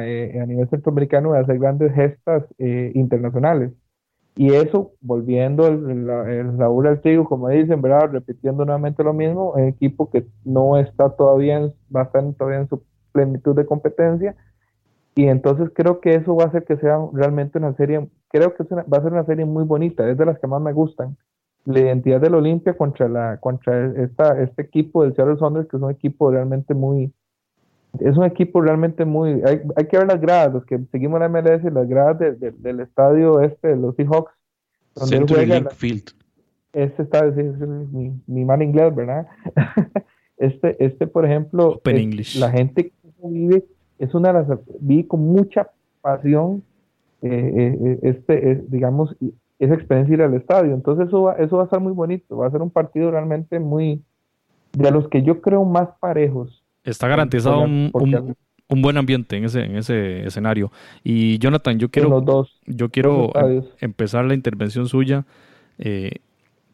eh, 0.07 0.41
a 0.41 0.47
nivel 0.47 0.69
centroamericano 0.69 1.33
de 1.33 1.41
hacer 1.41 1.59
grandes 1.59 1.95
gestas 1.95 2.45
eh, 2.59 2.93
internacionales. 2.95 3.73
Y 4.39 4.53
eso, 4.53 4.93
volviendo 5.01 5.67
el, 5.67 5.89
el, 5.89 6.59
Raúl 6.59 6.87
al 6.87 7.01
trigo, 7.01 7.25
como 7.25 7.49
dicen, 7.49 7.81
¿verdad? 7.81 8.11
Repitiendo 8.13 8.67
nuevamente 8.67 9.03
lo 9.03 9.15
mismo, 9.15 9.53
un 9.53 9.65
equipo 9.65 10.11
que 10.11 10.27
no 10.45 10.77
está 10.77 11.09
todavía, 11.09 11.57
en, 11.57 11.73
va 11.95 12.03
a 12.03 12.05
estar 12.05 12.23
todavía 12.35 12.61
en 12.61 12.69
su 12.69 12.83
plenitud 13.13 13.57
de 13.57 13.65
competencia. 13.65 14.37
Y 15.15 15.29
entonces 15.29 15.71
creo 15.75 16.01
que 16.01 16.15
eso 16.15 16.37
va 16.37 16.45
a 16.45 16.47
hacer 16.49 16.65
que 16.65 16.77
sea 16.77 16.99
realmente 17.15 17.57
una 17.57 17.75
serie, 17.77 18.11
creo 18.29 18.55
que 18.55 18.65
va 18.65 18.99
a 18.99 19.03
ser 19.03 19.13
una 19.13 19.25
serie 19.25 19.47
muy 19.47 19.65
bonita, 19.65 20.07
es 20.07 20.19
de 20.19 20.27
las 20.27 20.39
que 20.39 20.47
más 20.47 20.61
me 20.61 20.75
gustan. 20.75 21.17
La 21.65 21.81
identidad 21.81 22.21
del 22.21 22.35
Olimpia 22.35 22.77
contra, 22.77 23.09
la, 23.09 23.39
contra 23.41 23.87
esta, 24.03 24.39
este 24.43 24.61
equipo 24.61 25.03
del 25.03 25.15
Seattle 25.15 25.39
Saunders, 25.39 25.67
que 25.67 25.79
es 25.79 25.83
un 25.83 25.91
equipo 25.91 26.31
realmente 26.31 26.75
muy, 26.75 27.11
es 28.01 28.17
un 28.17 28.25
equipo 28.25 28.61
realmente 28.61 29.05
muy. 29.05 29.43
Hay, 29.45 29.61
hay, 29.77 29.87
que 29.87 29.99
ver 29.99 30.07
las 30.07 30.21
gradas, 30.21 30.53
los 30.53 30.65
que 30.65 30.79
seguimos 30.91 31.21
la 31.21 31.29
MLS, 31.29 31.65
las 31.73 31.89
gradas 31.89 32.19
de, 32.19 32.33
de, 32.33 32.51
del 32.53 32.81
estadio 32.81 33.41
este 33.41 33.69
de 33.69 33.77
los 33.77 33.95
Seahawks. 33.97 34.33
Donde 34.95 35.17
Century 35.17 35.41
juega, 35.41 35.55
Link 35.57 35.71
Field. 35.73 36.11
Este 36.73 37.03
estadio, 37.03 37.35
sí, 37.35 37.41
es 37.41 37.69
mi, 37.69 38.13
mi 38.27 38.45
mal 38.45 38.63
inglés, 38.63 38.95
¿verdad? 38.95 39.27
este, 40.37 40.85
este, 40.85 41.07
por 41.07 41.25
ejemplo, 41.25 41.69
Open 41.71 41.97
English. 41.97 42.39
la 42.39 42.51
gente 42.51 42.91
que 42.91 43.29
vive, 43.29 43.65
es 43.99 44.15
una 44.15 44.33
de 44.33 44.35
las. 44.35 44.59
Vi 44.81 45.05
con 45.05 45.21
mucha 45.21 45.71
pasión, 46.01 46.63
eh, 47.23 47.77
eh, 47.81 47.99
este, 48.03 48.53
eh, 48.53 48.65
digamos, 48.69 49.17
esa 49.59 49.75
experiencia 49.75 50.15
ir 50.15 50.23
al 50.23 50.35
estadio. 50.35 50.75
Entonces, 50.75 51.09
eso 51.09 51.23
va, 51.23 51.35
eso 51.35 51.59
va 51.59 51.65
a 51.65 51.71
ser 51.71 51.81
muy 51.81 51.93
bonito. 51.93 52.37
Va 52.37 52.47
a 52.47 52.51
ser 52.51 52.63
un 52.63 52.71
partido 52.71 53.11
realmente 53.11 53.59
muy. 53.59 54.03
de 54.73 54.91
los 54.91 55.09
que 55.09 55.23
yo 55.23 55.41
creo 55.41 55.65
más 55.65 55.89
parejos 56.01 56.66
Está 56.87 57.09
garantizado 57.09 57.61
un, 57.61 57.91
un, 57.93 58.37
un, 58.69 58.83
buen 58.83 58.97
ambiente 58.97 59.37
en 59.37 59.45
ese, 59.45 59.65
en 59.65 59.77
ese 59.77 60.27
escenario. 60.27 60.73
Y 61.05 61.39
Jonathan, 61.39 61.79
yo 61.79 61.91
quiero, 61.91 62.21
dos, 62.23 62.61
yo 62.65 62.89
quiero 62.89 63.31
em, 63.35 63.63
empezar 63.81 64.25
la 64.25 64.35
intervención 64.35 64.89
suya 64.89 65.27
eh, 65.79 66.21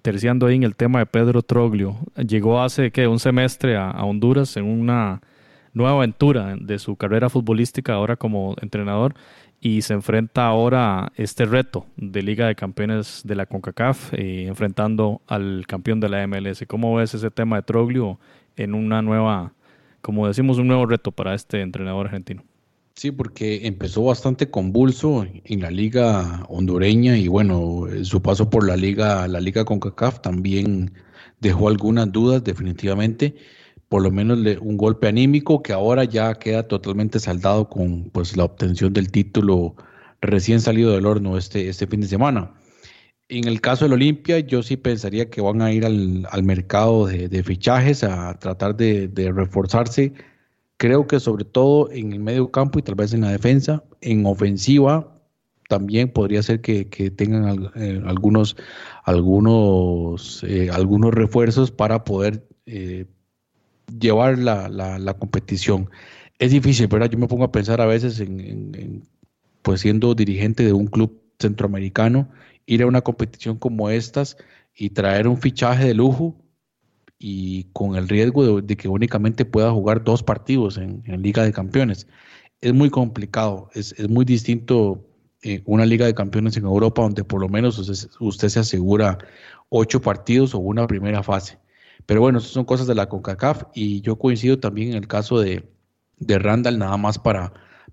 terciando 0.03 0.47
ahí 0.47 0.57
en 0.57 0.63
el 0.63 0.77
tema 0.77 1.01
de 1.01 1.07
Pedro 1.07 1.43
Troglio. 1.43 1.97
Llegó 2.17 2.63
hace 2.63 2.91
¿qué? 2.93 3.09
un 3.09 3.19
semestre 3.19 3.77
a, 3.77 3.91
a 3.91 4.05
Honduras 4.05 4.57
en 4.57 4.65
una 4.65 5.21
nueva 5.75 5.97
aventura 5.97 6.57
de 6.61 6.79
su 6.79 6.97
carrera 6.97 7.29
futbolística 7.29 7.95
ahora 7.95 8.17
como 8.17 8.55
entrenador 8.61 9.15
y 9.65 9.83
se 9.83 9.95
enfrenta 9.95 10.47
ahora 10.47 11.05
a 11.05 11.13
este 11.15 11.47
reto 11.47 11.87
de 11.97 12.23
Liga 12.23 12.49
de 12.49 12.57
Campeones 12.57 13.23
de 13.25 13.37
la 13.37 13.47
CONCACAF 13.47 14.13
eh, 14.13 14.47
enfrentando 14.49 15.23
al 15.29 15.65
campeón 15.69 16.01
de 16.01 16.09
la 16.09 16.27
MLS. 16.27 16.65
¿Cómo 16.67 16.97
ves 16.97 17.15
ese 17.15 17.31
tema 17.31 17.57
de 17.57 17.63
Troglio 17.63 18.19
en 18.57 18.75
una 18.75 19.03
nueva 19.03 19.53
como 20.03 20.27
decimos, 20.27 20.59
un 20.59 20.67
nuevo 20.67 20.85
reto 20.87 21.13
para 21.13 21.35
este 21.35 21.63
entrenador 21.63 22.07
argentino. 22.07 22.45
Sí, 22.95 23.11
porque 23.11 23.67
empezó 23.67 24.05
bastante 24.05 24.51
convulso 24.51 25.27
en 25.45 25.61
la 25.61 25.71
liga 25.71 26.45
hondureña 26.49 27.17
y 27.17 27.27
bueno, 27.27 27.87
su 28.03 28.21
paso 28.21 28.51
por 28.51 28.67
la 28.67 28.77
liga, 28.77 29.27
la 29.29 29.41
liga 29.41 29.65
CONCACAF 29.65 30.21
también 30.21 30.93
dejó 31.41 31.69
algunas 31.69 32.13
dudas 32.13 32.45
definitivamente, 32.45 33.35
por 33.89 34.03
lo 34.03 34.11
menos 34.11 34.39
un 34.61 34.77
golpe 34.77 35.09
anímico 35.09 35.63
que 35.63 35.73
ahora 35.73 36.05
ya 36.05 36.35
queda 36.35 36.69
totalmente 36.69 37.19
saldado 37.19 37.69
con 37.69 38.11
pues 38.11 38.37
la 38.37 38.45
obtención 38.45 38.93
del 38.93 39.11
título 39.11 39.75
recién 40.21 40.61
salido 40.61 40.93
del 40.93 41.07
horno 41.07 41.39
este, 41.39 41.69
este 41.69 41.87
fin 41.87 42.03
de 42.03 42.09
semana. 42.09 42.53
En 43.35 43.49
el 43.49 43.62
caso 43.62 43.87
del 43.87 43.95
Olimpia, 43.95 44.41
yo 44.41 44.62
sí 44.62 44.76
pensaría 44.76 45.30
que 45.30 45.41
van 45.41 45.62
a 45.62 45.72
ir 45.72 45.87
al, 45.87 46.28
al 46.30 46.43
mercado 46.43 47.07
de, 47.07 47.43
fichajes 47.43 48.05
a 48.05 48.39
tratar 48.39 48.76
de, 48.76 49.11
reforzarse. 49.35 50.12
Creo 50.76 51.07
que 51.07 51.18
sobre 51.18 51.47
todo 51.47 51.91
en 51.91 52.12
el 52.12 52.20
medio 52.20 52.51
campo 52.51 52.78
y 52.78 52.83
tal 52.83 52.95
vez 52.95 53.14
en 53.14 53.22
la 53.22 53.30
defensa. 53.30 53.83
En 54.03 54.26
ofensiva 54.26 55.18
también 55.70 56.12
podría 56.12 56.43
ser 56.43 56.61
que, 56.61 56.91
que 56.91 57.11
tengan 57.11 57.70
eh, 57.74 58.03
algunos, 58.05 58.55
algunos, 59.05 60.45
eh, 60.47 60.68
algunos 60.70 61.14
refuerzos 61.14 61.70
para 61.70 62.05
poder 62.05 62.47
eh, 62.66 63.07
llevar 63.99 64.37
la, 64.37 64.68
la, 64.68 65.14
competición. 65.14 65.89
Es 66.39 66.51
difícil, 66.51 66.87
¿verdad? 66.89 67.09
Yo 67.09 67.18
me 67.18 67.28
pongo 67.28 67.45
a 67.45 67.53
pensar 67.53 67.80
a 67.80 67.87
veces 67.87 68.20
en, 68.20 68.41
en 68.74 69.03
pues 69.62 69.80
siendo 69.80 70.14
dirigente 70.14 70.66
de 70.66 70.74
un 70.74 70.87
club 70.87 71.18
centroamericano 71.39 72.28
ir 72.67 72.83
a 72.83 72.87
una 72.87 73.03
competición 73.03 73.59
como 73.59 73.91
estas 73.91 74.37
y 74.75 74.91
traer 74.91 75.29
un 75.29 75.39
fichaje 75.39 75.85
de 75.85 75.95
lujo 75.95 76.37
y 77.19 77.65
con 77.73 77.97
el 77.97 78.09
riesgo 78.09 78.61
de, 78.61 78.77
que 78.77 78.89
únicamente 78.89 79.45
pueda 79.45 79.71
jugar 79.71 80.03
dos 80.03 80.23
partidos 80.23 80.77
en, 80.79 81.03
Liga 81.23 81.45
de 81.45 81.53
Campeones. 81.53 82.09
Es 82.61 82.75
muy 82.75 82.91
complicado, 82.91 83.71
es, 83.75 83.93
es 83.99 84.09
muy 84.09 84.25
distinto 84.25 85.07
eh, 85.43 85.63
una 85.67 85.87
Liga 85.87 86.07
de 86.07 86.15
Campeones 86.15 86.57
en 86.57 86.65
Europa 86.65 87.03
donde 87.03 87.25
por 87.25 87.41
lo 87.41 87.49
menos 87.49 87.79
usted, 87.79 88.11
usted, 88.21 88.49
se 88.49 88.61
asegura 88.61 89.19
ocho 89.69 90.01
partidos 90.01 90.55
o 90.55 90.59
una 90.59 90.87
primera 90.87 91.23
fase. 91.23 91.59
Pero 92.07 92.21
bueno, 92.21 92.39
esas 92.39 92.51
son 92.51 92.65
cosas 92.65 92.87
de 92.87 92.95
la 92.95 93.09
CONCACAF 93.09 93.65
y 93.75 94.01
yo 94.01 94.17
coincido 94.19 94.59
también 94.59 94.91
en 94.91 94.97
el 94.97 95.07
caso 95.07 95.41
de, 95.41 95.65
de 96.19 96.39
Randall, 96.39 96.79
nada 96.79 96.97
más 96.97 97.19
para 97.19 97.53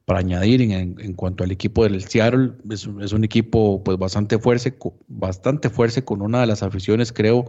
para 0.09 0.21
añadir 0.21 0.59
en, 0.63 0.95
en, 0.99 1.13
cuanto 1.13 1.43
al 1.43 1.51
equipo 1.51 1.83
del 1.83 2.01
Seattle, 2.01 2.53
es, 2.71 2.89
es, 2.99 3.13
un 3.13 3.23
equipo 3.23 3.83
pues 3.83 3.95
bastante 3.99 4.39
fuerte, 4.39 4.75
bastante 5.07 5.69
fuerte 5.69 6.03
con 6.03 6.23
una 6.23 6.41
de 6.41 6.47
las 6.47 6.63
aficiones 6.63 7.13
creo 7.13 7.45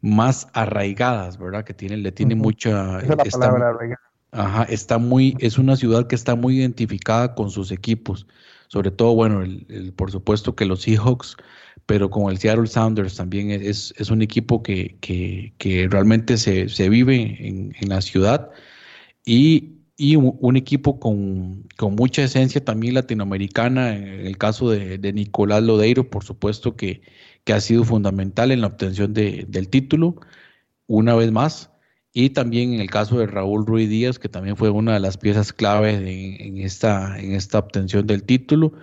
más 0.00 0.46
arraigadas, 0.52 1.38
¿verdad? 1.38 1.64
Que 1.64 1.74
tiene, 1.74 1.96
le 1.96 2.12
tiene 2.12 2.36
uh 2.36 2.38
-huh. 2.38 2.42
mucha... 2.42 3.00
Esa 3.00 3.14
es 3.24 3.34
la 3.34 3.40
palabra 3.40 3.70
arraigada. 3.70 4.00
Ajá, 4.30 4.62
está 4.70 4.98
muy, 4.98 5.36
es 5.40 5.58
una 5.58 5.74
ciudad 5.74 6.06
que 6.06 6.14
está 6.14 6.36
muy 6.36 6.60
identificada 6.60 7.34
con 7.34 7.50
sus 7.50 7.72
equipos, 7.72 8.28
sobre 8.68 8.92
todo, 8.92 9.16
bueno, 9.16 9.42
el, 9.42 9.66
el, 9.68 9.92
por 9.92 10.12
supuesto 10.12 10.54
que 10.54 10.66
los 10.66 10.82
Seahawks, 10.82 11.36
pero 11.86 12.10
con 12.10 12.30
el 12.30 12.38
Seattle 12.38 12.68
Sounders 12.68 13.16
también 13.16 13.50
es, 13.50 13.92
es 13.98 14.08
un 14.08 14.22
equipo 14.22 14.62
que, 14.62 14.96
que, 15.00 15.52
que 15.58 15.88
realmente 15.90 16.36
se, 16.36 16.68
se 16.68 16.88
vive 16.90 17.44
en, 17.44 17.74
en 17.80 17.88
la 17.88 18.00
ciudad 18.02 18.50
y 19.24 19.77
y 20.00 20.16
un, 20.16 20.56
equipo 20.56 21.00
con, 21.00 21.64
con, 21.76 21.96
mucha 21.96 22.22
esencia 22.22 22.64
también 22.64 22.94
latinoamericana, 22.94 23.96
en 23.96 24.26
el 24.26 24.38
caso 24.38 24.70
de, 24.70 24.96
de 24.98 25.12
Nicolás 25.12 25.62
Lodeiro, 25.64 26.08
por 26.08 26.22
supuesto 26.24 26.76
que, 26.76 27.02
que, 27.44 27.52
ha 27.52 27.60
sido 27.60 27.84
fundamental 27.84 28.52
en 28.52 28.60
la 28.60 28.68
obtención 28.68 29.12
de, 29.12 29.44
del 29.48 29.68
título, 29.68 30.14
una 30.86 31.16
vez 31.16 31.32
más, 31.32 31.72
y 32.12 32.30
también 32.30 32.74
en 32.74 32.80
el 32.80 32.90
caso 32.90 33.18
de 33.18 33.26
Raúl 33.26 33.66
Ruiz 33.66 33.88
Díaz, 33.88 34.20
que 34.20 34.28
también 34.28 34.56
fue 34.56 34.70
una 34.70 34.94
de 34.94 35.00
las 35.00 35.18
piezas 35.18 35.52
clave 35.52 35.94
en, 35.94 36.56
en, 36.58 36.58
esta, 36.64 37.18
en 37.18 37.32
esta 37.34 37.58
obtención 37.58 38.06
del 38.06 38.22
título. 38.22 38.74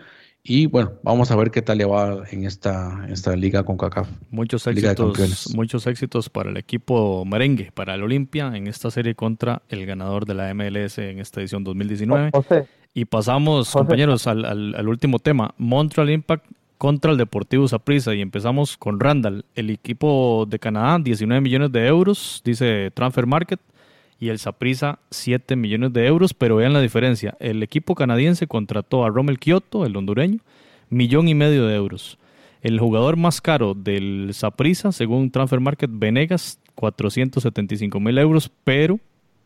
Y 0.48 0.68
bueno, 0.68 0.92
vamos 1.02 1.32
a 1.32 1.36
ver 1.36 1.50
qué 1.50 1.64
tal 1.64 1.80
le 1.80 1.86
va 1.86 2.22
en 2.30 2.46
esta, 2.46 3.08
esta 3.10 3.36
liga 3.36 3.64
con 3.64 3.78
CACAF. 3.78 4.08
Muchos 4.30 4.68
éxitos, 4.68 5.56
muchos 5.56 5.88
éxitos 5.88 6.30
para 6.30 6.52
el 6.52 6.58
equipo 6.58 7.26
merengue, 7.26 7.72
para 7.74 7.96
el 7.96 8.04
Olimpia, 8.04 8.56
en 8.56 8.68
esta 8.68 8.92
serie 8.92 9.16
contra 9.16 9.64
el 9.70 9.88
ganador 9.88 10.28
de 10.28 10.36
la 10.36 10.54
MLS 10.54 11.00
en 11.00 11.18
esta 11.18 11.42
edición 11.42 11.64
2019. 11.64 12.30
José, 12.32 12.68
y 12.94 13.06
pasamos, 13.06 13.70
José. 13.70 13.80
compañeros, 13.80 14.28
al, 14.28 14.46
al, 14.46 14.76
al, 14.76 14.88
último 14.88 15.18
tema. 15.18 15.56
Montreal 15.58 16.12
Impact 16.12 16.46
contra 16.78 17.12
el 17.12 17.18
Deportivo 17.18 17.68
Saprissa. 17.68 18.14
Y 18.14 18.22
empezamos 18.22 18.78
con 18.78 19.00
Randall, 19.00 19.46
el 19.56 19.72
equipo 19.72 20.46
de 20.48 20.60
Canadá, 20.60 21.00
19 21.00 21.42
millones 21.42 21.72
de 21.72 21.88
euros, 21.88 22.44
dice 22.46 22.92
Transfer 22.92 23.26
Market 23.26 23.60
y 24.20 24.30
el 24.30 24.40
Saprissa 24.40 25.00
7 25.12 25.56
millones 25.56 25.94
de 25.94 26.08
euros, 26.08 26.34
pero 26.34 26.56
vean 26.56 26.74
la 26.74 26.82
diferencia. 26.82 27.36
El 27.40 27.62
equipo 27.64 27.96
canadiense 27.96 28.48
contrató 28.48 29.04
a 29.04 29.10
Rommel 29.10 29.40
Kioto, 29.40 29.86
el 29.86 29.96
hondureño, 29.96 30.40
millón 30.90 31.28
y 31.28 31.36
medio 31.36 31.66
de 31.66 31.76
euros. 31.76 32.18
El 32.62 32.80
jugador 32.80 33.18
más 33.18 33.42
caro 33.42 33.74
del 33.74 34.32
Saprisa, 34.34 34.92
según 34.92 35.30
Transfer 35.30 35.60
Market 35.60 35.92
Venegas, 35.94 36.60
475 36.76 38.00
mil 38.00 38.18
euros, 38.18 38.50
pero 38.64 39.00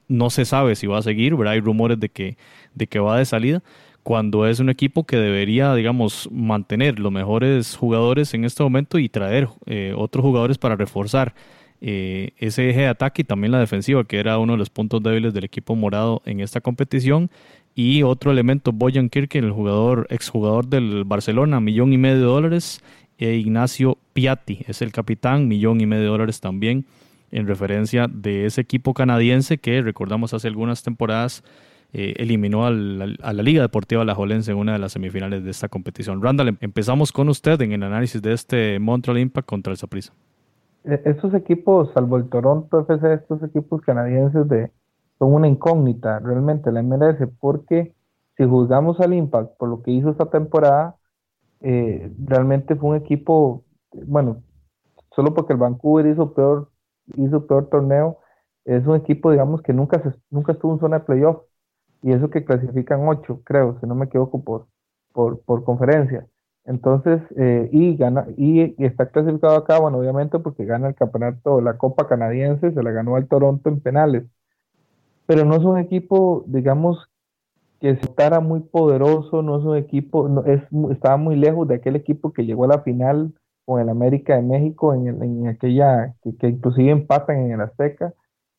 no 0.08 0.30
se 0.30 0.46
sabe 0.46 0.76
si 0.76 0.88
va 0.88 1.00
a 1.00 1.04
seguir, 1.04 1.36
¿verdad? 1.36 1.54
Hay 1.54 1.60
rumores 1.60 2.00
de 2.00 2.10
que, 2.10 2.38
de 2.74 2.88
que 2.88 3.00
va 3.00 3.18
de 3.18 3.26
salida, 3.26 3.62
cuando 4.04 4.48
es 4.48 4.60
un 4.60 4.70
equipo 4.70 5.04
que 5.04 5.18
debería, 5.18 5.74
digamos, 5.76 6.30
mantener 6.32 7.00
los 7.00 7.12
mejores 7.12 7.76
jugadores 7.76 8.34
en 8.34 8.46
este 8.46 8.64
momento 8.64 8.98
y 8.98 9.10
traer 9.10 9.50
eh, 9.66 9.94
otros 9.96 10.24
jugadores 10.24 10.58
para 10.58 10.76
reforzar 10.76 11.36
eh, 11.82 12.32
ese 12.38 12.70
eje 12.70 12.82
de 12.82 12.88
ataque 12.88 13.22
y 13.22 13.26
también 13.26 13.52
la 13.52 13.60
defensiva, 13.60 14.04
que 14.04 14.20
era 14.20 14.38
uno 14.38 14.54
de 14.54 14.60
los 14.60 14.70
puntos 14.70 15.02
débiles 15.02 15.34
del 15.34 15.44
equipo 15.44 15.76
morado 15.76 16.22
en 16.26 16.40
esta 16.40 16.62
competición. 16.62 17.30
Y 17.76 18.04
otro 18.04 18.32
elemento, 18.32 18.72
Boyan 18.72 19.10
Kirken, 19.10 19.46
el 19.46 19.52
jugador, 19.52 20.08
exjugador 20.10 20.68
del 20.68 21.04
Barcelona, 21.06 21.60
millón 21.60 21.94
y 21.94 21.98
medio 21.98 22.18
de 22.18 22.24
dólares. 22.24 22.82
E 23.18 23.36
Ignacio 23.36 23.98
Piatti 24.14 24.66
es 24.68 24.82
el 24.82 24.92
capitán, 24.92 25.48
millón 25.48 25.82
y 25.82 25.86
medio 25.86 26.04
de 26.04 26.10
dólares 26.10 26.40
también 26.40 26.86
en 27.32 27.48
referencia 27.48 28.08
de 28.08 28.46
ese 28.46 28.62
equipo 28.62 28.94
canadiense 28.94 29.58
que 29.58 29.82
recordamos 29.82 30.34
hace 30.34 30.48
algunas 30.48 30.84
temporadas 30.84 31.44
eh, 31.92 32.14
eliminó 32.18 32.68
a 32.68 32.72
la 32.72 33.44
Liga 33.44 33.64
Deportiva 33.64 34.06
La 34.06 34.14
Jolense 34.14 34.52
en 34.52 34.58
una 34.58 34.74
de 34.74 34.80
las 34.80 34.92
semifinales 34.92 35.44
de 35.44 35.50
esta 35.50 35.70
competición. 35.70 36.22
Randall, 36.22 36.50
em, 36.50 36.58
empezamos 36.62 37.12
con 37.12 37.30
usted 37.30 37.60
en 37.62 37.72
el 37.72 37.82
análisis 37.82 38.22
de 38.22 38.34
este 38.34 38.78
Montreal 38.80 39.18
Impact 39.18 39.48
contra 39.48 39.72
el 39.72 39.78
Saprissa. 39.78 40.14
E, 40.84 41.02
estos 41.06 41.34
equipos, 41.34 41.92
salvo 41.94 42.18
el 42.18 42.30
Toronto 42.30 42.82
FC, 42.82 43.14
estos 43.14 43.44
equipos 43.44 43.82
canadienses 43.82 44.48
de, 44.48 44.72
son 45.18 45.34
una 45.34 45.48
incógnita 45.48 46.20
realmente 46.20 46.72
la 46.72 46.82
MLS, 46.84 47.18
porque 47.40 47.94
si 48.38 48.46
juzgamos 48.46 49.00
al 49.00 49.14
Impact 49.14 49.58
por 49.58 49.70
lo 49.70 49.82
que 49.82 49.92
hizo 49.92 50.12
esta 50.12 50.30
temporada, 50.30 50.96
eh, 51.62 52.12
realmente 52.26 52.76
fue 52.76 52.92
un 52.92 52.96
equipo, 52.96 53.64
bueno, 54.08 54.44
solo 55.16 55.34
porque 55.34 55.54
el 55.54 55.60
Vancouver 55.60 56.06
hizo 56.08 56.34
peor 56.34 56.70
hizo 57.18 57.46
peor 57.48 57.70
torneo, 57.70 58.20
es 58.66 58.86
un 58.86 58.96
equipo, 58.96 59.32
digamos, 59.32 59.62
que 59.62 59.74
nunca, 59.74 60.02
se, 60.02 60.14
nunca 60.30 60.54
estuvo 60.54 60.74
en 60.74 60.80
zona 60.80 61.00
de 61.00 61.06
playoff. 61.06 61.42
Y 62.02 62.14
eso 62.14 62.30
que 62.30 62.46
clasifican 62.46 63.08
ocho, 63.08 63.42
creo, 63.44 63.78
si 63.80 63.88
no 63.88 63.96
me 63.96 64.06
equivoco, 64.06 64.44
por, 64.44 64.68
por, 65.12 65.42
por 65.42 65.64
conferencia. 65.64 66.28
Entonces, 66.70 67.20
eh, 67.36 67.68
y 67.72 67.96
gana, 67.96 68.28
y, 68.38 68.76
está 68.86 69.08
clasificado 69.08 69.56
acá, 69.58 69.80
bueno, 69.80 69.98
obviamente 69.98 70.38
porque 70.38 70.66
gana 70.66 70.88
el 70.88 70.94
campeonato, 70.94 71.62
la 71.62 71.80
Copa 71.80 72.08
Canadiense, 72.08 72.72
se 72.72 72.84
la 72.84 72.92
ganó 72.92 73.16
al 73.16 73.28
Toronto 73.28 73.70
en 73.70 73.80
penales. 73.80 74.26
Pero 75.26 75.46
no 75.46 75.56
es 75.56 75.64
un 75.64 75.80
equipo, 75.80 76.44
digamos, 76.46 77.10
que 77.80 77.96
se 77.96 78.02
estará 78.02 78.40
muy 78.40 78.60
poderoso, 78.60 79.42
no 79.42 79.58
es 79.58 79.66
un 79.66 79.78
equipo, 79.78 80.30
no, 80.30 80.46
es, 80.46 80.62
estaba 80.92 81.18
muy 81.18 81.36
lejos 81.38 81.68
de 81.68 81.76
aquel 81.76 81.96
equipo 81.96 82.34
que 82.34 82.46
llegó 82.46 82.66
a 82.66 82.76
la 82.76 82.82
final 82.84 83.34
con 83.66 83.82
el 83.82 83.90
América 83.90 84.36
de 84.36 84.44
México 84.44 84.94
en, 84.94 85.08
en 85.24 85.48
aquella, 85.48 86.14
que, 86.40 86.50
inclusive 86.50 86.92
empatan 86.92 87.38
en 87.46 87.52
el 87.54 87.62
Azteca, 87.62 88.14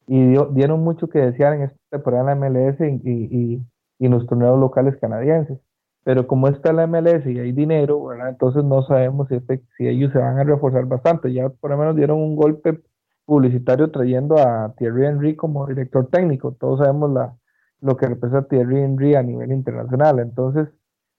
y 0.08 0.34
dieron 0.54 0.82
mucho 0.82 1.08
que 1.08 1.20
desear 1.20 1.54
en 1.54 1.62
esta 1.62 1.78
temporada 1.90 2.32
en 2.32 2.40
la 2.40 2.50
MLS 2.50 2.80
y, 3.04 3.62
y, 4.00 4.08
los 4.08 4.26
torneos 4.26 4.58
locales 4.58 4.96
canadienses. 4.96 5.60
Pero 6.04 6.26
como 6.26 6.48
está 6.48 6.72
la 6.72 6.86
MLS 6.86 7.26
y 7.26 7.38
hay 7.38 7.52
dinero, 7.52 8.12
entonces 8.26 8.64
no 8.64 8.82
sabemos 8.82 9.28
si, 9.28 9.36
este, 9.36 9.62
si 9.76 9.86
ellos 9.88 10.12
se 10.12 10.18
van 10.18 10.38
a 10.38 10.44
reforzar 10.44 10.86
bastante. 10.86 11.32
Ya 11.32 11.48
por 11.50 11.70
lo 11.70 11.76
menos 11.76 11.96
dieron 11.96 12.18
un 12.18 12.36
golpe 12.36 12.80
publicitario 13.26 13.90
trayendo 13.90 14.38
a 14.38 14.74
Thierry 14.76 15.06
Henry 15.06 15.36
como 15.36 15.66
director 15.66 16.08
técnico. 16.08 16.52
Todos 16.52 16.80
sabemos 16.80 17.12
la, 17.12 17.36
lo 17.80 17.96
que 17.96 18.06
representa 18.06 18.48
Thierry 18.48 18.80
Henry 18.80 19.14
a 19.14 19.22
nivel 19.22 19.52
internacional. 19.52 20.18
Entonces, 20.20 20.68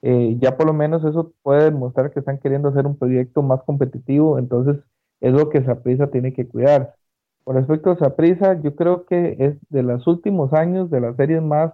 eh, 0.01 0.35
ya 0.39 0.57
por 0.57 0.65
lo 0.67 0.73
menos 0.73 1.03
eso 1.03 1.33
puede 1.43 1.65
demostrar 1.65 2.11
que 2.11 2.19
están 2.19 2.39
queriendo 2.39 2.69
hacer 2.69 2.87
un 2.87 2.97
proyecto 2.97 3.43
más 3.43 3.61
competitivo, 3.63 4.39
entonces 4.39 4.77
es 5.19 5.33
lo 5.33 5.49
que 5.49 5.63
Saprisa 5.63 6.07
tiene 6.07 6.33
que 6.33 6.47
cuidar. 6.47 6.95
Con 7.43 7.55
respecto 7.55 7.91
a 7.91 7.97
Saprisa, 7.97 8.59
yo 8.61 8.75
creo 8.75 9.05
que 9.05 9.35
es 9.39 9.55
de 9.69 9.83
los 9.83 10.07
últimos 10.07 10.53
años 10.53 10.89
de 10.89 11.01
las 11.01 11.15
series 11.15 11.41
más 11.41 11.73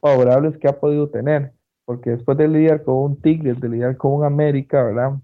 favorables 0.00 0.56
que 0.58 0.68
ha 0.68 0.78
podido 0.80 1.08
tener, 1.10 1.52
porque 1.84 2.10
después 2.10 2.38
de 2.38 2.48
lidiar 2.48 2.82
con 2.84 2.96
un 2.96 3.20
Tigres, 3.20 3.60
de 3.60 3.68
lidiar 3.68 3.96
con 3.96 4.12
un 4.12 4.24
América, 4.24 4.82
¿verdad? 4.82 5.18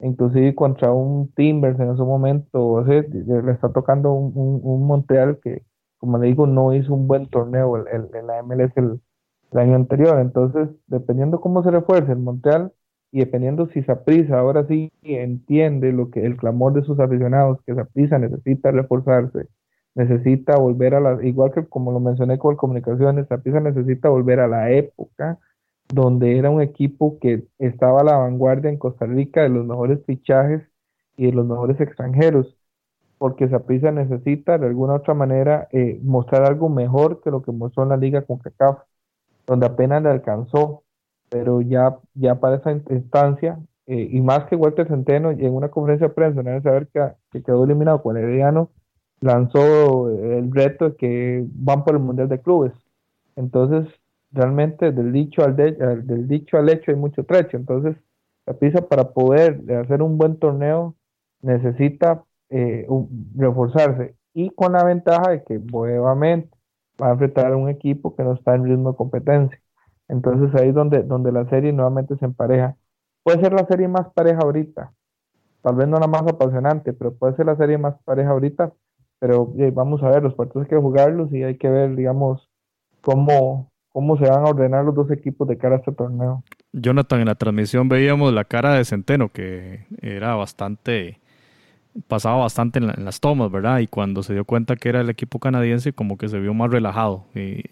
Inclusive 0.00 0.54
contra 0.54 0.92
un 0.92 1.32
Timbers 1.32 1.78
en 1.80 1.90
ese 1.90 2.02
momento, 2.02 2.84
le 2.84 3.52
está 3.52 3.72
tocando 3.72 4.12
un, 4.12 4.32
un, 4.62 4.86
Montreal 4.86 5.38
que, 5.42 5.62
como 5.98 6.18
le 6.18 6.28
digo, 6.28 6.46
no 6.46 6.74
hizo 6.74 6.94
un 6.94 7.06
buen 7.08 7.26
torneo 7.28 7.76
en 7.88 8.26
la 8.26 8.42
MLS 8.42 8.72
el, 8.76 9.00
el 9.52 9.58
año 9.58 9.74
anterior. 9.76 10.18
Entonces, 10.20 10.68
dependiendo 10.86 11.40
cómo 11.40 11.62
se 11.62 11.70
refuerce 11.70 12.12
el 12.12 12.18
Montreal 12.18 12.72
y 13.12 13.20
dependiendo 13.20 13.68
si 13.68 13.82
Saprisa 13.82 14.38
ahora 14.38 14.66
sí 14.66 14.92
entiende 15.02 15.92
lo 15.92 16.10
que 16.10 16.24
el 16.26 16.36
clamor 16.36 16.72
de 16.74 16.82
sus 16.82 16.98
aficionados, 17.00 17.60
que 17.64 17.74
Saprisa 17.74 18.18
necesita 18.18 18.70
reforzarse, 18.70 19.48
necesita 19.94 20.56
volver 20.58 20.94
a 20.94 21.00
la, 21.00 21.24
igual 21.24 21.52
que 21.52 21.64
como 21.66 21.92
lo 21.92 22.00
mencioné 22.00 22.38
con 22.38 22.56
comunicaciones, 22.56 23.28
Saprisa 23.28 23.60
necesita 23.60 24.08
volver 24.08 24.40
a 24.40 24.48
la 24.48 24.70
época 24.70 25.38
donde 25.88 26.38
era 26.38 26.50
un 26.50 26.62
equipo 26.62 27.18
que 27.20 27.44
estaba 27.58 28.00
a 28.00 28.04
la 28.04 28.16
vanguardia 28.16 28.70
en 28.70 28.78
Costa 28.78 29.06
Rica 29.06 29.42
de 29.42 29.50
los 29.50 29.66
mejores 29.66 30.04
fichajes 30.06 30.62
y 31.16 31.26
de 31.26 31.32
los 31.32 31.46
mejores 31.46 31.80
extranjeros, 31.80 32.56
porque 33.18 33.48
Saprisa 33.48 33.92
necesita 33.92 34.58
de 34.58 34.66
alguna 34.66 34.94
otra 34.94 35.14
manera 35.14 35.68
eh, 35.72 36.00
mostrar 36.02 36.44
algo 36.44 36.68
mejor 36.68 37.22
que 37.22 37.30
lo 37.30 37.42
que 37.42 37.52
mostró 37.52 37.84
en 37.84 37.90
la 37.90 37.96
liga 37.96 38.22
con 38.22 38.38
CACAF 38.38 38.80
donde 39.46 39.66
apenas 39.66 40.02
le 40.02 40.10
alcanzó, 40.10 40.82
pero 41.28 41.60
ya, 41.60 41.98
ya 42.14 42.40
para 42.40 42.56
esa 42.56 42.72
instancia, 42.72 43.58
eh, 43.86 44.08
y 44.10 44.20
más 44.20 44.44
que 44.46 44.56
Walter 44.56 44.88
Centeno, 44.88 45.32
y 45.32 45.44
en 45.44 45.54
una 45.54 45.68
conferencia 45.70 46.08
de 46.08 46.14
prensa, 46.14 46.42
no 46.42 46.60
saber 46.62 46.88
que, 46.88 47.12
que, 47.30 47.42
quedó 47.42 47.64
eliminado 47.64 48.02
con 48.02 48.16
el 48.16 48.24
Herediano, 48.24 48.70
lanzó 49.20 50.10
el 50.10 50.52
reto 50.52 50.90
de 50.90 50.96
que 50.96 51.44
van 51.54 51.84
por 51.84 51.94
el 51.94 52.02
Mundial 52.02 52.28
de 52.28 52.40
Clubes. 52.40 52.72
Entonces, 53.36 53.88
realmente 54.36 54.92
del 54.92 55.12
dicho 55.12 55.42
al, 55.42 55.56
del 55.56 56.28
dicho 56.28 56.56
al 56.58 56.68
hecho 56.68 56.90
hay 56.90 56.96
mucho 56.96 57.24
trecho. 57.24 57.56
Entonces, 57.56 57.96
la 58.46 58.54
pizza 58.54 58.82
para 58.82 59.10
poder 59.12 59.60
hacer 59.82 60.02
un 60.02 60.18
buen 60.18 60.38
torneo 60.38 60.94
necesita 61.42 62.24
eh, 62.48 62.86
reforzarse 63.34 64.14
y 64.34 64.50
con 64.50 64.72
la 64.72 64.84
ventaja 64.84 65.30
de 65.30 65.42
que 65.42 65.58
nuevamente 65.58 66.50
va 67.00 67.08
a 67.08 67.12
enfrentar 67.12 67.52
a 67.52 67.56
un 67.56 67.68
equipo 67.68 68.14
que 68.14 68.22
no 68.22 68.34
está 68.34 68.54
en 68.54 68.64
ritmo 68.64 68.92
de 68.92 68.96
competencia. 68.96 69.60
Entonces 70.08 70.54
ahí 70.60 70.68
es 70.68 70.74
donde, 70.74 71.02
donde 71.02 71.32
la 71.32 71.48
serie 71.48 71.72
nuevamente 71.72 72.16
se 72.16 72.24
empareja. 72.24 72.76
Puede 73.22 73.40
ser 73.40 73.52
la 73.52 73.66
serie 73.66 73.88
más 73.88 74.12
pareja 74.12 74.40
ahorita, 74.42 74.92
tal 75.62 75.74
vez 75.74 75.88
no 75.88 75.98
la 75.98 76.06
más 76.06 76.22
apasionante, 76.22 76.92
pero 76.92 77.14
puede 77.14 77.34
ser 77.34 77.46
la 77.46 77.56
serie 77.56 77.78
más 77.78 77.96
pareja 78.04 78.30
ahorita. 78.30 78.72
Pero 79.18 79.52
vamos 79.72 80.02
a 80.02 80.10
ver, 80.10 80.22
los 80.22 80.34
partidos 80.34 80.64
hay 80.64 80.70
que 80.70 80.76
jugarlos 80.76 81.32
y 81.32 81.42
hay 81.42 81.56
que 81.56 81.70
ver, 81.70 81.96
digamos, 81.96 82.50
cómo, 83.00 83.72
cómo 83.96 84.18
se 84.18 84.28
van 84.28 84.40
a 84.40 84.50
ordenar 84.50 84.84
los 84.84 84.94
dos 84.94 85.10
equipos 85.10 85.48
de 85.48 85.56
cara 85.56 85.76
a 85.76 85.78
este 85.78 85.90
torneo. 85.90 86.44
Jonathan, 86.74 87.20
en 87.20 87.28
la 87.28 87.34
transmisión 87.34 87.88
veíamos 87.88 88.30
la 88.30 88.44
cara 88.44 88.74
de 88.74 88.84
Centeno, 88.84 89.30
que 89.30 89.86
era 90.02 90.34
bastante 90.34 91.18
pasaba 92.06 92.36
bastante 92.36 92.78
en, 92.78 92.88
las 93.02 93.20
tomas, 93.20 93.50
¿verdad? 93.50 93.78
Y 93.78 93.86
cuando 93.86 94.22
se 94.22 94.34
dio 94.34 94.44
cuenta 94.44 94.76
que 94.76 94.90
era 94.90 95.00
el 95.00 95.08
equipo 95.08 95.38
canadiense, 95.38 95.94
como 95.94 96.18
que 96.18 96.28
se 96.28 96.38
vio 96.38 96.52
más 96.52 96.70
relajado. 96.70 97.24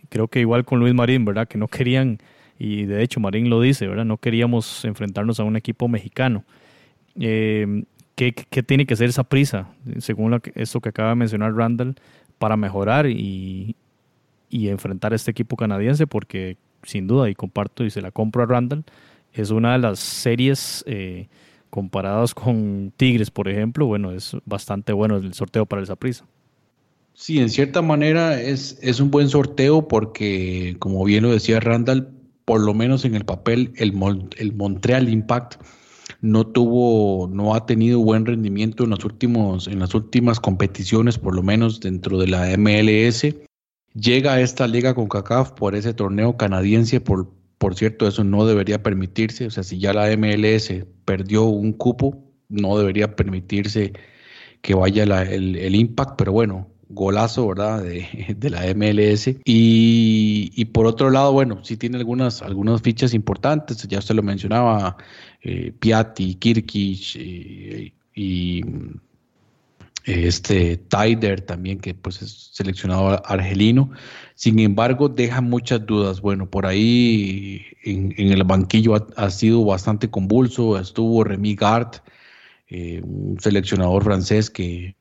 Creo 0.08 0.28
que 0.28 0.40
igual 0.40 0.64
con 0.64 0.80
Luis 0.80 0.94
Marín, 0.94 1.26
¿verdad? 1.26 1.46
Que 1.46 1.58
no 1.58 1.68
querían, 1.68 2.16
y 2.58 2.86
de 2.86 3.02
hecho 3.02 3.20
Marín 3.20 3.50
lo 3.50 3.60
dice, 3.60 3.86
¿verdad? 3.86 4.06
No 4.06 4.16
queríamos 4.16 4.82
enfrentarnos 4.86 5.40
a 5.40 5.44
un 5.44 5.56
equipo 5.56 5.88
mexicano. 5.88 6.44
Eh, 7.20 7.84
¿qué, 8.14 8.32
tiene 8.62 8.86
que 8.86 8.96
ser 8.96 9.10
esa 9.10 9.24
prisa, 9.24 9.68
según 9.98 10.40
que, 10.40 10.52
esto 10.54 10.80
que 10.80 10.88
acaba 10.88 11.10
de 11.10 11.16
mencionar 11.16 11.54
Randall, 11.54 11.96
para 12.38 12.56
mejorar 12.56 13.08
y, 13.08 13.76
y 14.54 14.68
enfrentar 14.68 15.12
a 15.12 15.16
este 15.16 15.30
equipo 15.30 15.56
canadiense? 15.56 16.06
Porque 16.06 16.56
sin 16.82 17.06
duda, 17.06 17.28
y 17.28 17.34
comparto 17.34 17.84
y 17.84 17.90
se 17.90 18.02
la 18.02 18.10
compro 18.10 18.42
a 18.42 18.46
Randall, 18.46 18.84
es 19.32 19.50
una 19.50 19.72
de 19.72 19.78
las 19.78 19.98
series... 19.98 20.84
Eh, 20.86 21.28
comparados 21.74 22.36
con 22.36 22.92
Tigres, 22.96 23.32
por 23.32 23.48
ejemplo, 23.48 23.86
bueno, 23.86 24.12
es 24.12 24.36
bastante 24.44 24.92
bueno 24.92 25.16
el 25.16 25.34
sorteo 25.34 25.66
para 25.66 25.80
el 25.80 25.88
Saprissa. 25.88 26.24
Sí, 27.14 27.40
en 27.40 27.50
cierta 27.50 27.82
manera 27.82 28.40
es, 28.40 28.78
es 28.80 29.00
un 29.00 29.10
buen 29.10 29.28
sorteo 29.28 29.88
porque, 29.88 30.76
como 30.78 31.04
bien 31.04 31.24
lo 31.24 31.32
decía 31.32 31.58
Randall, 31.58 32.10
por 32.44 32.60
lo 32.60 32.74
menos 32.74 33.04
en 33.04 33.16
el 33.16 33.24
papel, 33.24 33.72
el, 33.74 33.92
el 34.36 34.52
Montreal 34.52 35.08
Impact 35.08 35.56
no 36.20 36.46
tuvo, 36.46 37.26
no 37.26 37.56
ha 37.56 37.66
tenido 37.66 37.98
buen 37.98 38.24
rendimiento 38.24 38.84
en 38.84 38.90
los 38.90 39.04
últimos, 39.04 39.66
en 39.66 39.80
las 39.80 39.96
últimas 39.96 40.38
competiciones, 40.38 41.18
por 41.18 41.34
lo 41.34 41.42
menos 41.42 41.80
dentro 41.80 42.18
de 42.18 42.28
la 42.28 42.56
MLS. 42.56 43.34
Llega 43.94 44.34
a 44.34 44.40
esta 44.40 44.66
liga 44.66 44.94
con 44.94 45.08
CACAF 45.08 45.52
por 45.52 45.76
ese 45.76 45.94
torneo 45.94 46.36
canadiense 46.36 47.00
por, 47.00 47.32
por 47.58 47.76
cierto, 47.76 48.08
eso 48.08 48.24
no 48.24 48.44
debería 48.44 48.82
permitirse. 48.82 49.46
O 49.46 49.50
sea, 49.50 49.62
si 49.62 49.78
ya 49.78 49.92
la 49.92 50.14
MLS 50.16 50.72
perdió 51.04 51.44
un 51.44 51.72
cupo, 51.72 52.24
no 52.48 52.76
debería 52.76 53.14
permitirse 53.14 53.92
que 54.62 54.74
vaya 54.74 55.04
el, 55.04 55.56
el, 55.56 55.74
impact. 55.76 56.16
Pero 56.18 56.32
bueno, 56.32 56.68
golazo, 56.88 57.46
¿verdad? 57.46 57.82
De, 57.82 58.34
de 58.36 58.50
la 58.50 58.62
MLS. 58.74 59.28
Y, 59.44 60.50
y, 60.54 60.64
por 60.66 60.86
otro 60.86 61.10
lado, 61.10 61.32
bueno, 61.32 61.64
sí 61.64 61.76
tiene 61.76 61.98
algunas, 61.98 62.42
algunas 62.42 62.82
fichas 62.82 63.14
importantes, 63.14 63.86
ya 63.86 63.98
usted 63.98 64.14
lo 64.14 64.22
mencionaba, 64.22 64.96
eh, 65.42 65.72
Piatti, 65.78 66.34
Kirkic 66.34 67.16
eh, 67.16 67.92
y 68.14 68.62
este 70.04 70.76
Tyder 70.76 71.40
también, 71.40 71.80
que 71.80 71.94
pues 71.94 72.22
es 72.22 72.50
seleccionado 72.52 73.22
argelino. 73.26 73.90
Sin 74.34 74.58
embargo, 74.58 75.08
deja 75.08 75.40
muchas 75.40 75.84
dudas. 75.86 76.20
Bueno, 76.20 76.48
por 76.48 76.66
ahí 76.66 77.62
en, 77.82 78.12
el 78.16 78.44
banquillo 78.44 78.94
ha, 79.16 79.30
sido 79.30 79.64
bastante 79.64 80.10
convulso. 80.10 80.78
Estuvo 80.78 81.24
Remy 81.24 81.54
Gart, 81.54 81.96
eh, 82.68 83.00
un 83.02 83.38
seleccionador 83.40 84.04
francés 84.04 84.50
que, 84.50 84.94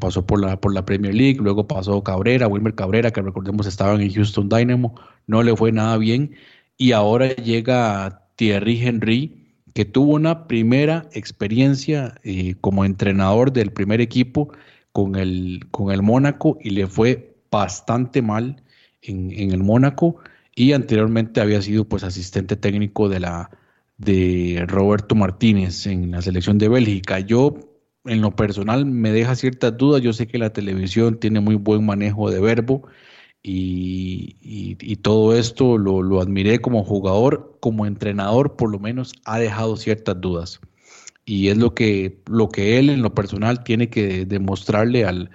pasó 0.00 0.26
por 0.26 0.40
la, 0.40 0.60
por 0.60 0.74
la 0.74 0.84
Premier 0.84 1.14
League. 1.14 1.38
Luego 1.40 1.66
pasó 1.66 2.02
Cabrera, 2.02 2.48
Wilmer 2.48 2.74
Cabrera, 2.74 3.10
que 3.12 3.22
recordemos 3.22 3.66
estaba 3.66 3.94
en 4.00 4.12
Houston 4.12 4.48
Dynamo. 4.48 4.94
No 5.26 5.42
le 5.42 5.54
fue 5.56 5.70
nada 5.70 5.96
bien. 5.98 6.34
Y 6.76 6.92
ahora 6.92 7.28
llega 7.36 8.26
Thierry 8.36 8.80
Henry 8.82 9.41
que 9.74 9.84
tuvo 9.84 10.14
una 10.14 10.46
primera 10.46 11.08
experiencia 11.12 12.14
eh, 12.24 12.54
como 12.60 12.84
entrenador 12.84 13.52
del 13.52 13.72
primer 13.72 14.00
equipo 14.00 14.52
con 14.92 15.16
el, 15.16 15.66
con 15.70 15.92
el 15.92 16.02
Mónaco 16.02 16.58
y 16.60 16.70
le 16.70 16.86
fue 16.86 17.34
bastante 17.50 18.22
mal 18.22 18.62
en, 19.00 19.32
el 19.52 19.62
Mónaco 19.62 20.16
y 20.54 20.72
anteriormente 20.72 21.40
había 21.40 21.62
sido 21.62 21.86
pues 21.86 22.04
asistente 22.04 22.56
técnico 22.56 23.08
de 23.08 23.20
la 23.20 23.50
de 23.98 24.64
Roberto 24.66 25.14
Martínez 25.14 25.86
en 25.86 26.10
la 26.10 26.22
selección 26.22 26.58
de 26.58 26.68
Bélgica. 26.68 27.20
Yo 27.20 27.54
en 28.04 28.20
lo 28.20 28.34
personal 28.34 28.84
me 28.84 29.12
deja 29.12 29.36
ciertas 29.36 29.76
dudas, 29.76 30.02
yo 30.02 30.12
sé 30.12 30.26
que 30.26 30.38
la 30.38 30.52
televisión 30.52 31.18
tiene 31.20 31.40
muy 31.40 31.54
buen 31.54 31.86
manejo 31.86 32.30
de 32.30 32.40
verbo 32.40 32.82
y, 33.42 34.96
todo 35.02 35.36
esto 35.36 35.78
lo, 35.78 36.20
admiré 36.20 36.60
como 36.60 36.84
jugador, 36.84 37.56
como 37.60 37.86
entrenador 37.86 38.56
por 38.56 38.70
lo 38.70 38.78
menos 38.78 39.12
ha 39.24 39.38
dejado 39.38 39.76
ciertas 39.76 40.20
dudas. 40.20 40.60
Y 41.24 41.48
es 41.48 41.56
lo 41.56 41.74
que, 41.74 42.20
lo 42.26 42.48
que 42.48 42.78
él 42.78 42.90
en 42.90 43.02
lo 43.02 43.14
personal 43.14 43.64
tiene 43.64 43.88
que 43.88 44.26
demostrarle 44.26 45.04
al, 45.04 45.30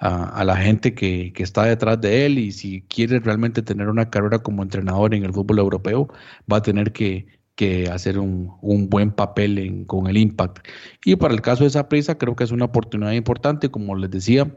a, 0.00 0.44
la 0.44 0.56
gente 0.56 0.94
que, 0.94 1.32
está 1.36 1.64
detrás 1.64 2.00
de 2.00 2.26
él 2.26 2.38
y 2.38 2.52
si 2.52 2.82
quiere 2.82 3.20
realmente 3.20 3.62
tener 3.62 3.88
una 3.88 4.10
carrera 4.10 4.38
como 4.38 4.62
entrenador 4.62 5.14
en 5.14 5.24
el 5.24 5.32
fútbol 5.32 5.58
europeo, 5.58 6.08
va 6.50 6.58
a 6.58 6.62
tener 6.62 6.92
que, 6.92 7.26
hacer 7.92 8.18
un, 8.18 8.88
buen 8.88 9.10
papel 9.12 9.84
con 9.86 10.06
el 10.06 10.16
Impact. 10.16 10.66
Y 11.04 11.16
para 11.16 11.34
el 11.34 11.42
caso 11.42 11.64
de 11.64 11.68
esa 11.68 11.90
prisa, 11.90 12.16
creo 12.16 12.34
que 12.34 12.44
es 12.44 12.52
una 12.52 12.64
oportunidad 12.66 13.12
importante, 13.12 13.70
como 13.70 13.94
les 13.96 14.10
decía, 14.10 14.50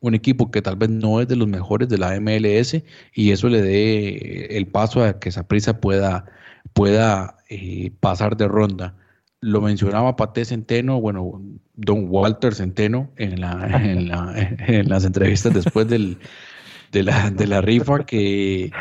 un 0.00 0.14
equipo 0.14 0.50
que 0.50 0.62
tal 0.62 0.76
vez 0.76 0.90
no 0.90 1.20
es 1.20 1.28
de 1.28 1.36
los 1.36 1.48
mejores 1.48 1.88
de 1.88 1.98
la 1.98 2.18
MLS 2.20 2.82
y 3.14 3.30
eso 3.30 3.48
le 3.48 3.62
dé 3.62 4.56
el 4.56 4.66
paso 4.66 5.04
a 5.04 5.18
que 5.18 5.28
esa 5.28 5.46
prisa 5.46 5.80
pueda, 5.80 6.26
pueda 6.72 7.36
eh, 7.48 7.92
pasar 8.00 8.36
de 8.36 8.48
ronda. 8.48 8.94
Lo 9.40 9.60
mencionaba 9.60 10.16
Pate 10.16 10.44
Centeno, 10.44 11.00
bueno, 11.00 11.40
don 11.74 12.06
Walter 12.08 12.54
Centeno 12.54 13.10
en, 13.16 13.42
en, 13.44 14.88
las 14.88 15.04
entrevistas 15.04 15.54
después 15.54 15.88
del, 15.88 16.18
de, 16.92 17.02
la, 17.02 17.30
de 17.30 17.46
la 17.46 17.60
rifa 17.60 18.04
que 18.04 18.72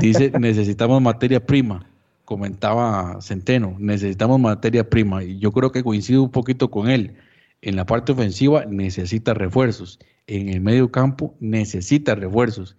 dice 0.00 0.32
necesitamos 0.38 1.02
materia 1.02 1.44
prima 1.44 1.86
comentaba 2.24 3.18
Centeno, 3.20 3.76
necesitamos 3.78 4.40
materia 4.40 4.88
prima 4.88 5.22
y 5.22 5.38
yo 5.38 5.52
creo 5.52 5.70
que 5.70 5.82
coincido 5.82 6.22
un 6.22 6.30
poquito 6.30 6.70
con 6.70 6.88
él. 6.88 7.14
En 7.62 7.76
la 7.76 7.86
parte 7.86 8.12
ofensiva 8.12 8.66
necesita 8.66 9.34
refuerzos 9.34 9.98
en 10.26 10.48
el 10.48 10.60
medio 10.60 10.90
campo 10.90 11.34
necesita 11.40 12.14
refuerzos 12.14 12.76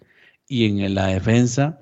y 0.48 0.66
en 0.66 0.94
la 0.94 1.08
defensa, 1.08 1.82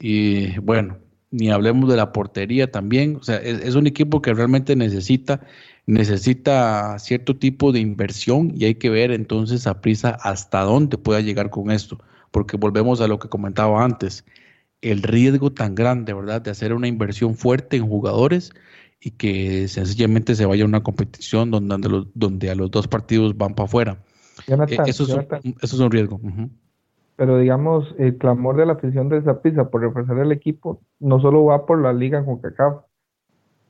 y 0.00 0.58
bueno, 0.58 0.98
ni 1.30 1.50
hablemos 1.50 1.88
de 1.90 1.96
la 1.96 2.12
portería 2.12 2.70
también, 2.70 3.16
o 3.16 3.22
sea, 3.22 3.36
es, 3.36 3.74
un 3.74 3.86
equipo 3.86 4.22
que 4.22 4.32
realmente 4.32 4.76
necesita, 4.76 5.40
necesita 5.86 6.98
cierto 6.98 7.36
tipo 7.36 7.72
de 7.72 7.80
inversión 7.80 8.52
y 8.56 8.64
hay 8.66 8.76
que 8.76 8.90
ver 8.90 9.10
entonces 9.10 9.66
a 9.66 9.80
prisa 9.80 10.10
hasta 10.22 10.62
dónde 10.62 10.98
pueda 10.98 11.20
llegar 11.20 11.50
con 11.50 11.70
esto, 11.70 11.98
porque 12.30 12.56
volvemos 12.56 13.00
a 13.00 13.08
lo 13.08 13.18
que 13.18 13.28
comentaba 13.28 13.84
antes, 13.84 14.24
el 14.80 15.02
riesgo 15.02 15.52
tan 15.52 15.74
grande, 15.74 16.12
¿verdad?, 16.12 16.42
de 16.42 16.50
hacer 16.50 16.72
una 16.74 16.88
inversión 16.88 17.34
fuerte 17.36 17.76
en 17.76 17.86
jugadores 17.86 18.52
y 19.04 19.10
que 19.10 19.68
sencillamente 19.68 20.34
se 20.34 20.46
vaya 20.46 20.64
a 20.64 20.66
una 20.66 20.82
competición 20.82 21.50
donde, 21.50 22.06
donde 22.14 22.50
a 22.50 22.54
los 22.54 22.70
dos 22.70 22.88
partidos 22.88 23.36
van 23.36 23.54
para 23.54 23.66
afuera. 23.66 23.98
Eh, 24.48 24.56
eso, 24.86 25.04
es 25.60 25.74
un, 25.78 25.90
riesgo. 25.90 26.18
Pero 27.16 27.38
digamos, 27.38 27.94
el 27.98 28.16
clamor 28.16 28.56
de 28.56 28.64
la 28.64 28.72
afición 28.72 29.10
de 29.10 29.20
Zapisa 29.20 29.68
por 29.68 29.82
reforzar 29.82 30.18
el 30.18 30.32
equipo 30.32 30.80
no 31.00 31.20
solo 31.20 31.44
va 31.44 31.66
por 31.66 31.82
la 31.82 31.92
liga 31.92 32.24
con 32.24 32.40
CACAF, 32.40 32.82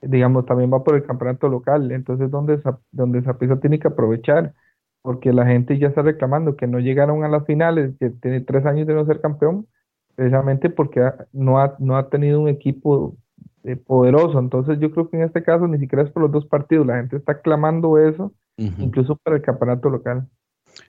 digamos, 0.03 0.47
también 0.47 0.73
va 0.73 0.85
por 0.85 0.95
el 0.95 1.03
campeonato 1.03 1.49
local. 1.49 1.91
Entonces, 1.91 2.31
donde, 2.31 2.61
donde 2.93 3.23
Zapisa 3.23 3.59
tiene 3.59 3.81
que 3.81 3.89
aprovechar, 3.89 4.55
porque 5.03 5.33
la 5.33 5.47
gente 5.47 5.79
ya 5.81 5.89
está 5.89 6.03
reclamando 6.03 6.55
que 6.55 6.69
no 6.69 6.79
llegaron 6.79 7.25
a 7.25 7.29
las 7.29 7.45
finales, 7.45 7.93
que 7.99 8.11
tiene 8.11 8.41
tres 8.41 8.65
años 8.67 8.87
de 8.87 8.95
no 8.95 9.05
ser 9.05 9.21
campeón, 9.21 9.67
precisamente 10.15 10.71
porque 10.71 11.11
no, 11.33 11.59
ha, 11.59 11.75
no 11.81 11.97
ha 11.97 12.09
tenido 12.09 12.41
un 12.41 12.49
equipo 12.49 13.17
eh, 13.65 13.77
poderoso. 13.77 14.39
Entonces, 14.39 14.79
yo 14.81 14.91
creo 14.91 15.11
que 15.11 15.17
en 15.17 15.25
este 15.25 15.43
caso 15.43 15.67
ni 15.67 15.79
siquiera 15.79 16.05
es 16.05 16.11
por 16.11 16.23
los 16.23 16.33
dos 16.33 16.47
partidos, 16.47 16.87
la 16.87 16.97
gente 16.97 17.17
está 17.17 17.41
clamando 17.41 17.99
eso, 17.99 18.33
incluso 18.57 19.17
para 19.17 19.37
el 19.37 19.43
campeonato 19.43 19.91
local 19.91 20.29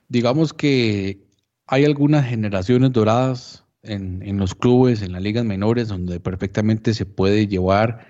digamos 0.08 0.52
que 0.52 1.20
hay 1.66 1.84
algunas 1.84 2.26
generaciones 2.26 2.92
doradas 2.92 3.64
en, 3.82 4.38
los 4.38 4.54
clubes, 4.54 5.02
en 5.02 5.12
las 5.12 5.22
ligas 5.22 5.44
menores, 5.44 5.88
donde 5.88 6.18
perfectamente 6.18 6.92
se 6.92 7.06
puede 7.06 7.46
llevar 7.46 8.06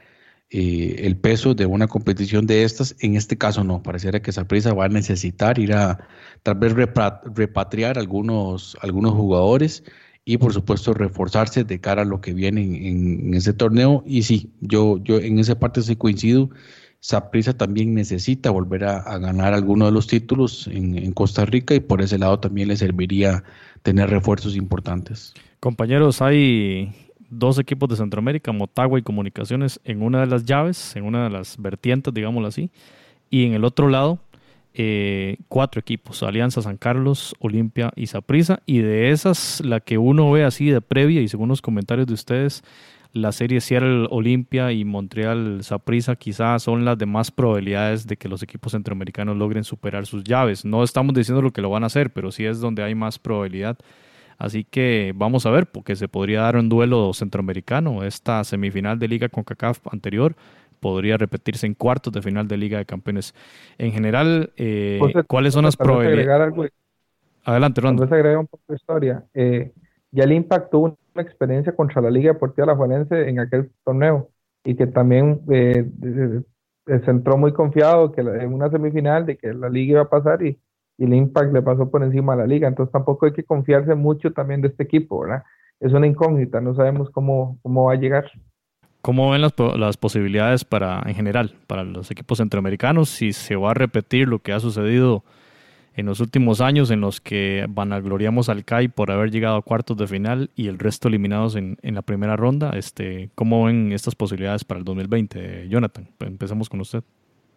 eh, 0.48 0.96
el 1.00 1.18
peso 1.18 1.54
de 1.54 1.66
una 1.66 1.86
competición 1.86 2.46
de 2.46 2.64
estas. 2.64 2.96
En 3.00 3.16
este 3.16 3.36
caso 3.36 3.62
no, 3.62 3.82
pareciera 3.82 4.20
que 4.20 4.32
Saprissa 4.32 4.72
va 4.72 4.86
a 4.86 4.88
necesitar 4.88 5.58
ir 5.58 5.74
a 5.74 5.98
tal 6.42 6.56
vez 6.56 6.72
repatriar 6.72 7.98
algunos, 7.98 8.76
algunos 8.80 9.12
jugadores 9.12 9.84
y 10.26 10.36
por 10.36 10.52
supuesto 10.52 10.92
reforzarse 10.92 11.64
de 11.64 11.80
cara 11.80 12.02
a 12.02 12.04
lo 12.04 12.20
que 12.20 12.34
viene 12.34 12.60
en, 12.62 13.28
en 13.28 13.34
ese 13.34 13.54
torneo. 13.54 14.04
Y 14.04 14.24
sí, 14.24 14.50
yo, 14.60 14.98
yo 15.02 15.18
en 15.18 15.38
esa 15.38 15.58
parte 15.58 15.80
sí 15.80 15.96
coincido 15.96 16.50
Saprissa 17.06 17.56
también 17.56 17.94
necesita 17.94 18.50
volver 18.50 18.84
a, 18.84 19.18
ganar 19.18 19.54
alguno 19.54 19.86
de 19.86 19.92
los 19.92 20.08
títulos 20.08 20.66
en, 20.66 21.12
Costa 21.12 21.44
Rica 21.44 21.72
y 21.72 21.78
por 21.78 22.02
ese 22.02 22.18
lado 22.18 22.40
también 22.40 22.66
le 22.66 22.76
serviría 22.76 23.44
tener 23.82 24.10
refuerzos 24.10 24.56
importantes. 24.56 25.32
Compañeros, 25.60 26.20
hay 26.20 26.92
dos 27.30 27.60
equipos 27.60 27.88
de 27.88 27.96
Centroamérica, 27.96 28.50
Motagua 28.50 28.98
y 28.98 29.02
Comunicaciones, 29.02 29.80
en 29.84 30.02
una 30.02 30.20
de 30.20 30.26
las 30.26 30.44
llaves, 30.44 30.96
en 30.96 31.04
una 31.04 31.22
de 31.22 31.30
las 31.30 31.56
vertientes, 31.62 32.12
digámoslo 32.12 32.48
así, 32.48 32.70
y 33.30 33.44
en 33.44 33.54
el 33.54 33.64
otro 33.64 33.88
lado, 33.88 34.18
eh, 34.78 35.38
cuatro 35.48 35.80
equipos, 35.80 36.22
Alianza 36.22 36.60
San 36.60 36.76
Carlos, 36.76 37.34
Olimpia 37.38 37.92
y 37.96 38.08
Saprissa, 38.08 38.60
y 38.66 38.80
de 38.80 39.10
esas, 39.10 39.62
la 39.64 39.80
que 39.80 39.96
uno 39.96 40.30
ve 40.30 40.44
así 40.44 40.68
de 40.68 40.82
previa 40.82 41.22
y 41.22 41.28
según 41.28 41.48
los 41.48 41.62
comentarios 41.62 42.06
de 42.06 42.12
ustedes, 42.12 42.62
la 43.14 43.32
serie 43.32 43.62
Seattle 43.62 44.06
Olimpia 44.10 44.72
y 44.72 44.84
Montreal 44.84 45.60
Saprissa 45.62 46.16
quizás 46.16 46.62
son 46.62 46.84
las 46.84 46.98
de 46.98 47.06
más 47.06 47.30
probabilidades 47.30 48.06
de 48.06 48.18
que 48.18 48.28
los 48.28 48.42
equipos 48.42 48.72
centroamericanos 48.72 49.38
logren 49.38 49.64
superar 49.64 50.04
sus 50.04 50.22
llaves. 50.22 50.66
No 50.66 50.84
estamos 50.84 51.14
diciendo 51.14 51.40
lo 51.40 51.54
que 51.54 51.62
lo 51.62 51.70
van 51.70 51.84
a 51.84 51.86
hacer, 51.86 52.12
pero 52.12 52.30
sí 52.30 52.44
es 52.44 52.60
donde 52.60 52.82
hay 52.82 52.94
más 52.94 53.18
probabilidad. 53.18 53.78
Así 54.36 54.64
que 54.64 55.14
vamos 55.16 55.46
a 55.46 55.50
ver, 55.50 55.64
porque 55.64 55.96
se 55.96 56.08
podría 56.08 56.42
dar 56.42 56.56
un 56.56 56.68
duelo 56.68 57.14
centroamericano. 57.14 58.04
Esta 58.04 58.44
semifinal 58.44 58.98
de 58.98 59.08
Liga 59.08 59.30
con 59.30 59.44
CACAF 59.44 59.80
anterior 59.90 60.36
podría 60.80 61.16
repetirse 61.16 61.66
en 61.66 61.74
cuartos 61.74 62.12
de 62.12 62.22
final 62.22 62.48
de 62.48 62.56
Liga 62.56 62.78
de 62.78 62.86
Campeones. 62.86 63.34
En 63.78 63.92
general, 63.92 64.52
eh, 64.56 65.00
¿cuáles 65.26 65.54
son 65.54 65.64
las 65.64 65.76
probabilidades? 65.76 66.72
Adelante, 67.44 67.80
Ron. 67.80 68.02
agregar 68.02 68.38
un 68.38 68.46
poco 68.46 68.64
de 68.68 68.74
historia. 68.74 69.24
Eh, 69.32 69.72
ya 70.10 70.24
el 70.24 70.32
Impact 70.32 70.70
tuvo 70.70 70.98
una 71.14 71.22
experiencia 71.22 71.74
contra 71.74 72.02
la 72.02 72.10
Liga 72.10 72.32
Deportiva 72.32 72.66
La 72.66 72.74
Juanense 72.74 73.28
en 73.28 73.38
aquel 73.38 73.70
torneo 73.84 74.30
y 74.64 74.74
que 74.74 74.88
también 74.88 75.42
eh, 75.48 75.88
se 76.86 77.10
entró 77.10 77.36
muy 77.36 77.52
confiado 77.52 78.10
que 78.10 78.20
en 78.20 78.52
una 78.52 78.68
semifinal 78.68 79.26
de 79.26 79.36
que 79.36 79.54
la 79.54 79.68
Liga 79.68 79.92
iba 79.92 80.02
a 80.02 80.10
pasar 80.10 80.44
y, 80.44 80.58
el 80.98 81.12
Impact 81.12 81.52
le 81.52 81.60
pasó 81.60 81.90
por 81.90 82.02
encima 82.02 82.32
a 82.32 82.36
la 82.36 82.46
Liga. 82.46 82.68
Entonces 82.68 82.90
tampoco 82.90 83.26
hay 83.26 83.32
que 83.32 83.44
confiarse 83.44 83.94
mucho 83.94 84.32
también 84.32 84.62
de 84.62 84.68
este 84.68 84.82
equipo, 84.82 85.20
¿verdad? 85.20 85.42
Es 85.78 85.92
una 85.92 86.06
incógnita, 86.06 86.62
no 86.62 86.74
sabemos 86.74 87.10
cómo, 87.10 87.58
cómo 87.62 87.84
va 87.84 87.92
a 87.92 87.96
llegar. 87.96 88.24
¿Cómo 89.06 89.30
ven 89.30 89.40
las, 89.40 89.96
posibilidades 89.98 90.64
para, 90.64 91.00
en 91.06 91.14
general, 91.14 91.54
para 91.68 91.84
los 91.84 92.10
equipos 92.10 92.38
centroamericanos? 92.38 93.08
Si 93.08 93.32
se 93.32 93.54
va 93.54 93.70
a 93.70 93.74
repetir 93.74 94.26
lo 94.26 94.40
que 94.40 94.52
ha 94.52 94.58
sucedido 94.58 95.22
en 95.94 96.06
los 96.06 96.18
últimos 96.18 96.60
años 96.60 96.90
en 96.90 97.02
los 97.02 97.20
que 97.20 97.66
vanagloriamos 97.68 98.48
al 98.48 98.64
CAI 98.64 98.88
por 98.88 99.12
haber 99.12 99.30
llegado 99.30 99.58
a 99.58 99.62
cuartos 99.62 99.96
de 99.96 100.08
final 100.08 100.50
y 100.56 100.66
el 100.66 100.80
resto 100.80 101.06
eliminados 101.06 101.54
en, 101.54 101.78
en 101.82 101.94
la 101.94 102.02
primera 102.02 102.34
ronda. 102.34 102.70
Este, 102.70 103.30
¿Cómo 103.36 103.66
ven 103.66 103.92
estas 103.92 104.16
posibilidades 104.16 104.64
para 104.64 104.78
el 104.78 104.84
2020? 104.84 105.68
Jonathan, 105.68 106.10
empecemos 106.18 106.68
con 106.68 106.80
usted. 106.80 107.04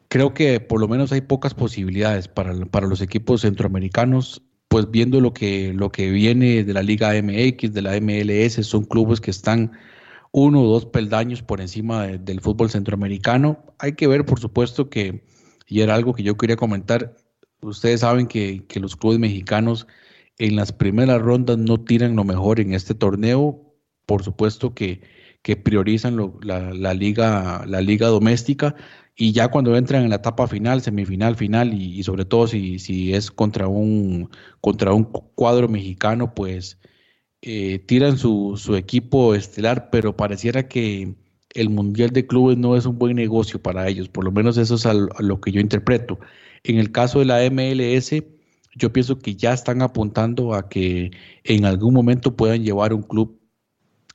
Creo 0.08 0.36
que 0.36 0.60
por 0.60 0.80
lo 0.80 0.88
menos 0.88 1.12
hay 1.12 1.22
pocas 1.22 1.56
posibilidades 1.56 2.28
para, 2.28 2.54
para 2.68 2.86
los 2.86 3.02
equipos 3.02 3.42
centroamericanos 3.42 4.44
pues 4.68 4.92
viendo 4.92 5.20
lo 5.20 5.34
que, 5.34 5.74
lo 5.74 5.92
que 5.92 6.12
viene 6.12 6.64
de 6.64 6.74
la 6.76 6.84
Liga 6.84 7.10
MX, 7.20 7.74
de 7.74 7.82
la 7.82 8.00
MLS, 8.00 8.64
son 8.68 8.86
clubes 8.86 9.20
que 9.20 9.32
están 9.32 9.72
uno 10.32 10.62
o 10.62 10.68
dos 10.68 10.86
peldaños 10.86 11.42
por 11.42 11.62
encima 11.62 12.08
del 12.08 12.42
fútbol 12.42 12.70
centroamericano. 12.70 13.64
Hay 13.80 13.94
que 13.94 14.08
ver, 14.08 14.26
por 14.26 14.40
supuesto, 14.40 14.90
que, 14.90 15.24
y 15.68 15.82
era 15.82 15.96
algo 15.96 16.14
que 16.14 16.24
yo 16.24 16.38
quería 16.38 16.56
comentar, 16.56 17.16
ustedes 17.62 18.02
saben 18.02 18.28
que, 18.28 18.66
los 18.76 18.96
clubes 18.96 19.20
mexicanos 19.20 19.88
en 20.38 20.56
las 20.56 20.72
primeras 20.72 21.22
rondas 21.22 21.58
no 21.58 21.80
tiran 21.80 22.16
lo 22.16 22.24
mejor 22.24 22.60
en 22.60 22.74
este 22.74 22.94
torneo, 22.96 23.76
por 24.06 24.24
supuesto 24.24 24.74
que, 24.74 25.02
que 25.42 25.56
priorizan 25.58 26.18
la, 26.42 26.94
liga, 26.94 27.66
la 27.68 27.82
liga 27.82 28.08
doméstica 28.08 28.76
y 29.16 29.34
ya 29.34 29.50
cuando 29.50 29.76
entran 29.76 30.04
en 30.04 30.10
la 30.10 30.16
etapa 30.18 30.48
final, 30.48 30.82
semifinal, 30.82 31.36
final 31.36 31.74
y, 31.74 32.02
sobre 32.04 32.24
todo 32.24 32.48
si, 32.48 32.80
si, 32.80 33.14
es 33.14 33.32
contra 33.32 33.68
un, 33.68 34.30
contra 34.62 34.94
un 34.94 35.04
cuadro 35.04 35.68
mexicano, 35.68 36.34
pues 36.34 36.80
eh, 37.42 37.80
tiran 37.80 38.18
su, 38.18 38.56
su, 38.58 38.76
equipo 38.76 39.36
estelar, 39.36 39.90
pero 39.92 40.16
pareciera 40.16 40.68
que 40.68 41.16
el 41.54 41.70
Mundial 41.70 42.12
de 42.12 42.28
Clubes 42.28 42.58
no 42.58 42.76
es 42.76 42.86
un 42.86 42.98
buen 42.98 43.16
negocio 43.16 43.62
para 43.62 43.88
ellos, 43.88 44.10
por 44.10 44.24
lo 44.24 44.32
menos 44.32 44.58
eso 44.58 44.76
es 44.76 44.86
lo 45.20 45.42
que 45.42 45.52
yo 45.52 45.62
interpreto. 45.62 46.20
En 46.64 46.78
el 46.78 46.92
caso 46.92 47.20
de 47.20 47.26
la 47.26 47.40
MLS, 47.50 48.24
yo 48.76 48.94
pienso 48.94 49.20
que 49.20 49.36
ya 49.36 49.54
están 49.54 49.82
apuntando 49.82 50.54
a 50.54 50.70
que 50.70 51.12
en 51.44 51.66
algún 51.66 51.94
momento 51.94 52.36
puedan 52.36 52.64
llevar 52.64 52.94
un 52.94 53.04
club 53.04 53.40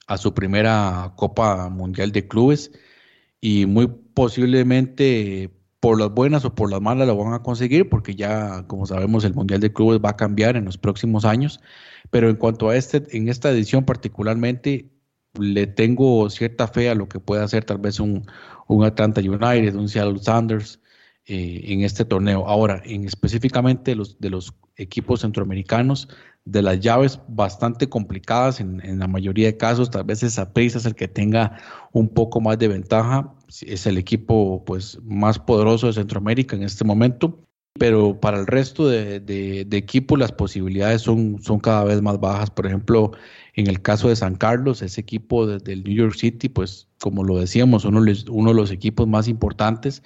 a 0.06 0.18
su 0.18 0.34
primera 0.34 1.14
Copa 1.16 1.68
Mundial 1.70 2.12
de 2.12 2.28
Clubes 2.28 2.72
y 3.40 3.66
muy 3.66 3.88
posiblemente 4.14 5.50
por 5.80 6.00
las 6.00 6.10
buenas 6.10 6.44
o 6.44 6.54
por 6.54 6.70
las 6.70 6.80
malas 6.80 7.06
lo 7.06 7.16
van 7.16 7.34
a 7.34 7.42
conseguir, 7.42 7.88
porque 7.90 8.14
ya, 8.14 8.66
como 8.66 8.86
sabemos, 8.86 9.24
el 9.24 9.34
Mundial 9.34 9.60
de 9.60 9.72
Clubes 9.72 10.00
va 10.02 10.10
a 10.10 10.16
cambiar 10.16 10.56
en 10.56 10.64
los 10.64 10.78
próximos 10.78 11.24
años. 11.24 11.60
Pero 12.14 12.30
en 12.30 12.36
cuanto 12.36 12.68
a 12.68 12.76
este, 12.76 13.02
en 13.10 13.28
esta 13.28 13.50
edición 13.50 13.84
particularmente, 13.84 14.88
le 15.36 15.66
tengo 15.66 16.30
cierta 16.30 16.68
fe 16.68 16.88
a 16.88 16.94
lo 16.94 17.08
que 17.08 17.18
pueda 17.18 17.42
hacer 17.42 17.64
tal 17.64 17.78
vez 17.78 17.98
un, 17.98 18.24
un 18.68 18.84
Atlanta 18.84 19.20
United, 19.20 19.74
un 19.74 19.88
Seattle 19.88 20.20
Sanders 20.20 20.80
eh, 21.26 21.62
en 21.64 21.80
este 21.80 22.04
torneo. 22.04 22.46
Ahora, 22.46 22.80
en 22.84 23.04
específicamente 23.04 23.96
los, 23.96 24.20
de 24.20 24.30
los 24.30 24.54
equipos 24.76 25.22
centroamericanos, 25.22 26.08
de 26.44 26.62
las 26.62 26.78
llaves 26.78 27.18
bastante 27.26 27.88
complicadas 27.88 28.60
en, 28.60 28.96
la 29.00 29.08
mayoría 29.08 29.46
de 29.46 29.56
casos, 29.56 29.90
tal 29.90 30.04
vez 30.04 30.22
esa 30.22 30.52
prisa 30.52 30.78
es 30.78 30.86
el 30.86 30.94
que 30.94 31.08
tenga 31.08 31.58
un 31.90 32.08
poco 32.08 32.40
más 32.40 32.60
de 32.60 32.68
ventaja, 32.68 33.34
es 33.66 33.88
el 33.88 33.98
equipo 33.98 34.62
pues 34.64 35.00
más 35.02 35.40
poderoso 35.40 35.88
de 35.88 35.94
Centroamérica 35.94 36.54
en 36.54 36.62
este 36.62 36.84
momento, 36.84 37.43
pero 37.78 38.20
para 38.20 38.38
el 38.38 38.46
resto 38.46 38.88
de, 38.88 39.20
de, 39.20 39.76
equipos 39.76 40.18
las 40.18 40.32
posibilidades 40.32 41.02
son, 41.02 41.42
son 41.42 41.58
cada 41.58 41.84
vez 41.84 42.00
más 42.00 42.20
bajas, 42.20 42.50
por 42.50 42.66
ejemplo, 42.66 43.12
en 43.54 43.66
el 43.66 43.82
caso 43.82 44.08
de 44.08 44.16
San 44.16 44.36
Carlos, 44.36 44.82
ese 44.82 45.00
equipo 45.00 45.46
del 45.46 45.82
New 45.82 45.94
York 45.94 46.14
City, 46.14 46.48
pues 46.48 46.88
como 47.00 47.24
lo 47.24 47.38
decíamos, 47.38 47.84
uno, 47.84 48.04
uno 48.30 48.50
de 48.50 48.56
los 48.56 48.70
equipos 48.70 49.08
más 49.08 49.26
importantes, 49.26 50.02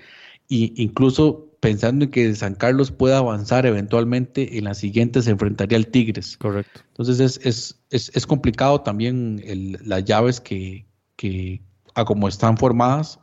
e 0.50 0.72
incluso 0.76 1.48
pensando 1.60 2.04
en 2.06 2.10
que 2.10 2.34
San 2.34 2.54
Carlos 2.54 2.90
pueda 2.90 3.18
avanzar 3.18 3.66
eventualmente 3.66 4.58
en 4.58 4.64
la 4.64 4.74
siguiente 4.74 5.22
se 5.22 5.30
enfrentaría 5.30 5.76
al 5.76 5.88
Tigres. 5.88 6.36
Correcto. 6.36 6.80
Entonces 6.88 7.20
es, 7.20 7.40
es, 7.44 7.80
es, 7.90 8.10
es 8.14 8.26
complicado 8.26 8.80
también 8.80 9.42
el, 9.44 9.78
las 9.84 10.04
llaves 10.04 10.40
que, 10.40 10.86
que 11.16 11.60
a 11.94 12.04
como 12.04 12.28
están 12.28 12.56
formadas 12.56 13.18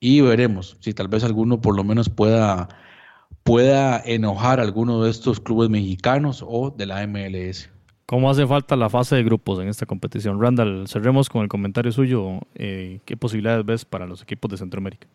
y 0.00 0.20
veremos 0.20 0.76
si 0.80 0.94
tal 0.94 1.08
vez 1.08 1.24
alguno 1.24 1.60
por 1.60 1.76
lo 1.76 1.84
menos 1.84 2.08
pueda, 2.08 2.68
pueda 3.44 4.00
enojar 4.04 4.58
a 4.58 4.62
alguno 4.62 5.02
de 5.02 5.10
estos 5.10 5.38
clubes 5.38 5.70
mexicanos 5.70 6.44
o 6.46 6.70
de 6.70 6.86
la 6.86 7.06
MLS. 7.06 7.70
¿Cómo 8.06 8.30
hace 8.30 8.46
falta 8.46 8.76
la 8.76 8.90
fase 8.90 9.16
de 9.16 9.22
grupos 9.22 9.60
en 9.60 9.68
esta 9.68 9.86
competición? 9.86 10.40
Randall, 10.40 10.88
cerremos 10.88 11.30
con 11.30 11.42
el 11.42 11.48
comentario 11.48 11.92
suyo. 11.92 12.40
Eh, 12.54 13.00
¿Qué 13.04 13.16
posibilidades 13.16 13.64
ves 13.64 13.84
para 13.84 14.06
los 14.06 14.22
equipos 14.22 14.50
de 14.50 14.56
Centroamérica? 14.56 15.06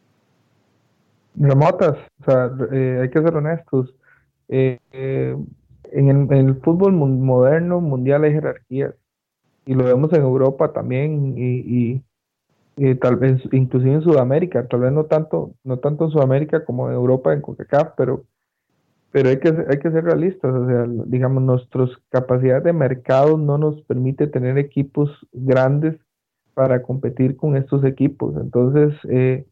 remotas, 1.36 1.98
o 2.22 2.24
sea, 2.26 2.52
eh, 2.72 3.00
hay 3.02 3.10
que 3.10 3.22
ser 3.22 3.36
honestos. 3.36 3.96
Eh, 4.50 4.80
en, 5.92 6.32
el, 6.32 6.56
fútbol 6.56 6.94
moderno, 6.94 7.80
mundial, 7.82 8.24
hay 8.24 8.34
jerarquías, 8.34 8.94
y 9.66 9.74
lo 9.74 9.86
vemos 9.86 10.12
en 10.14 10.22
Europa 10.22 10.74
también, 10.74 11.38
y, 11.38 11.60
y, 11.60 12.04
tal 13.02 13.18
vez, 13.18 13.42
inclusive 13.52 13.94
en 13.94 14.02
Sudamérica, 14.02 14.68
tal 14.68 14.82
vez 14.82 14.92
no 14.92 15.06
tanto, 15.06 15.54
no 15.64 15.80
tanto 15.80 16.06
en 16.06 16.12
Sudamérica 16.12 16.64
como 16.64 16.88
en 16.90 16.96
Europa, 16.96 17.34
en 17.34 17.42
CONCACAF, 17.42 17.94
pero, 17.98 18.24
pero 19.12 19.30
hay 19.30 19.40
que, 19.40 19.50
hay 19.50 19.80
que 19.80 19.92
ser 19.92 20.06
realistas, 20.06 20.54
o 20.54 20.68
sea, 20.68 20.86
digamos, 21.06 21.44
nuestras 21.44 21.90
capacidades 22.10 22.64
de 22.64 22.74
mercado 22.74 23.38
no 23.38 23.58
nos 23.58 23.82
permite 23.84 24.28
tener 24.28 24.58
equipos 24.58 25.10
grandes 25.34 25.96
para 26.54 26.82
competir 26.82 27.36
con 27.36 27.56
estos 27.56 27.84
equipos, 27.84 28.36
entonces, 28.38 28.94
eh, 29.10 29.46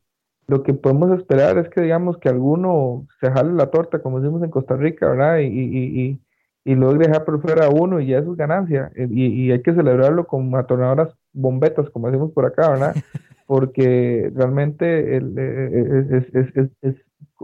lo 0.48 0.64
que 0.64 0.74
podemos 0.74 1.18
esperar 1.20 1.58
es 1.58 1.68
que 1.70 1.82
digamos 1.82 2.18
que 2.20 2.30
alguno 2.30 3.06
se 3.20 3.30
jale 3.30 3.52
la 3.52 3.70
torta, 3.70 4.00
como 4.00 4.22
decimos 4.22 4.42
en 4.44 4.50
Costa 4.50 4.78
Rica, 4.78 5.10
¿verdad? 5.10 5.40
Y, 5.40 5.48
y, 5.48 6.02
y, 6.02 6.22
y 6.68 6.76
logre 6.76 7.08
dejar 7.08 7.24
por 7.24 7.42
fuera 7.42 7.66
a 7.68 7.70
uno 7.70 8.02
y 8.02 8.08
ya 8.08 8.20
es 8.20 8.26
ganancia. 8.36 8.92
Eh, 8.96 9.08
y, 9.10 9.52
hay 9.52 9.62
que 9.62 9.74
celebrarlo 9.74 10.28
con 10.28 10.54
atornadoras 10.54 11.17
bombetas, 11.34 11.90
como 11.90 12.08
decimos 12.08 12.32
por 12.32 12.46
acá, 12.46 12.70
¿verdad? 12.70 12.96
Porque 13.46 14.32
realmente 14.36 15.16
el, 15.16 15.38
eh, 15.38 15.70
eh, 15.74 16.08
es, 16.12 16.36
es, 16.36 16.58
es, 16.58 16.70
es, 16.82 16.96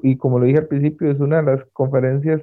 y 0.02 0.18
como 0.18 0.40
lo 0.40 0.46
dije 0.46 0.60
al 0.60 0.68
principio, 0.68 1.10
es 1.10 1.20
una 1.20 1.42
de 1.42 1.56
las 1.56 1.66
conferencias 1.72 2.42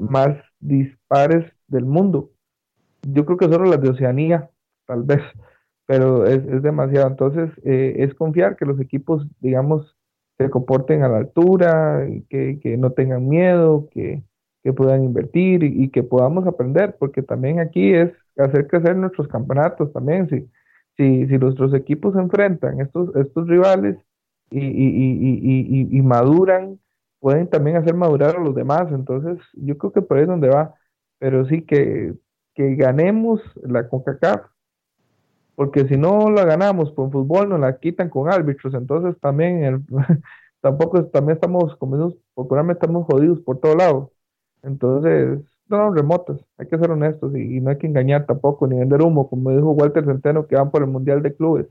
más 0.00 0.36
dispares 0.60 1.50
del 1.66 1.84
mundo. 1.84 2.30
Yo 3.02 3.24
creo 3.24 3.38
que 3.38 3.48
solo 3.48 3.64
las 3.64 3.80
de 3.80 3.90
Oceanía, 3.90 4.50
tal 4.86 5.02
vez 5.02 5.22
pero 5.86 6.26
es, 6.26 6.44
es 6.44 6.62
demasiado. 6.62 7.08
Entonces, 7.08 7.50
eh, 7.64 7.94
es 7.98 8.14
confiar 8.14 8.56
que 8.56 8.66
los 8.66 8.78
equipos, 8.80 9.26
digamos, 9.40 9.96
se 10.36 10.50
comporten 10.50 11.02
a 11.02 11.08
la 11.08 11.18
altura, 11.18 12.06
que, 12.28 12.58
que 12.60 12.76
no 12.76 12.90
tengan 12.90 13.26
miedo, 13.28 13.88
que, 13.90 14.22
que 14.62 14.72
puedan 14.72 15.04
invertir 15.04 15.62
y, 15.62 15.88
que 15.90 16.02
podamos 16.02 16.46
aprender, 16.46 16.96
porque 16.98 17.22
también 17.22 17.60
aquí 17.60 17.94
es 17.94 18.10
hacer 18.36 18.66
crecer 18.66 18.96
nuestros 18.96 19.28
campeonatos 19.28 19.92
también. 19.92 20.28
Si, 20.28 20.48
si, 20.96 21.26
si 21.26 21.38
nuestros 21.38 21.74
equipos 21.74 22.16
enfrentan 22.16 22.80
estos, 22.80 23.14
estos 23.16 23.46
rivales 23.48 23.96
y, 24.50 24.60
y, 24.60 25.88
y, 25.90 25.98
y, 25.98 26.02
maduran, 26.02 26.78
pueden 27.20 27.48
también 27.48 27.76
hacer 27.76 27.94
madurar 27.94 28.36
a 28.36 28.40
los 28.40 28.54
demás. 28.54 28.90
Entonces, 28.92 29.38
yo 29.54 29.76
creo 29.78 29.92
que 29.92 30.02
por 30.02 30.16
ahí 30.16 30.22
es 30.22 30.28
donde 30.28 30.48
va. 30.48 30.74
Pero 31.18 31.46
sí 31.46 31.62
que, 31.62 32.14
que 32.54 32.76
ganemos 32.76 33.40
la 33.62 33.88
CONCACAF 33.88 34.42
porque 35.56 35.88
si 35.88 35.96
no 35.96 36.30
la 36.30 36.44
ganamos 36.44 36.92
con 36.92 37.10
fútbol 37.10 37.48
nos 37.48 37.58
la 37.58 37.78
quitan 37.78 38.10
con 38.10 38.30
árbitros, 38.30 38.74
entonces 38.74 39.18
también 39.20 39.64
el, 39.64 39.80
tampoco 40.60 41.06
también 41.06 41.36
estamos 41.36 41.74
como 41.76 42.14
popularmente 42.34 42.78
estamos 42.84 43.06
jodidos 43.06 43.40
por 43.40 43.58
todo 43.58 43.74
lado. 43.74 44.12
Entonces, 44.62 45.40
no, 45.68 45.92
remotos, 45.92 46.44
hay 46.58 46.66
que 46.66 46.78
ser 46.78 46.90
honestos 46.90 47.34
y, 47.36 47.60
no 47.60 47.70
hay 47.70 47.78
que 47.78 47.86
engañar 47.86 48.26
tampoco 48.26 48.66
ni 48.66 48.78
vender 48.78 49.02
humo, 49.02 49.28
como 49.28 49.50
dijo 49.50 49.70
Walter 49.72 50.04
Centeno 50.04 50.46
que 50.46 50.56
van 50.56 50.70
por 50.70 50.82
el 50.82 50.88
Mundial 50.88 51.22
de 51.22 51.34
Clubes. 51.34 51.66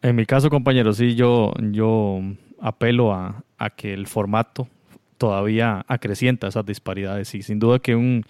En 0.00 0.16
mi 0.16 0.26
caso, 0.26 0.50
compañero, 0.50 0.92
sí, 0.92 1.14
yo, 1.14 1.52
yo 1.70 2.20
apelo 2.60 3.12
a, 3.12 3.44
a 3.58 3.70
que 3.70 3.94
el 3.94 4.06
formato 4.06 4.68
todavía 5.18 5.84
acrecienta 5.86 6.48
esas 6.48 6.66
disparidades 6.66 7.34
y 7.34 7.42
sin 7.42 7.58
duda 7.58 7.78
que 7.78 7.94
un 7.94 8.24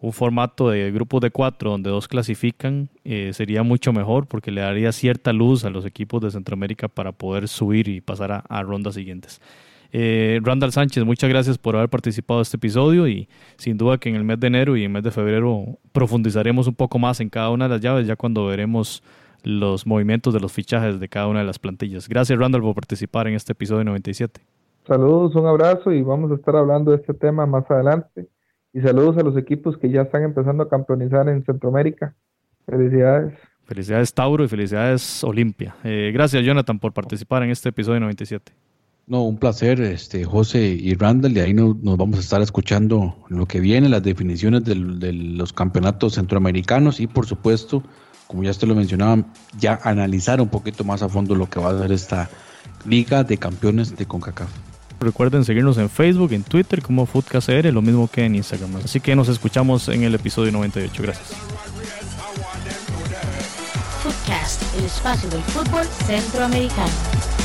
un 0.00 0.12
formato 0.12 0.70
de 0.70 0.90
grupos 0.92 1.20
de 1.20 1.30
cuatro 1.30 1.70
donde 1.70 1.90
dos 1.90 2.06
clasifican 2.06 2.88
eh, 3.04 3.32
sería 3.32 3.62
mucho 3.62 3.92
mejor 3.92 4.26
porque 4.26 4.50
le 4.50 4.60
daría 4.60 4.92
cierta 4.92 5.32
luz 5.32 5.64
a 5.64 5.70
los 5.70 5.84
equipos 5.84 6.20
de 6.22 6.30
Centroamérica 6.30 6.88
para 6.88 7.12
poder 7.12 7.48
subir 7.48 7.88
y 7.88 8.00
pasar 8.00 8.44
a, 8.48 8.62
rondas 8.62 8.94
siguientes. 8.94 9.40
Eh, 9.92 10.40
Randall 10.42 10.72
Sánchez, 10.72 11.04
muchas 11.04 11.30
gracias 11.30 11.56
por 11.56 11.74
haber 11.76 11.88
participado 11.88 12.40
en 12.40 12.42
este 12.42 12.58
episodio 12.58 13.08
y 13.08 13.28
sin 13.56 13.78
duda 13.78 13.98
que 13.98 14.08
en 14.10 14.16
el 14.16 14.24
mes 14.24 14.38
de 14.38 14.46
enero 14.46 14.76
y 14.76 14.80
en 14.80 14.86
el 14.86 14.92
mes 14.92 15.02
de 15.02 15.10
febrero 15.10 15.78
profundizaremos 15.92 16.66
un 16.66 16.74
poco 16.74 16.98
más 16.98 17.20
en 17.20 17.30
cada 17.30 17.50
una 17.50 17.66
de 17.66 17.70
las 17.70 17.80
llaves 17.80 18.06
ya 18.06 18.16
cuando 18.16 18.46
veremos 18.46 19.02
los 19.44 19.86
movimientos 19.86 20.34
de 20.34 20.40
los 20.40 20.52
fichajes 20.52 21.00
de 21.00 21.08
cada 21.08 21.28
una 21.28 21.40
de 21.40 21.46
las 21.46 21.58
plantillas. 21.58 22.08
Gracias 22.08 22.38
Randall 22.38 22.60
por 22.60 22.74
participar 22.74 23.28
en 23.28 23.34
este 23.34 23.52
episodio 23.52 23.84
97. 23.84 24.40
Saludos, 24.86 25.34
un 25.34 25.46
abrazo 25.46 25.92
y 25.92 26.02
vamos 26.02 26.32
a 26.32 26.34
estar 26.34 26.56
hablando 26.56 26.90
de 26.90 26.98
este 26.98 27.14
tema 27.14 27.46
más 27.46 27.70
adelante. 27.70 28.28
Y 28.72 28.80
saludos 28.80 29.16
a 29.16 29.22
los 29.22 29.36
equipos 29.36 29.78
que 29.78 29.90
ya 29.90 30.02
están 30.02 30.22
empezando 30.22 30.62
a 30.62 30.68
campeonizar 30.68 31.28
en 31.28 31.44
Centroamérica. 31.44 32.14
Felicidades. 32.66 33.34
Felicidades 33.64 34.12
Tauro 34.12 34.44
y 34.44 34.48
felicidades 34.48 35.24
Olimpia. 35.24 35.76
Eh, 35.84 36.10
gracias 36.12 36.42
Jonathan 36.44 36.78
por 36.78 36.92
participar 36.92 37.42
en 37.42 37.50
este 37.50 37.70
episodio 37.70 38.00
97. 38.00 38.52
No, 39.08 39.22
un 39.22 39.38
placer, 39.38 39.80
este, 39.80 40.22
José 40.24 40.66
y 40.68 40.92
Randall, 40.92 41.34
y 41.34 41.40
ahí 41.40 41.54
nos, 41.54 41.80
vamos 41.80 42.18
a 42.18 42.20
estar 42.20 42.42
escuchando 42.42 43.16
lo 43.30 43.46
que 43.46 43.58
viene, 43.58 43.88
las 43.88 44.02
definiciones 44.02 44.64
de, 44.64 44.74
los 44.74 45.54
campeonatos 45.54 46.16
centroamericanos 46.16 47.00
y 47.00 47.06
por 47.06 47.24
supuesto, 47.24 47.82
como 48.26 48.42
ya 48.42 48.50
usted 48.50 48.68
lo 48.68 48.74
mencionaba, 48.74 49.24
ya 49.58 49.80
analizar 49.82 50.42
un 50.42 50.48
poquito 50.48 50.84
más 50.84 51.02
a 51.02 51.08
fondo 51.08 51.34
lo 51.34 51.48
que 51.48 51.58
va 51.58 51.70
a 51.70 51.78
ser 51.78 51.90
esta 51.90 52.28
Liga 52.84 53.24
de 53.24 53.38
Campeones 53.38 53.96
de 53.96 54.04
CONCACAF. 54.04 54.50
Recuerden 55.00 55.42
seguirnos 55.42 55.78
en 55.78 55.88
Facebook, 55.88 56.32
en 56.32 56.42
Twitter 56.42 56.82
como 56.82 57.06
FoodcastR, 57.06 57.72
lo 57.72 57.80
mismo 57.80 58.08
que 58.08 58.26
en 58.26 58.34
Instagram. 58.34 58.76
Así 58.84 59.00
que 59.00 59.16
nos 59.16 59.28
escuchamos 59.28 59.88
en 59.88 60.02
el 60.02 60.14
episodio 60.16 60.52
98. 60.52 61.02
Gracias. 61.02 61.28
Footcast, 64.02 64.62
el 64.76 64.84
espacio 64.84 65.30
del 65.30 65.42
fútbol 65.44 65.86
centroamericano. 66.06 67.37